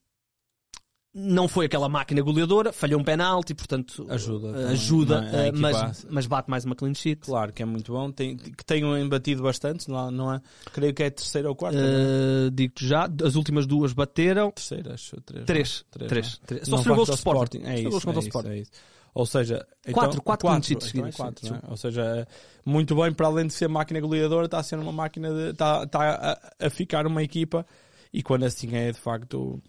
não 1.13 1.47
foi 1.47 1.65
aquela 1.65 1.89
máquina 1.89 2.21
goleadora, 2.21 2.71
falhou 2.71 2.99
um 2.99 3.03
penalti, 3.03 3.55
portanto 3.55 4.05
Ajuda 4.09 4.51
também, 4.53 4.65
ajuda 4.67 5.21
não 5.21 5.27
é? 5.27 5.41
A 5.41 5.47
eh, 5.47 5.51
mas, 5.51 6.05
mas 6.07 6.27
bate 6.27 6.49
mais 6.51 6.65
uma 6.65 6.75
clean 6.75 6.93
sheet. 6.93 7.21
Claro 7.21 7.51
que 7.51 7.63
é 7.63 7.65
muito 7.65 7.91
bom. 7.91 8.11
Tem, 8.11 8.37
que 8.37 8.63
tenham 8.63 8.95
embatido 8.97 9.41
bastante, 9.41 9.89
não, 9.89 10.11
não 10.11 10.33
é? 10.33 10.41
Creio 10.71 10.93
que 10.93 11.01
é 11.01 11.09
terceira 11.09 11.49
ou 11.49 11.55
quarta. 11.55 11.79
não 11.79 12.47
é? 12.47 12.49
Digo-te 12.51 12.85
já, 12.85 13.09
as 13.23 13.35
últimas 13.35 13.65
duas 13.65 13.91
bateram. 13.91 14.51
Terceira, 14.51 14.93
acho. 14.93 15.19
Três. 15.21 15.45
Três. 15.45 15.85
Três, 15.89 16.09
Três. 16.09 16.39
é? 16.43 16.45
Três. 16.45 16.67
Só 16.67 16.83
gols 16.83 17.09
ao 17.09 17.15
de 17.15 17.19
Sporting. 17.19 17.61
É 17.63 17.79
isso, 17.79 18.09
é 18.09 18.11
o 18.11 18.19
Sporting. 18.19 18.49
é 18.49 18.57
isso. 18.59 18.71
Ou 19.13 19.25
seja, 19.25 19.65
Quatro, 19.91 20.11
então, 20.11 20.23
quatro 20.23 20.47
clean 20.47 20.61
sheets 20.61 20.93
então 20.93 21.07
é 21.07 21.11
quatro, 21.11 21.55
é? 21.55 21.61
Ou 21.67 21.77
seja, 21.77 22.27
muito 22.65 22.95
bem, 22.95 23.11
para 23.11 23.27
além 23.27 23.47
de 23.47 23.53
ser 23.53 23.67
máquina 23.67 23.99
goleadora, 23.99 24.45
está 24.45 24.59
a 24.59 24.63
ser 24.63 24.77
uma 24.77 24.91
máquina 24.91 25.29
de. 25.29 25.51
está, 25.51 25.83
está 25.83 26.39
a, 26.59 26.65
a 26.67 26.69
ficar 26.69 27.07
uma 27.07 27.23
equipa 27.23 27.65
e 28.13 28.21
quando 28.21 28.43
assim 28.43 28.75
é, 28.75 28.91
de 28.91 28.99
facto. 28.99 29.61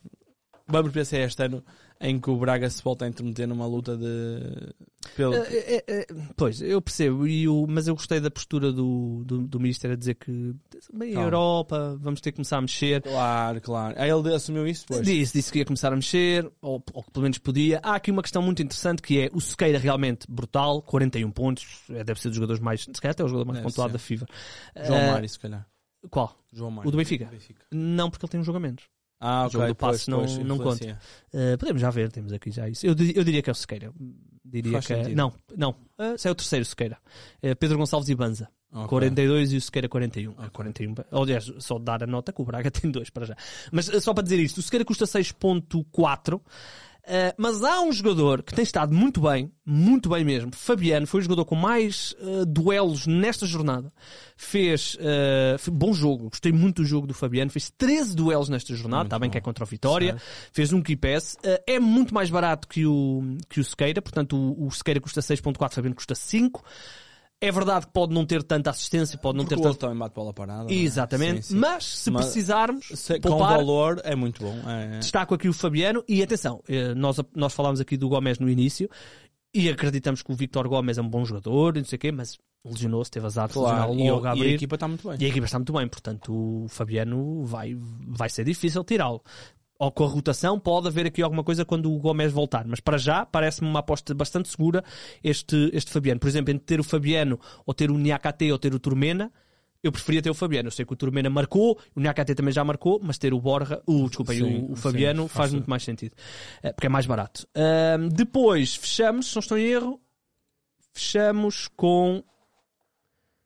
Vamos 0.66 0.92
ver 0.92 1.04
se 1.04 1.16
é 1.16 1.24
este 1.24 1.42
ano 1.42 1.64
em 2.00 2.18
que 2.18 2.30
o 2.30 2.36
Braga 2.38 2.68
se 2.70 2.82
volta 2.82 3.04
a 3.04 3.08
intermeter 3.08 3.46
numa 3.46 3.66
luta 3.66 3.96
de. 3.96 4.72
Pelo, 5.16 5.34
Eh, 5.34 5.46
eh, 5.50 5.84
eh, 5.86 6.06
pois, 6.36 6.60
eu 6.62 6.80
percebo, 6.80 7.26
e 7.26 7.46
o- 7.48 7.66
mas 7.68 7.88
eu 7.88 7.94
gostei 7.94 8.20
da 8.20 8.30
postura 8.30 8.72
do, 8.72 9.22
do, 9.24 9.46
do 9.46 9.60
Ministro 9.60 9.92
a 9.92 9.96
dizer 9.96 10.14
que 10.14 10.54
bem. 10.92 11.12
Europa, 11.14 11.96
vamos 12.00 12.20
ter 12.20 12.32
que 12.32 12.36
começar 12.36 12.58
a 12.58 12.60
mexer. 12.62 13.02
Claro, 13.02 13.60
claro. 13.60 13.94
Aí 13.98 14.10
ele 14.10 14.34
assumiu 14.34 14.66
isso 14.66 14.86
depois. 14.88 15.06
Disse, 15.06 15.32
disse 15.34 15.52
que 15.52 15.58
ia 15.58 15.64
começar 15.64 15.92
a 15.92 15.96
mexer, 15.96 16.50
ou, 16.62 16.82
ou 16.92 17.02
que 17.02 17.10
pelo 17.10 17.22
menos 17.24 17.38
podia. 17.38 17.80
Há 17.82 17.94
aqui 17.96 18.10
uma 18.10 18.22
questão 18.22 18.40
muito 18.42 18.62
interessante 18.62 19.02
que 19.02 19.20
é 19.20 19.30
o 19.32 19.40
Sequeira 19.40 19.78
realmente 19.78 20.26
brutal, 20.30 20.80
41 20.82 21.30
pontos, 21.30 21.82
é, 21.90 22.02
deve 22.04 22.20
ser 22.20 22.28
dos 22.28 22.36
jogadores 22.36 22.62
mais, 22.62 22.82
se 22.82 22.92
calhar 23.00 23.12
até 23.12 23.24
o 23.24 23.28
jogador 23.28 23.46
mais 23.52 23.60
pontuado 23.62 23.92
da 23.92 23.98
FIFA. 23.98 24.26
João 24.86 24.98
Eh, 25.00 25.06
Mário, 25.12 25.28
se 25.28 25.38
calhar. 25.38 25.66
Qual? 26.10 26.34
João 26.52 26.70
Mário. 26.70 26.88
O 26.88 26.92
do 26.92 26.96
Benfica? 26.96 27.30
Não, 27.70 28.08
porque 28.10 28.24
ele 28.24 28.30
tem 28.30 28.40
um 28.40 28.44
jogo 28.44 28.56
a 28.56 28.60
menos. 28.60 28.84
Ah, 29.20 29.46
O 29.46 29.50
jogo 29.50 29.66
do 29.66 29.74
pois, 29.74 29.98
passe 29.98 30.10
não- 30.10 30.18
pois, 30.20 30.38
não 30.38 30.56
influencia. 30.56 30.98
Uh, 31.32 31.58
podemos 31.58 31.82
já 31.82 31.90
ver, 31.90 32.10
temos 32.10 32.32
aqui 32.32 32.50
já 32.50 32.68
isso. 32.68 32.86
Eu, 32.86 32.92
eu 33.14 33.22
diria 33.22 33.42
que 33.42 33.50
é 33.50 33.52
o 33.52 33.54
Sequeira. 33.54 33.92
Diria 34.44 34.72
Faz 34.72 34.86
que 34.86 34.92
é. 34.94 35.08
Não, 35.10 35.32
não. 35.56 35.70
Uh, 35.98 36.14
esse 36.14 36.26
é 36.26 36.30
o 36.30 36.34
terceiro 36.34 36.64
Sequeira. 36.64 36.96
É 37.42 37.54
Pedro 37.54 37.76
Gonçalves 37.76 38.08
e 38.08 38.14
Banza. 38.14 38.48
Ok. 38.72 38.88
42 38.88 39.52
e 39.52 39.56
o 39.56 39.60
Sequeira 39.60 39.88
41. 39.88 40.32
É 40.42 40.48
41. 40.48 40.94
Aliás, 41.12 41.52
só 41.58 41.78
dar 41.78 42.02
a 42.02 42.06
nota 42.06 42.32
que 42.32 42.40
o 42.40 42.44
Braga 42.44 42.70
tem 42.72 42.90
dois 42.90 43.10
para 43.10 43.26
já. 43.26 43.36
Mas 43.70 43.88
uh, 43.88 44.00
só 44.00 44.14
para 44.14 44.22
dizer 44.22 44.38
isto, 44.38 44.58
o 44.58 44.62
Sequeira 44.62 44.84
custa 44.84 45.04
6.4. 45.04 46.40
uh, 47.10 47.34
mas 47.36 47.62
há 47.62 47.80
um 47.80 47.92
jogador 47.92 48.42
que 48.42 48.54
tem 48.54 48.62
estado 48.62 48.94
muito 48.94 49.20
bem, 49.20 49.52
muito 49.66 50.08
bem 50.08 50.24
mesmo. 50.24 50.50
Fabiano 50.54 51.06
foi 51.06 51.20
o 51.20 51.22
jogador 51.22 51.44
com 51.44 51.54
mais 51.54 52.14
uh, 52.20 52.46
duelos 52.46 53.06
nesta 53.06 53.46
jornada. 53.46 53.92
Fez 54.36 54.96
uh, 54.96 55.70
bom 55.70 55.92
jogo, 55.92 56.30
gostei 56.30 56.52
muito 56.52 56.82
do 56.82 56.88
jogo 56.88 57.06
do 57.06 57.14
Fabiano. 57.14 57.50
Fez 57.50 57.70
13 57.70 58.14
duelos 58.14 58.48
nesta 58.48 58.74
jornada, 58.74 59.04
está 59.04 59.18
bem 59.18 59.28
que 59.28 59.36
é 59.36 59.40
contra 59.40 59.64
o 59.64 59.66
Vitória. 59.66 60.16
Fez 60.52 60.72
um 60.72 60.80
keep 60.80 61.00
pass. 61.00 61.36
É 61.66 61.78
muito 61.78 62.14
mais 62.14 62.30
barato 62.30 62.68
que 62.68 62.86
o, 62.86 63.36
que 63.48 63.60
o 63.60 63.64
Sequeira, 63.64 64.00
portanto 64.00 64.36
o, 64.36 64.66
o 64.66 64.70
Sequeira 64.70 65.00
custa 65.00 65.20
6.4, 65.20 65.70
o 65.70 65.74
Fabiano 65.74 65.94
custa 65.94 66.14
5. 66.14 66.64
É 67.42 67.50
verdade 67.50 67.86
que 67.86 67.92
pode 67.92 68.12
não 68.12 68.26
ter 68.26 68.42
tanta 68.42 68.68
assistência, 68.70 69.16
pode 69.18 69.38
não 69.38 69.44
Porque 69.44 69.56
ter 69.56 69.62
tanto. 69.62 69.78
também 69.78 69.96
bate 69.96 70.14
bola 70.14 70.32
parada. 70.34 70.70
é? 70.70 70.74
Exatamente. 70.76 71.42
Sim, 71.46 71.54
sim. 71.54 71.58
Mas 71.60 71.84
se 71.84 72.10
Mas- 72.10 72.24
precisarmos, 72.26 72.86
Se- 72.94 73.18
com 73.18 73.30
poupar, 73.30 73.56
valor 73.56 74.00
é 74.04 74.14
muito 74.14 74.42
bom. 74.42 74.54
É, 74.68 74.98
destaco 74.98 75.34
aqui 75.34 75.48
o 75.48 75.52
Fabiano 75.52 76.04
e 76.06 76.22
atenção, 76.22 76.62
eh, 76.68 76.94
nós, 76.94 77.16
nós 77.34 77.54
falámos 77.54 77.80
aqui 77.80 77.96
do 77.96 78.08
Gomes 78.10 78.38
no 78.38 78.48
início 78.48 78.90
e 79.54 79.68
acreditamos 79.70 80.22
que 80.22 80.30
o 80.30 80.34
Victor 80.34 80.68
Gomes 80.68 80.98
é 80.98 81.02
um 81.02 81.08
bom 81.08 81.24
jogador, 81.24 81.76
e 81.76 81.80
não 81.80 81.86
sei 81.86 81.96
o 81.96 82.00
quê, 82.00 82.12
mas 82.12 82.36
lesionou-se, 82.62 83.10
teve 83.10 83.24
azar 83.24 83.48
claro. 83.48 83.90
lesionar 83.92 84.06
E, 84.06 84.10
logo 84.10 84.26
a 84.26 84.28
e 84.28 84.28
a 84.28 84.32
abrir. 84.32 84.54
equipa 84.56 84.74
está 84.76 84.86
muito 84.86 85.08
bem. 85.08 85.16
E 85.18 85.24
a 85.24 85.28
equipa 85.28 85.46
está 85.46 85.58
muito 85.58 85.72
bem, 85.72 85.88
portanto 85.88 86.32
o 86.34 86.66
Fabiano 86.68 87.42
vai, 87.46 87.74
vai 88.06 88.28
ser 88.28 88.44
difícil 88.44 88.84
tirá-lo. 88.84 89.22
Ou 89.80 89.90
com 89.90 90.04
a 90.04 90.06
rotação 90.08 90.60
pode 90.60 90.88
haver 90.88 91.06
aqui 91.06 91.22
alguma 91.22 91.42
coisa 91.42 91.64
quando 91.64 91.90
o 91.90 91.98
Gomes 91.98 92.30
voltar, 92.32 92.66
mas 92.66 92.80
para 92.80 92.98
já 92.98 93.24
parece-me 93.24 93.66
uma 93.68 93.80
aposta 93.80 94.14
bastante 94.14 94.48
segura 94.50 94.84
este, 95.24 95.70
este 95.72 95.90
Fabiano. 95.90 96.20
Por 96.20 96.28
exemplo, 96.28 96.52
entre 96.52 96.66
ter 96.66 96.78
o 96.78 96.84
Fabiano 96.84 97.40
ou 97.64 97.72
ter 97.72 97.90
o 97.90 97.96
Niakate 97.96 98.52
ou 98.52 98.58
ter 98.58 98.74
o 98.74 98.78
Turmena, 98.78 99.32
eu 99.82 99.90
preferia 99.90 100.20
ter 100.20 100.28
o 100.28 100.34
Fabiano. 100.34 100.66
Eu 100.66 100.70
sei 100.70 100.84
que 100.84 100.92
o 100.92 100.96
Turmena 100.96 101.30
marcou, 101.30 101.78
o 101.96 102.00
Niakate 102.00 102.34
também 102.34 102.52
já 102.52 102.62
marcou, 102.62 103.00
mas 103.02 103.16
ter 103.16 103.32
o 103.32 103.40
Borja, 103.40 103.80
o, 103.86 104.06
desculpa, 104.06 104.34
Sim, 104.34 104.42
o, 104.42 104.72
o 104.72 104.76
sim, 104.76 104.82
Fabiano 104.82 105.22
faz 105.22 105.32
faz 105.32 105.44
sentido. 105.48 105.56
muito 105.60 105.70
mais 105.70 105.82
sentido, 105.82 106.14
Eh, 106.62 106.72
porque 106.74 106.86
é 106.86 106.90
mais 106.90 107.06
barato. 107.06 107.48
Ahm, 107.56 108.08
depois 108.10 108.76
fechamos, 108.76 109.28
se 109.30 109.36
não 109.36 109.40
estou 109.40 109.56
em 109.56 109.64
erro, 109.64 109.98
fechamos 110.92 111.68
com 111.68 112.22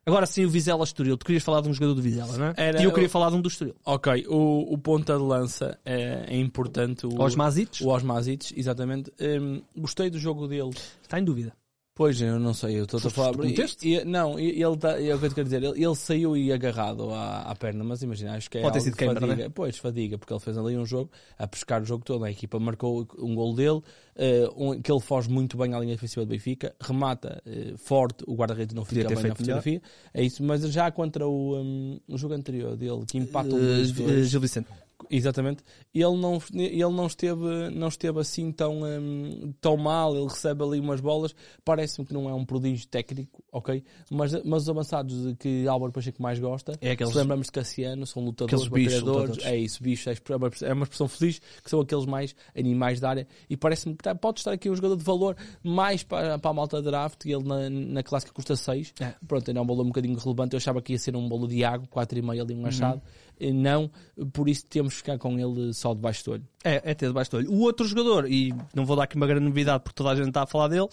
Agora 0.07 0.27
sim, 0.27 0.45
o 0.45 0.51
Vizela 0.51 0.85
Estoril. 0.85 1.17
Tu 1.17 1.25
querias 1.25 1.43
falar 1.43 1.61
de 1.63 1.69
um 1.69 1.73
jogador 1.73 1.95
do 1.95 2.03
Vizela, 2.03 2.37
não 2.37 2.47
é? 2.47 2.55
Era 2.57 2.81
e 2.81 2.85
eu 2.85 2.93
queria 2.93 3.09
falar 3.09 3.31
de 3.31 3.37
um 3.37 3.41
do 3.41 3.49
Estoril. 3.49 3.75
Ok, 3.85 4.27
o, 4.29 4.73
o 4.73 4.79
ponta 4.79 5.17
de 5.17 5.23
lança 5.23 5.79
é, 5.85 6.27
é 6.29 6.37
importante. 6.39 7.07
O, 7.07 7.21
Osmasites? 7.21 7.81
O 7.81 7.89
Osmasites, 7.89 8.53
exatamente. 8.57 9.11
Hum, 9.21 9.63
gostei 9.77 10.11
do 10.11 10.19
jogo 10.19 10.47
dele. 10.47 10.73
Está 11.03 11.19
em 11.19 11.25
dúvida. 11.25 11.53
Pois, 11.97 12.21
eu 12.21 12.41
não 12.41 12.53
sei, 12.53 12.81
eu 12.81 12.85
estou 12.85 12.99
a 12.99 13.09
falar. 13.09 13.35
E- 13.45 13.55
e- 13.85 14.05
não, 14.05 14.37
e- 14.37 14.61
ele 14.61 14.77
tá, 14.77 15.01
é 15.01 15.15
o 15.15 15.19
que 15.21 15.27
eu 15.27 15.31
quero 15.31 15.45
dizer. 15.45 15.63
Ele, 15.63 15.85
ele 15.85 15.95
saiu 15.95 16.37
e 16.37 16.53
agarrado 16.53 17.09
à, 17.13 17.43
à 17.43 17.55
perna, 17.55 17.85
mas 17.85 18.03
imagina, 18.03 18.35
acho 18.35 18.51
que 18.51 18.59
é 18.59 18.63
Pode 18.63 18.75
ter 18.75 18.81
sido 18.81 18.97
queimar, 18.97 19.15
fadiga. 19.21 19.37
né? 19.37 19.49
Pois, 19.55 19.79
fadiga, 19.79 20.19
porque 20.19 20.33
ele 20.33 20.41
fez 20.41 20.59
ali 20.59 20.77
um 20.77 20.85
jogo 20.85 21.09
a 21.39 21.47
pescar 21.47 21.81
o 21.81 21.85
jogo 21.85 22.05
todo. 22.05 22.25
A 22.25 22.31
equipa 22.33 22.59
marcou 22.59 23.07
um 23.17 23.33
gol 23.37 23.55
dele, 23.55 23.81
eh, 24.17 24.49
um- 24.57 24.83
que 24.83 24.91
ele 24.91 25.01
foge 25.01 25.31
muito 25.31 25.57
bem 25.57 25.73
à 25.73 25.79
linha 25.79 25.95
defensiva 25.95 26.27
do 26.27 26.29
Benfica, 26.31 26.75
remata 26.81 27.41
eh, 27.47 27.75
forte, 27.77 28.25
o 28.27 28.35
guarda-redes 28.35 28.75
não 28.75 28.85
fica 28.85 29.03
bem 29.07 29.15
na 29.15 29.21
feito 29.23 29.41
melhor. 29.43 29.63
fotografia. 29.63 29.83
É 30.13 30.21
isso, 30.25 30.43
mas 30.43 30.63
já 30.73 30.91
contra 30.91 31.29
o, 31.29 31.57
hum, 31.63 32.01
o 32.09 32.19
jogo 32.19 32.35
anterior 32.35 32.77
dele, 32.77 33.05
que 33.07 33.19
empatam 33.19 33.57
Uh, 33.57 33.61
dois, 33.61 33.93
dois, 33.93 34.29
Gil 34.31 34.41
Vicente. 34.41 34.67
Exatamente. 35.11 35.63
Ele 35.95 36.17
não, 36.17 36.39
ele 36.55 36.79
não, 36.91 37.07
esteve, 37.07 37.71
não 37.71 37.89
esteve 37.89 38.21
assim 38.21 38.51
tão, 38.53 38.83
hum, 38.83 39.53
tão 39.61 39.77
mal, 39.77 40.15
ele 40.17 40.25
recebe 40.27 40.63
ali 40.63 40.81
umas 40.81 41.01
bolas. 41.01 41.35
Parece-me 41.65 42.07
que 42.07 42.13
não 42.15 42.29
é 42.29 42.35
um 42.35 42.45
prodígio 42.45 42.87
técnico, 42.89 43.43
ok? 43.53 43.83
Mas, 44.11 44.33
mas 44.45 44.63
os 44.65 44.69
avançados 44.69 45.35
que 45.39 45.67
Álvaro 45.69 45.93
Pacheco 45.93 46.23
mais 46.23 46.39
gosta, 46.39 46.73
É 46.81 46.93
aqueles- 46.93 47.13
se 47.13 47.19
lembramos 47.19 47.47
de 47.47 47.53
Cassiano, 47.53 48.07
são 48.07 48.25
lutadores, 48.25 48.69
bichos. 48.69 49.45
É 49.45 49.57
isso, 49.57 49.83
bichos, 49.83 50.07
é 50.07 50.65
é 50.69 50.73
uma 50.73 50.83
expressão 50.85 51.09
feliz, 51.09 51.39
que 51.63 51.71
são 51.71 51.81
aqueles 51.81 52.07
mais 52.07 52.35
animais 52.57 53.01
da 53.01 53.11
área. 53.11 53.27
E 53.49 53.57
parece-me 53.57 53.95
que 53.95 54.03
tá- 54.03 54.15
pode 54.15 54.41
estar 54.41 54.53
aqui 54.53 54.69
um 54.71 54.75
jogador 54.75 54.97
de 54.97 55.05
valor 55.05 55.37
mais 55.63 56.03
para, 56.03 56.39
para 56.39 56.51
a 56.51 56.55
malta 56.55 56.79
de 56.79 56.85
draft, 56.85 57.25
e 57.25 57.33
ele 57.33 57.45
na, 57.45 57.69
na 57.71 58.03
clássica 58.03 58.33
custa 58.33 58.57
6. 58.57 58.93
É. 59.01 59.15
Pronto, 59.27 59.49
ainda 59.49 59.61
é 59.61 59.63
um 59.63 59.67
bolo 59.67 59.83
um 59.83 59.87
bocadinho 59.87 60.19
relevante. 60.19 60.55
Eu 60.55 60.59
achava 60.59 60.81
que 60.83 60.93
ia 60.93 60.99
ser 60.99 61.15
um 61.17 61.29
bolo 61.29 61.47
de 61.47 61.57
Iago, 61.59 61.87
4,5 61.89 62.41
ali, 62.41 62.55
Uhum. 62.55 62.63
um 62.63 62.67
achado. 62.67 63.01
E 63.05 63.24
Não, 63.41 63.91
por 64.33 64.49
isso 64.49 64.65
temos 64.67 64.95
que 64.95 64.99
ficar 64.99 65.19
com 65.19 65.39
ele 65.39 65.73
só 65.73 65.95
debaixo 65.95 66.25
do 66.25 66.33
olho. 66.33 66.49
É, 66.63 66.91
é 66.91 66.95
ter 66.95 67.09
debaixo 67.09 67.31
do 67.31 67.37
olho. 67.39 67.53
O 67.53 67.61
outro 67.61 67.87
jogador, 67.87 68.31
e 68.31 68.55
não 68.75 68.87
vou 68.87 68.97
dar 68.97 69.05
aqui 69.05 69.17
uma 69.17 69.27
grande 69.27 69.47
novidade 69.47 69.83
porque 69.83 69.97
toda 69.97 70.11
a 70.11 70.17
gente 70.17 70.29
está 70.29 70.43
a 70.43 70.47
falar 70.47 70.69
dele, 70.69 70.89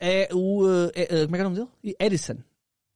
é 0.00 0.28
o. 0.32 0.64
uh, 0.64 0.90
é, 0.94 1.22
uh, 1.22 1.24
como 1.26 1.36
é 1.36 1.38
que 1.38 1.42
é 1.42 1.46
o 1.46 1.50
nome 1.50 1.56
dele? 1.56 1.96
Edison. 1.98 2.36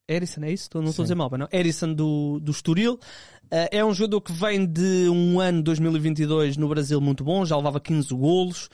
Edison, 0.09 0.43
é 0.43 0.53
isso? 0.53 0.71
Não 0.75 0.85
estou 0.85 1.03
a 1.03 1.05
dizer 1.05 1.15
mal, 1.15 1.31
não. 1.39 1.49
Edison 1.53 1.93
do, 1.93 2.41
do 2.41 2.51
Estoril. 2.51 2.95
Uh, 2.95 3.69
é 3.71 3.85
um 3.85 3.95
jogador 3.95 4.21
que 4.21 4.33
vem 4.33 4.67
de 4.67 5.09
um 5.09 5.41
ano 5.41 5.63
2022 5.63 6.57
no 6.57 6.69
Brasil 6.69 7.01
muito 7.01 7.25
bom, 7.25 7.45
já 7.45 7.57
levava 7.57 7.81
15 7.81 8.15
golos. 8.15 8.69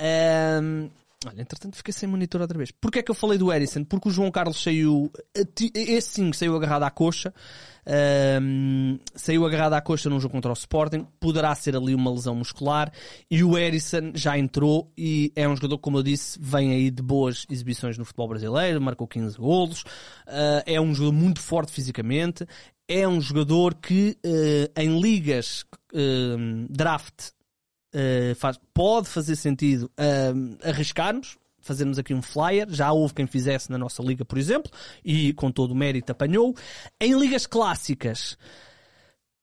Um, 0.00 0.88
olha, 1.26 1.42
entretanto 1.42 1.76
fiquei 1.76 1.92
sem 1.92 2.08
monitor 2.08 2.40
outra 2.40 2.56
vez. 2.56 2.70
Porquê 2.70 3.00
é 3.00 3.02
que 3.02 3.10
eu 3.10 3.14
falei 3.14 3.38
do 3.38 3.52
Edison? 3.52 3.84
Porque 3.84 4.08
o 4.08 4.10
João 4.10 4.30
Carlos 4.30 4.62
saiu, 4.62 5.10
esse 5.74 6.08
sim, 6.08 6.32
saiu 6.32 6.56
agarrado 6.56 6.82
à 6.82 6.90
coxa. 6.90 7.32
Um, 7.86 8.98
saiu 9.14 9.46
agarrado 9.46 9.74
à 9.74 9.80
coxa 9.80 10.08
num 10.10 10.20
jogo 10.20 10.32
contra 10.32 10.50
o 10.50 10.54
Sporting. 10.54 11.06
Poderá 11.18 11.54
ser 11.54 11.76
ali 11.76 11.94
uma 11.94 12.10
lesão 12.10 12.34
muscular. 12.34 12.92
E 13.30 13.42
o 13.42 13.58
Edison 13.58 14.12
já 14.14 14.38
entrou 14.38 14.92
e 14.96 15.32
é 15.34 15.48
um 15.48 15.56
jogador, 15.56 15.78
como 15.78 15.98
eu 15.98 16.02
disse, 16.02 16.38
vem 16.40 16.72
aí 16.72 16.90
de 16.90 17.02
boas 17.02 17.46
exibições 17.50 17.96
no 17.98 18.04
futebol 18.04 18.28
brasileiro. 18.28 18.80
Marcou 18.80 19.06
15 19.06 19.36
golos. 19.36 19.82
Uh, 20.26 20.62
é 20.66 20.80
um 20.80 20.94
jogador 20.94 21.16
muito 21.16 21.40
forte 21.40 21.72
fisicamente. 21.72 22.46
É 22.88 23.06
um 23.06 23.20
jogador 23.20 23.74
que 23.74 24.16
uh, 24.24 24.80
em 24.80 25.00
ligas 25.00 25.64
uh, 25.92 26.66
draft 26.68 27.30
Uh, 27.92 28.36
faz- 28.36 28.60
pode 28.72 29.08
fazer 29.08 29.34
sentido 29.34 29.90
uh, 29.98 30.58
arriscarmos, 30.62 31.36
fazermos 31.70 32.00
aqui 32.00 32.12
um 32.12 32.20
flyer. 32.20 32.66
Já 32.68 32.90
houve 32.90 33.14
quem 33.14 33.28
fizesse 33.28 33.70
na 33.70 33.78
nossa 33.78 34.02
liga, 34.02 34.24
por 34.24 34.36
exemplo, 34.36 34.70
e 35.04 35.32
com 35.34 35.52
todo 35.52 35.70
o 35.70 35.74
mérito 35.74 36.10
apanhou. 36.10 36.56
Em 37.00 37.16
ligas 37.16 37.46
clássicas. 37.46 38.36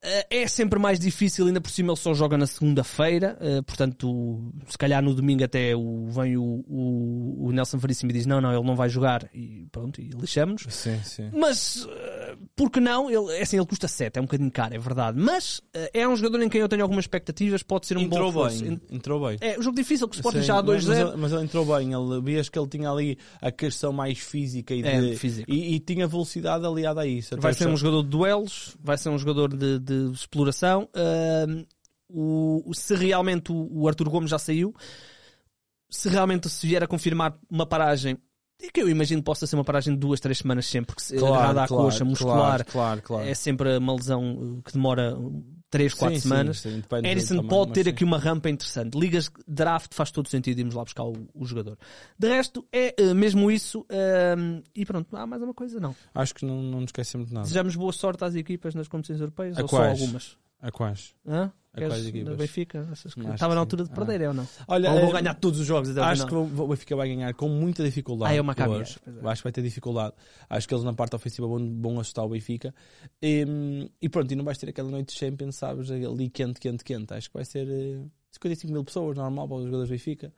Uh, 0.03 0.25
é 0.29 0.47
sempre 0.47 0.79
mais 0.79 0.99
difícil, 0.99 1.47
ainda 1.47 1.61
por 1.61 1.69
cima 1.71 1.91
ele 1.91 1.99
só 1.99 2.13
joga 2.13 2.37
na 2.37 2.47
segunda-feira, 2.47 3.37
uh, 3.41 3.63
portanto, 3.63 4.51
se 4.67 4.77
calhar 4.77 5.01
no 5.03 5.13
domingo 5.13 5.43
até 5.43 5.75
o, 5.75 6.07
vem 6.09 6.37
o, 6.37 6.63
o, 6.67 7.47
o 7.47 7.51
Nelson 7.51 7.77
Veríssimo 7.77 8.11
e 8.11 8.13
diz: 8.13 8.25
Não, 8.25 8.39
não, 8.41 8.53
ele 8.53 8.65
não 8.65 8.75
vai 8.75 8.89
jogar, 8.89 9.29
e 9.33 9.67
pronto, 9.71 9.99
e 10.01 10.09
lixamos. 10.09 10.65
Sim, 10.69 10.99
sim. 11.03 11.29
Mas, 11.33 11.85
uh, 11.85 12.37
por 12.55 12.69
que 12.71 12.79
não? 12.79 13.09
Ele, 13.09 13.37
é 13.37 13.41
assim, 13.41 13.57
ele 13.57 13.65
custa 13.65 13.87
7, 13.87 14.17
é 14.17 14.21
um 14.21 14.25
bocadinho 14.25 14.51
caro, 14.51 14.75
é 14.75 14.79
verdade. 14.79 15.19
Mas, 15.19 15.61
é 15.93 16.07
um 16.07 16.15
jogador 16.15 16.41
em 16.43 16.49
quem 16.49 16.61
eu 16.61 16.69
tenho 16.69 16.81
algumas 16.83 17.03
expectativas, 17.03 17.63
pode 17.63 17.85
ser 17.87 17.97
um 17.97 18.01
entrou 18.01 18.31
bom 18.31 18.47
bem, 18.47 18.79
entrou 18.91 19.27
bem. 19.27 19.37
É, 19.41 19.57
o 19.57 19.61
jogo 19.61 19.75
difícil, 19.75 20.07
que 20.07 20.15
o 20.15 20.19
Sporting 20.19 20.41
já 20.41 20.57
há 20.59 20.63
mas, 20.63 20.85
2-0. 20.85 20.87
mas, 20.87 20.99
ele- 20.99 21.17
mas 21.17 21.31
ele 21.31 21.43
entrou 21.43 21.65
bem, 21.65 21.93
ele, 21.93 22.21
vias 22.21 22.49
que 22.49 22.57
ele 22.57 22.67
tinha 22.67 22.89
ali 22.89 23.17
a 23.41 23.51
questão 23.51 23.91
mais 23.93 24.17
física 24.19 24.73
e, 24.73 24.81
É, 24.83 25.01
de, 25.01 25.15
físico. 25.17 25.49
e, 25.51 25.75
e 25.75 25.79
tinha 25.79 26.07
velocidade 26.07 26.65
aliada 26.65 27.01
a 27.01 27.05
isso. 27.07 27.35
Vai 27.39 27.53
ser 27.53 27.67
um 27.67 27.77
jogador 27.77 28.03
de 28.03 28.09
duelos, 28.09 28.75
vai 28.83 28.97
ser 28.97 29.09
um 29.09 29.17
jogador 29.17 29.55
de, 29.55 29.79
de 29.87 30.11
exploração. 30.11 30.89
o, 32.09 32.71
se 32.73 32.95
realmente 32.95 33.51
o, 33.51 33.67
o 33.71 33.87
Arthur 33.87 34.09
Gomes 34.09 34.29
já 34.29 34.39
saiu, 34.39 34.73
se 35.89 36.09
realmente 36.09 36.49
se 36.49 36.67
vier 36.67 36.83
a 36.83 36.87
confirmar 36.87 37.37
uma 37.49 37.65
paragem, 37.65 38.17
e 38.59 38.71
que 38.71 38.81
eu 38.81 38.89
imagino 38.89 39.21
possa 39.21 39.45
ser 39.45 39.55
uma 39.55 39.63
paragem 39.63 39.93
de 39.93 39.99
duas, 39.99 40.19
três 40.19 40.39
semanas 40.39 40.65
sempre, 40.65 40.87
porque 40.87 41.01
se 41.01 41.17
agarrada 41.17 41.63
à 41.63 41.67
coxa 41.67 42.03
muscular 42.03 42.65
claro, 42.65 43.01
claro. 43.01 43.27
é 43.27 43.33
sempre 43.33 43.77
uma 43.77 43.93
lesão 43.93 44.35
uh, 44.35 44.61
que 44.63 44.73
demora 44.73 45.15
uh, 45.67 45.69
três, 45.69 45.93
quatro 45.93 46.15
Sim, 46.15 46.21
sim, 46.21 46.29
semanas. 46.29 46.59
sim, 46.59 46.83
Edison 47.03 47.43
pode 47.47 47.73
ter 47.73 47.87
aqui 47.87 48.03
uma 48.03 48.17
rampa 48.17 48.49
interessante. 48.49 48.97
Ligas 48.97 49.29
draft 49.47 49.93
faz 49.93 50.11
todo 50.11 50.27
sentido 50.27 50.59
irmos 50.59 50.75
lá 50.75 50.83
buscar 50.83 51.03
o, 51.03 51.27
o 51.33 51.45
jogador. 51.45 51.77
De 52.17 52.27
resto, 52.27 52.65
é 52.71 52.95
uh, 52.99 53.15
mesmo 53.15 53.51
isso. 53.51 53.85
um, 54.37 54.61
e 54.75 54.85
pronto, 54.85 55.15
há 55.15 55.25
mais 55.27 55.41
uma 55.41 55.53
coisa, 55.53 55.79
não. 55.79 55.95
Acho 56.13 56.33
que 56.33 56.45
não, 56.45 56.61
não 56.61 56.81
nos 56.81 56.89
esquecemos 56.89 57.27
de 57.27 57.33
nada. 57.33 57.43
Desejamos 57.43 57.75
boa 57.75 57.91
sorte 57.93 58.23
às 58.23 58.35
equipas 58.35 58.75
nas 58.75 58.87
competições 58.87 59.19
europeias, 59.19 59.57
A 59.57 59.61
ou 59.61 59.67
só 59.67 59.77
quais? 59.77 60.01
algumas? 60.01 60.37
A 60.61 60.71
quais? 60.71 61.15
Hã? 61.25 61.51
Quais 61.85 62.07
equipas? 62.07 62.35
Benfica? 62.37 62.89
Estava 62.93 63.13
que 63.37 63.55
na 63.55 63.59
altura 63.59 63.83
de 63.83 63.91
Ah. 63.91 63.95
perder, 63.95 64.21
é 64.21 64.27
ou 64.29 64.33
não? 64.33 64.47
Olha, 64.67 64.91
ou 64.91 64.99
vão 65.01 65.09
eh, 65.09 65.13
ganhar 65.21 65.33
todos 65.35 65.59
os 65.59 65.65
jogos 65.65 65.95
Acho 65.97 66.25
que 66.25 66.33
o 66.35 66.67
Benfica 66.67 66.95
vai 66.95 67.07
ganhar 67.09 67.33
com 67.33 67.47
muita 67.49 67.83
dificuldade. 67.83 68.33
Ah, 68.33 68.35
é 68.35 68.41
uma 68.41 68.53
hoje. 68.69 68.81
acho, 68.81 68.99
é. 69.25 69.29
Acho 69.29 69.41
que 69.41 69.43
vai 69.45 69.51
ter 69.51 69.61
dificuldade. 69.61 70.13
Acho 70.49 70.67
que 70.67 70.73
eles 70.73 70.83
na 70.83 70.93
parte 70.93 71.15
ofensiva 71.15 71.47
vão, 71.47 71.81
vão 71.81 71.99
assustar 71.99 72.25
o 72.25 72.29
Benfica. 72.29 72.73
E, 73.21 73.45
e 74.01 74.09
pronto, 74.09 74.31
e 74.31 74.35
não 74.35 74.43
vais 74.43 74.57
ter 74.57 74.69
aquela 74.69 74.89
noite 74.89 75.13
de 75.13 75.19
Champions, 75.19 75.55
sabes, 75.55 75.91
ali 75.91 76.29
quente, 76.29 76.59
quente, 76.59 76.83
quente. 76.83 77.13
Acho 77.13 77.29
que 77.29 77.33
vai 77.35 77.45
ser 77.45 77.67
eh, 77.69 78.01
55 78.31 78.71
mil 78.73 78.83
pessoas, 78.83 79.15
normal 79.17 79.47
para 79.47 79.57
os 79.57 79.63
jogadores 79.65 79.89
do 79.89 79.93
Benfica. 79.93 80.33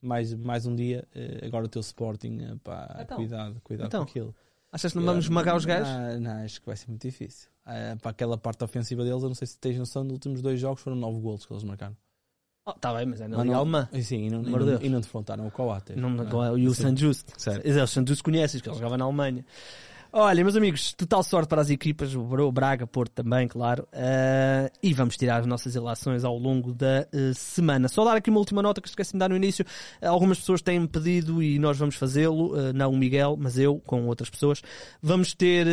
Mais, 0.00 0.34
mais 0.34 0.66
um 0.66 0.74
dia, 0.74 1.06
eh, 1.14 1.44
agora 1.46 1.64
o 1.66 1.68
teu 1.68 1.80
Sporting, 1.80 2.38
eh, 2.42 2.56
pá, 2.64 2.98
Então. 3.02 3.16
cuidado, 3.16 3.60
cuidado 3.62 3.86
Então. 3.86 4.04
com 4.04 4.10
aquilo. 4.10 4.34
Achas 4.72 4.92
que 4.92 4.98
não 4.98 5.04
vamos 5.04 5.26
esmagar 5.26 5.54
os 5.54 5.64
gajos? 5.66 5.88
Não, 5.88 6.20
não, 6.20 6.44
acho 6.44 6.58
que 6.60 6.66
vai 6.66 6.76
ser 6.76 6.88
muito 6.88 7.02
difícil. 7.02 7.50
Eh, 7.66 7.94
para 8.00 8.10
aquela 8.10 8.38
parte 8.38 8.64
ofensiva 8.64 9.04
deles, 9.04 9.22
eu 9.22 9.28
não 9.28 9.34
sei 9.34 9.46
se 9.46 9.58
tens 9.58 9.78
noção, 9.78 10.02
nos 10.02 10.14
últimos 10.14 10.40
dois 10.40 10.58
jogos 10.58 10.80
foram 10.82 10.96
nove 10.96 11.20
golos 11.20 11.44
que 11.44 11.52
eles 11.52 11.62
marcaram. 11.62 11.94
Oh, 12.64 12.72
tá 12.72 12.94
bem, 12.94 13.04
mas 13.06 13.20
é 13.20 13.26
na 13.28 13.36
Mas 13.36 13.44
Liga 13.44 13.54
não- 13.54 13.60
Alemã. 13.60 13.88
e 13.92 14.02
Sim, 14.02 14.26
e 14.26 14.30
não, 14.30 14.42
e 14.42 14.50
não, 14.50 14.82
e 14.82 14.88
não 14.88 15.00
defrontaram 15.00 15.46
o 15.46 15.50
Coates. 15.50 15.96
Não, 15.96 16.08
não, 16.08 16.24
Não, 16.24 16.56
e 16.58 16.66
o. 16.68 16.74
San 16.74 16.96
Just. 16.96 17.28
Certo. 17.36 17.66
Exato, 17.66 17.84
o 17.84 17.88
San 17.88 18.04
Just 18.06 18.22
conheces, 18.22 18.60
que 18.62 18.68
ele 18.68 18.76
jogava 18.76 18.96
na 18.96 19.04
Alemanha. 19.04 19.44
Olha, 20.14 20.44
meus 20.44 20.56
amigos, 20.56 20.92
total 20.92 21.22
sorte 21.22 21.48
para 21.48 21.62
as 21.62 21.70
equipas, 21.70 22.14
o 22.14 22.52
Braga, 22.52 22.86
Porto 22.86 23.12
também, 23.12 23.48
claro. 23.48 23.88
Ah, 23.94 24.70
e 24.82 24.92
vamos 24.92 25.16
tirar 25.16 25.40
as 25.40 25.46
nossas 25.46 25.74
ilações 25.74 26.22
ao 26.22 26.36
longo 26.36 26.74
da 26.74 27.08
eh, 27.10 27.32
semana. 27.34 27.88
Só 27.88 28.04
dar 28.04 28.18
aqui 28.18 28.28
uma 28.28 28.38
última 28.38 28.60
nota 28.60 28.82
que 28.82 28.88
esqueci 28.88 29.12
de 29.12 29.18
dar 29.18 29.30
no 29.30 29.36
início. 29.36 29.64
Algumas 30.02 30.38
pessoas 30.38 30.60
têm 30.60 30.86
pedido 30.86 31.42
e 31.42 31.58
nós 31.58 31.78
vamos 31.78 31.94
fazê-lo, 31.94 32.54
eh, 32.60 32.74
não 32.74 32.90
o 32.92 32.96
Miguel, 32.98 33.38
mas 33.40 33.56
eu, 33.56 33.80
com 33.86 34.06
outras 34.06 34.28
pessoas. 34.28 34.60
Vamos 35.00 35.32
ter 35.32 35.66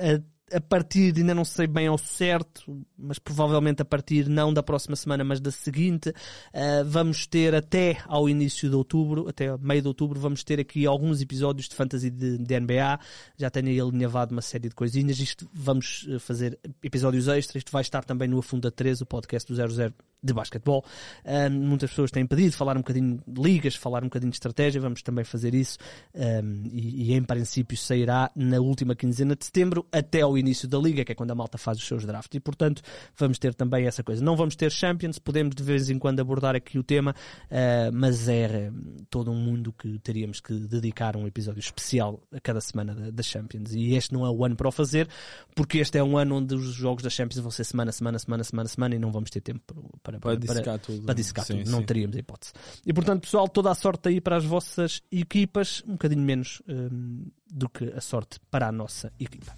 a 0.00 0.20
a 0.52 0.60
partir, 0.60 1.14
ainda 1.16 1.34
não 1.34 1.44
sei 1.44 1.66
bem 1.66 1.86
ao 1.86 1.98
certo, 1.98 2.84
mas 2.98 3.18
provavelmente 3.18 3.82
a 3.82 3.84
partir 3.84 4.28
não 4.28 4.52
da 4.52 4.62
próxima 4.62 4.96
semana, 4.96 5.22
mas 5.22 5.40
da 5.40 5.50
seguinte, 5.50 6.12
eh, 6.52 6.82
vamos 6.84 7.26
ter 7.26 7.54
até 7.54 7.98
ao 8.06 8.28
início 8.28 8.68
de 8.68 8.74
outubro, 8.74 9.28
até 9.28 9.56
meio 9.58 9.82
de 9.82 9.88
outubro, 9.88 10.18
vamos 10.18 10.42
ter 10.42 10.58
aqui 10.60 10.86
alguns 10.86 11.20
episódios 11.20 11.68
de 11.68 11.74
fantasy 11.74 12.10
de, 12.10 12.38
de 12.38 12.60
NBA. 12.60 12.98
Já 13.36 13.50
tenho 13.50 13.68
aí 13.68 13.80
alinhavado 13.80 14.32
uma 14.32 14.42
série 14.42 14.68
de 14.68 14.74
coisinhas. 14.74 15.18
Isto 15.18 15.48
vamos 15.52 16.06
eh, 16.08 16.18
fazer 16.18 16.58
episódios 16.82 17.28
extras. 17.28 17.60
Isto 17.60 17.72
vai 17.72 17.82
estar 17.82 18.04
também 18.04 18.28
no 18.28 18.38
Afunda 18.38 18.70
13, 18.70 19.02
o 19.02 19.06
podcast 19.06 19.52
do 19.52 19.56
00 19.56 19.94
de 20.22 20.32
basquetebol. 20.32 20.84
Ah, 21.24 21.48
muitas 21.48 21.90
pessoas 21.90 22.10
têm 22.10 22.26
pedido 22.26 22.52
falar 22.52 22.76
um 22.76 22.80
bocadinho 22.80 23.22
de 23.26 23.42
ligas, 23.42 23.74
falar 23.74 24.02
um 24.02 24.06
bocadinho 24.06 24.30
de 24.30 24.36
estratégia. 24.36 24.80
Vamos 24.80 25.02
também 25.02 25.24
fazer 25.24 25.54
isso. 25.54 25.78
Ah, 26.14 26.42
e, 26.64 27.10
e 27.10 27.14
em 27.14 27.22
princípio 27.22 27.76
sairá 27.76 28.30
na 28.34 28.60
última 28.60 28.94
quinzena 28.94 29.34
de 29.34 29.44
setembro 29.44 29.86
até 29.90 30.20
ao 30.20 30.36
início 30.40 30.68
da 30.68 30.78
liga, 30.78 31.04
que 31.04 31.12
é 31.12 31.14
quando 31.14 31.30
a 31.30 31.34
malta 31.34 31.58
faz 31.58 31.78
os 31.78 31.86
seus 31.86 32.04
drafts. 32.04 32.34
E 32.34 32.40
portanto 32.40 32.82
vamos 33.16 33.38
ter 33.38 33.54
também 33.54 33.86
essa 33.86 34.02
coisa. 34.02 34.22
Não 34.24 34.36
vamos 34.36 34.56
ter 34.56 34.70
Champions, 34.70 35.18
podemos 35.18 35.54
de 35.54 35.62
vez 35.62 35.90
em 35.90 35.98
quando 35.98 36.20
abordar 36.20 36.54
aqui 36.54 36.78
o 36.78 36.82
tema, 36.82 37.14
ah, 37.50 37.90
mas 37.92 38.28
é 38.28 38.70
todo 39.08 39.30
um 39.30 39.36
mundo 39.36 39.72
que 39.72 39.98
teríamos 39.98 40.40
que 40.40 40.54
dedicar 40.54 41.16
um 41.16 41.26
episódio 41.26 41.60
especial 41.60 42.20
a 42.32 42.40
cada 42.40 42.60
semana 42.60 42.94
da, 42.94 43.10
da 43.10 43.22
Champions. 43.22 43.72
E 43.72 43.94
este 43.94 44.12
não 44.12 44.26
é 44.26 44.30
o 44.30 44.44
ano 44.44 44.56
para 44.56 44.68
o 44.68 44.72
fazer, 44.72 45.08
porque 45.54 45.78
este 45.78 45.98
é 45.98 46.02
um 46.02 46.16
ano 46.16 46.36
onde 46.36 46.54
os 46.54 46.72
jogos 46.72 47.02
da 47.02 47.10
Champions 47.10 47.40
vão 47.40 47.50
ser 47.50 47.64
semana, 47.64 47.92
semana, 47.92 48.18
semana, 48.18 48.44
semana, 48.44 48.68
semana 48.68 48.94
e 48.94 48.98
não 48.98 49.12
vamos 49.12 49.30
ter 49.30 49.40
tempo 49.40 49.60
para, 50.02 50.18
para, 50.18 50.20
Para 50.20 50.36
dissecar 50.36 50.78
tudo. 50.78 51.02
para 51.02 51.14
dissecar 51.14 51.44
Sim, 51.44 51.58
tudo. 51.58 51.70
Não 51.70 51.80
sim. 51.80 51.86
teríamos 51.86 52.16
hipótese. 52.16 52.52
E 52.86 52.92
portanto, 52.92 53.22
pessoal, 53.22 53.48
toda 53.48 53.70
a 53.70 53.74
sorte 53.74 54.08
aí 54.08 54.20
para 54.20 54.36
as 54.36 54.44
vossas 54.44 55.02
equipas, 55.10 55.82
um 55.86 55.92
bocadinho 55.92 56.22
menos 56.22 56.62
hum, 56.68 57.26
do 57.50 57.68
que 57.68 57.84
a 57.84 58.00
sorte 58.00 58.38
para 58.50 58.68
a 58.68 58.72
nossa 58.72 59.12
equipa. 59.18 59.54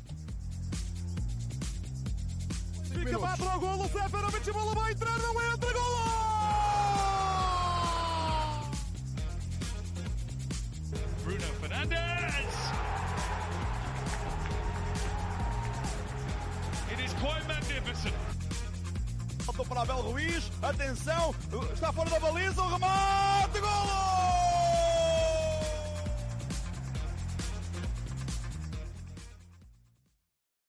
Fica 2.92 3.18
vai 3.18 3.36
para 3.36 3.56
o 3.56 3.60
golo, 3.60 3.88
Seferovic, 3.88 4.50
a 4.50 4.52
bola 4.52 4.74
vai 4.74 4.92
entrar, 4.92 5.18
não 5.18 5.52
entra, 5.52 5.72
golo! 5.72 6.22
Bruno 11.24 11.40
Fernandes. 11.60 12.54
It 16.90 17.04
is 17.04 17.12
quite 17.14 17.46
magnificent. 17.46 18.14
Faltou 19.44 19.64
para 19.66 19.82
Abel 19.82 20.02
Ruiz, 20.02 20.50
atenção, 20.62 21.34
está 21.72 21.92
fora 21.92 22.10
da 22.10 22.20
baliza, 22.20 22.62
o 22.62 22.68
remate! 22.72 23.32